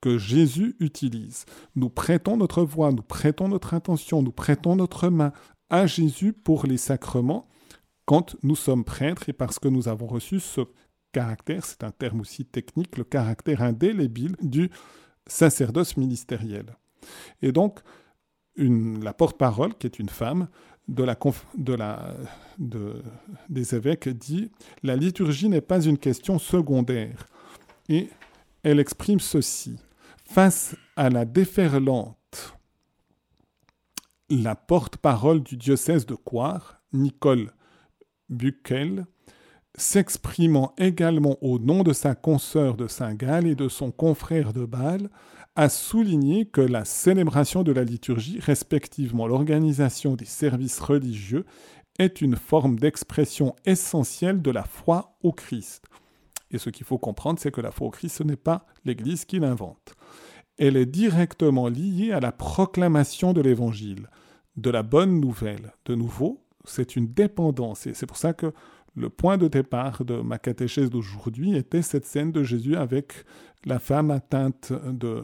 que 0.00 0.18
Jésus 0.18 0.76
utilise. 0.80 1.44
Nous 1.74 1.88
prêtons 1.88 2.36
notre 2.36 2.62
voix, 2.62 2.92
nous 2.92 3.02
prêtons 3.02 3.48
notre 3.48 3.74
intention, 3.74 4.22
nous 4.22 4.32
prêtons 4.32 4.76
notre 4.76 5.08
main 5.08 5.32
à 5.70 5.86
Jésus 5.86 6.32
pour 6.32 6.66
les 6.66 6.76
sacrements 6.76 7.48
quand 8.04 8.36
nous 8.42 8.56
sommes 8.56 8.84
prêtres 8.84 9.28
et 9.28 9.32
parce 9.32 9.58
que 9.58 9.68
nous 9.68 9.88
avons 9.88 10.06
reçu 10.06 10.40
ce 10.40 10.62
caractère, 11.12 11.64
c'est 11.64 11.82
un 11.82 11.90
terme 11.90 12.20
aussi 12.20 12.44
technique, 12.44 12.96
le 12.96 13.04
caractère 13.04 13.62
indélébile 13.62 14.36
du 14.40 14.70
sacerdoce 15.26 15.96
ministériel. 15.96 16.76
Et 17.42 17.52
donc, 17.52 17.80
la 18.56 19.12
porte-parole, 19.12 19.74
qui 19.74 19.86
est 19.86 19.98
une 19.98 20.08
femme 20.08 20.48
de 20.88 21.02
la, 21.02 21.16
de 21.56 21.74
la, 21.74 22.14
de, 22.58 23.02
des 23.48 23.74
évêques, 23.74 24.08
dit 24.08 24.50
La 24.82 24.96
liturgie 24.96 25.48
n'est 25.48 25.60
pas 25.60 25.80
une 25.80 25.98
question 25.98 26.38
secondaire. 26.38 27.26
Et 27.88 28.08
elle 28.62 28.80
exprime 28.80 29.20
ceci 29.20 29.76
Face 30.24 30.74
à 30.96 31.08
la 31.08 31.24
déferlante, 31.24 32.56
la 34.28 34.56
porte-parole 34.56 35.42
du 35.42 35.56
diocèse 35.56 36.04
de 36.04 36.14
Coire, 36.16 36.80
Nicole 36.92 37.52
Buckel, 38.28 39.06
s'exprimant 39.76 40.74
également 40.78 41.36
au 41.42 41.58
nom 41.58 41.82
de 41.82 41.92
sa 41.92 42.14
consoeur 42.14 42.76
de 42.76 42.88
Saint-Gall 42.88 43.46
et 43.46 43.54
de 43.54 43.68
son 43.68 43.92
confrère 43.92 44.52
de 44.52 44.64
Bâle, 44.64 45.10
a 45.56 45.68
souligné 45.68 46.44
que 46.44 46.60
la 46.60 46.84
célébration 46.84 47.62
de 47.62 47.72
la 47.72 47.82
liturgie, 47.82 48.38
respectivement 48.38 49.26
l'organisation 49.26 50.14
des 50.14 50.26
services 50.26 50.78
religieux, 50.80 51.46
est 51.98 52.20
une 52.20 52.36
forme 52.36 52.78
d'expression 52.78 53.56
essentielle 53.64 54.42
de 54.42 54.50
la 54.50 54.64
foi 54.64 55.16
au 55.22 55.32
Christ. 55.32 55.86
Et 56.50 56.58
ce 56.58 56.70
qu'il 56.70 56.86
faut 56.86 56.98
comprendre, 56.98 57.40
c'est 57.40 57.50
que 57.50 57.62
la 57.62 57.70
foi 57.70 57.86
au 57.88 57.90
Christ, 57.90 58.18
ce 58.18 58.22
n'est 58.22 58.36
pas 58.36 58.66
l'Église 58.84 59.24
qui 59.24 59.38
l'invente. 59.38 59.94
Elle 60.58 60.76
est 60.76 60.86
directement 60.86 61.68
liée 61.68 62.12
à 62.12 62.20
la 62.20 62.32
proclamation 62.32 63.32
de 63.32 63.40
l'Évangile, 63.40 64.08
de 64.56 64.70
la 64.70 64.82
bonne 64.82 65.20
nouvelle. 65.20 65.72
De 65.86 65.94
nouveau, 65.94 66.44
c'est 66.64 66.96
une 66.96 67.08
dépendance. 67.08 67.86
Et 67.86 67.94
c'est 67.94 68.06
pour 68.06 68.16
ça 68.16 68.32
que 68.32 68.52
le 68.94 69.10
point 69.10 69.36
de 69.36 69.48
départ 69.48 70.04
de 70.04 70.20
ma 70.20 70.38
catéchèse 70.38 70.88
d'aujourd'hui 70.88 71.56
était 71.56 71.82
cette 71.82 72.06
scène 72.06 72.32
de 72.32 72.42
Jésus 72.42 72.76
avec 72.76 73.24
la 73.66 73.78
femme 73.78 74.10
atteinte 74.10 74.72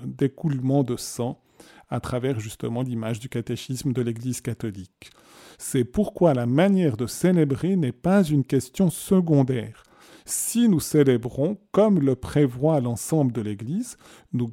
d'écoulement 0.05 0.83
de, 0.83 0.97
sang 0.97 1.41
à 1.89 2.01
travers 2.01 2.41
justement 2.41 2.83
l'image 2.83 3.21
du 3.21 3.29
catéchisme 3.29 3.93
de 3.93 4.03
l'Église 4.03 4.41
catholique. 4.41 5.11
C'est 5.59 5.85
pourquoi 5.85 6.35
la 6.35 6.47
manière 6.47 6.97
de 6.97 7.07
célébrer 7.07 7.77
n'est 7.77 7.93
pas 7.93 8.25
une 8.25 8.45
question 8.45 8.91
secondaire. 8.91 9.85
Si 10.25 10.69
nous 10.69 10.81
célébrons 10.81 11.59
comme 11.71 12.01
le 12.01 12.17
prévoit 12.17 12.81
l'ensemble 12.81 13.33
de 13.33 13.41
l'Église, 13.41 13.97
nous 14.33 14.51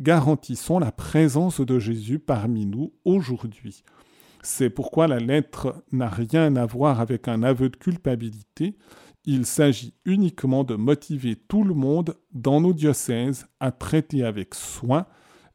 garantissons 0.00 0.78
la 0.78 0.92
présence 0.92 1.60
de 1.60 1.78
Jésus 1.78 2.18
parmi 2.18 2.66
nous 2.66 2.92
aujourd'hui. 3.04 3.82
C'est 4.42 4.70
pourquoi 4.70 5.06
la 5.06 5.20
lettre 5.20 5.84
n'a 5.92 6.08
rien 6.08 6.56
à 6.56 6.66
voir 6.66 7.00
avec 7.00 7.28
un 7.28 7.42
aveu 7.42 7.68
de 7.68 7.76
culpabilité. 7.76 8.76
Il 9.24 9.46
s'agit 9.46 9.94
uniquement 10.04 10.64
de 10.64 10.74
motiver 10.74 11.36
tout 11.36 11.62
le 11.62 11.74
monde 11.74 12.16
dans 12.32 12.60
nos 12.60 12.72
diocèses 12.72 13.46
à 13.60 13.70
traiter 13.70 14.24
avec 14.24 14.54
soin 14.54 15.06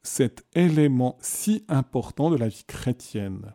cet 0.03 0.45
élément 0.55 1.17
si 1.21 1.65
important 1.67 2.31
de 2.31 2.37
la 2.37 2.47
vie 2.47 2.63
chrétienne. 2.65 3.53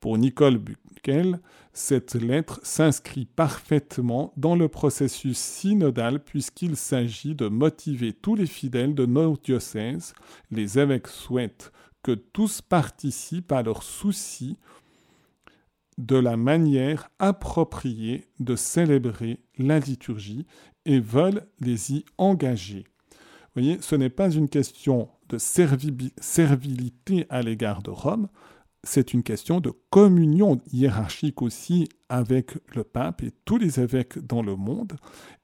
Pour 0.00 0.16
Nicole 0.16 0.58
Buckel, 0.58 1.40
cette 1.74 2.14
lettre 2.14 2.60
s'inscrit 2.62 3.26
parfaitement 3.26 4.32
dans 4.36 4.56
le 4.56 4.68
processus 4.68 5.36
synodal 5.36 6.24
puisqu'il 6.24 6.76
s'agit 6.76 7.34
de 7.34 7.48
motiver 7.48 8.14
tous 8.14 8.34
les 8.34 8.46
fidèles 8.46 8.94
de 8.94 9.04
nos 9.04 9.36
diocèses. 9.36 10.14
Les 10.50 10.78
évêques 10.78 11.08
souhaitent 11.08 11.70
que 12.02 12.12
tous 12.12 12.62
participent 12.62 13.52
à 13.52 13.62
leur 13.62 13.82
souci 13.82 14.56
de 15.98 16.16
la 16.16 16.36
manière 16.36 17.10
appropriée 17.18 18.28
de 18.40 18.56
célébrer 18.56 19.40
la 19.58 19.78
liturgie 19.80 20.46
et 20.86 21.00
veulent 21.00 21.46
les 21.60 21.92
y 21.92 22.04
engager. 22.16 22.84
Vous 23.10 23.62
voyez, 23.62 23.78
ce 23.80 23.96
n'est 23.96 24.08
pas 24.08 24.30
une 24.30 24.48
question 24.48 25.10
de 25.28 25.36
servilité 25.38 27.26
à 27.28 27.42
l'égard 27.42 27.82
de 27.82 27.90
Rome, 27.90 28.28
c'est 28.84 29.12
une 29.12 29.22
question 29.22 29.60
de 29.60 29.72
communion 29.90 30.60
hiérarchique 30.72 31.42
aussi 31.42 31.88
avec 32.08 32.52
le 32.74 32.84
pape 32.84 33.22
et 33.22 33.32
tous 33.44 33.58
les 33.58 33.80
évêques 33.80 34.18
dans 34.18 34.42
le 34.42 34.56
monde. 34.56 34.96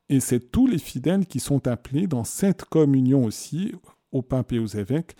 Et 0.09 0.21
c'est 0.21 0.53
tous 0.53 0.67
les 0.67 0.79
fidèles 0.79 1.27
qui 1.27 1.41
sont 1.41 1.67
appelés 1.67 2.07
dans 2.07 2.25
cette 2.25 2.65
communion 2.65 3.25
aussi, 3.25 3.73
au 4.13 4.23
pape 4.23 4.53
et 4.53 4.59
aux 4.59 4.67
évêques, 4.67 5.17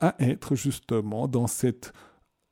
à 0.00 0.14
être 0.18 0.54
justement 0.54 1.28
dans, 1.28 1.46
cette, 1.46 1.92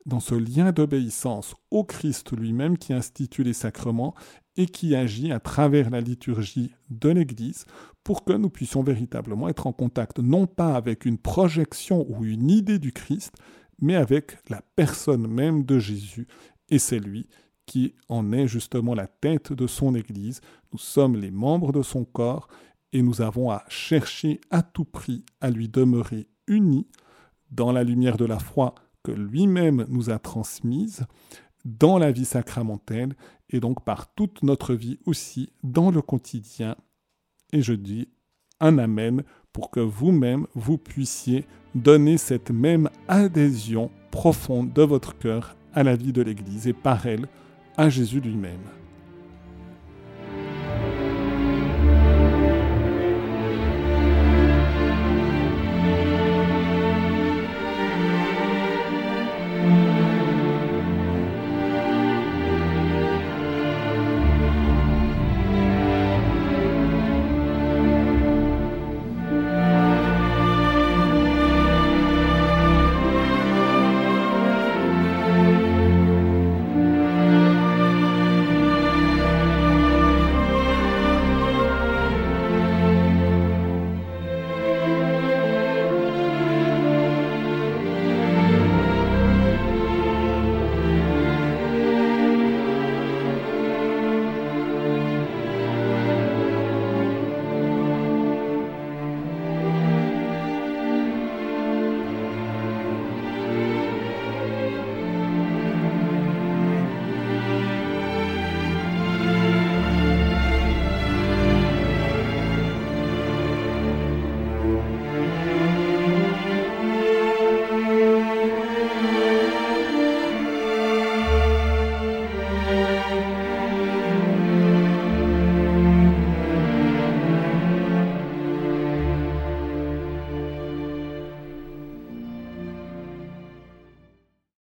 dans 0.07 0.21
ce 0.21 0.35
lien 0.35 0.73
d'obéissance 0.73 1.55
au 1.71 1.85
Christ 1.85 2.37
lui-même 2.37 2.77
qui 2.77 2.93
institue 2.93 3.43
les 3.43 3.53
sacrements 3.53 4.15
et 4.57 4.67
qui 4.67 4.95
agit 4.95 5.33
à 5.33 5.41
travers 5.41 5.91
la 5.91 6.01
liturgie 6.01 6.73
de 6.91 7.09
l'Église 7.09 7.65
pour 8.05 8.25
que 8.25 8.33
nous 8.33 8.51
puissions 8.51 8.83
véritablement 8.83 9.49
être 9.49 9.67
en 9.67 9.73
contact 9.73 10.19
non 10.19 10.47
pas 10.47 10.75
avec 10.75 11.07
une 11.07 11.19
projection 11.19 12.07
ou 12.09 12.25
une 12.25 12.51
idée 12.51 12.79
du 12.79 12.93
Christ, 12.93 13.33
mais 13.81 13.97
avec 13.97 14.39
la 14.49 14.63
personne 14.77 15.27
même 15.27 15.65
de 15.65 15.79
Jésus. 15.79 16.29
Et 16.69 16.79
c'est 16.79 17.01
lui 17.01 17.27
qui 17.67 17.95
en 18.09 18.31
est 18.33 18.47
justement 18.47 18.95
la 18.95 19.07
tête 19.07 19.53
de 19.53 19.67
son 19.67 19.95
Église. 19.95 20.43
Nous 20.73 20.79
sommes 20.79 21.17
les 21.17 21.31
membres 21.31 21.73
de 21.73 21.83
son 21.83 22.05
corps 22.05 22.49
et 22.93 23.03
nous 23.03 23.23
avons 23.23 23.51
à 23.51 23.65
chercher 23.69 24.41
à 24.51 24.63
tout 24.63 24.85
prix 24.85 25.25
à 25.41 25.51
lui 25.51 25.69
demeurer 25.69 26.29
unis 26.47 26.87
dans 27.51 27.73
la 27.73 27.85
lumière 27.85 28.19
de 28.19 28.27
la 28.27 28.39
foi 28.39 28.75
que 29.05 29.13
lui-même 29.13 29.87
nous 29.89 30.11
a 30.11 30.19
transmise, 30.19 31.07
dans 31.65 31.99
la 31.99 32.13
vie 32.13 32.25
sacramentelle 32.25 33.15
et 33.51 33.61
donc 33.61 33.85
par 33.85 34.13
toute 34.15 34.43
notre 34.43 34.75
vie 34.75 34.99
aussi 35.07 35.53
dans 35.63 35.91
le 35.91 36.03
quotidien. 36.03 36.77
Et 37.53 37.63
je 37.63 37.73
dis 37.73 38.09
un 38.61 38.79
Amen 38.79 39.23
pour 39.53 39.71
que 39.71 39.81
vous-même, 39.81 40.47
vous 40.55 40.79
puissiez 40.79 41.47
donner 41.75 42.19
cette 42.19 42.51
même 42.51 42.91
adhésion 43.09 43.91
profonde 44.11 44.73
de 44.73 44.83
votre 44.83 45.17
cœur 45.17 45.57
à 45.73 45.83
la 45.83 45.97
vie 45.97 46.13
de 46.13 46.23
l'Église 46.23 46.67
et 46.67 46.73
par 46.73 47.07
elle 47.07 47.29
à 47.77 47.89
Jésus 47.89 48.21
lui-même. 48.21 48.84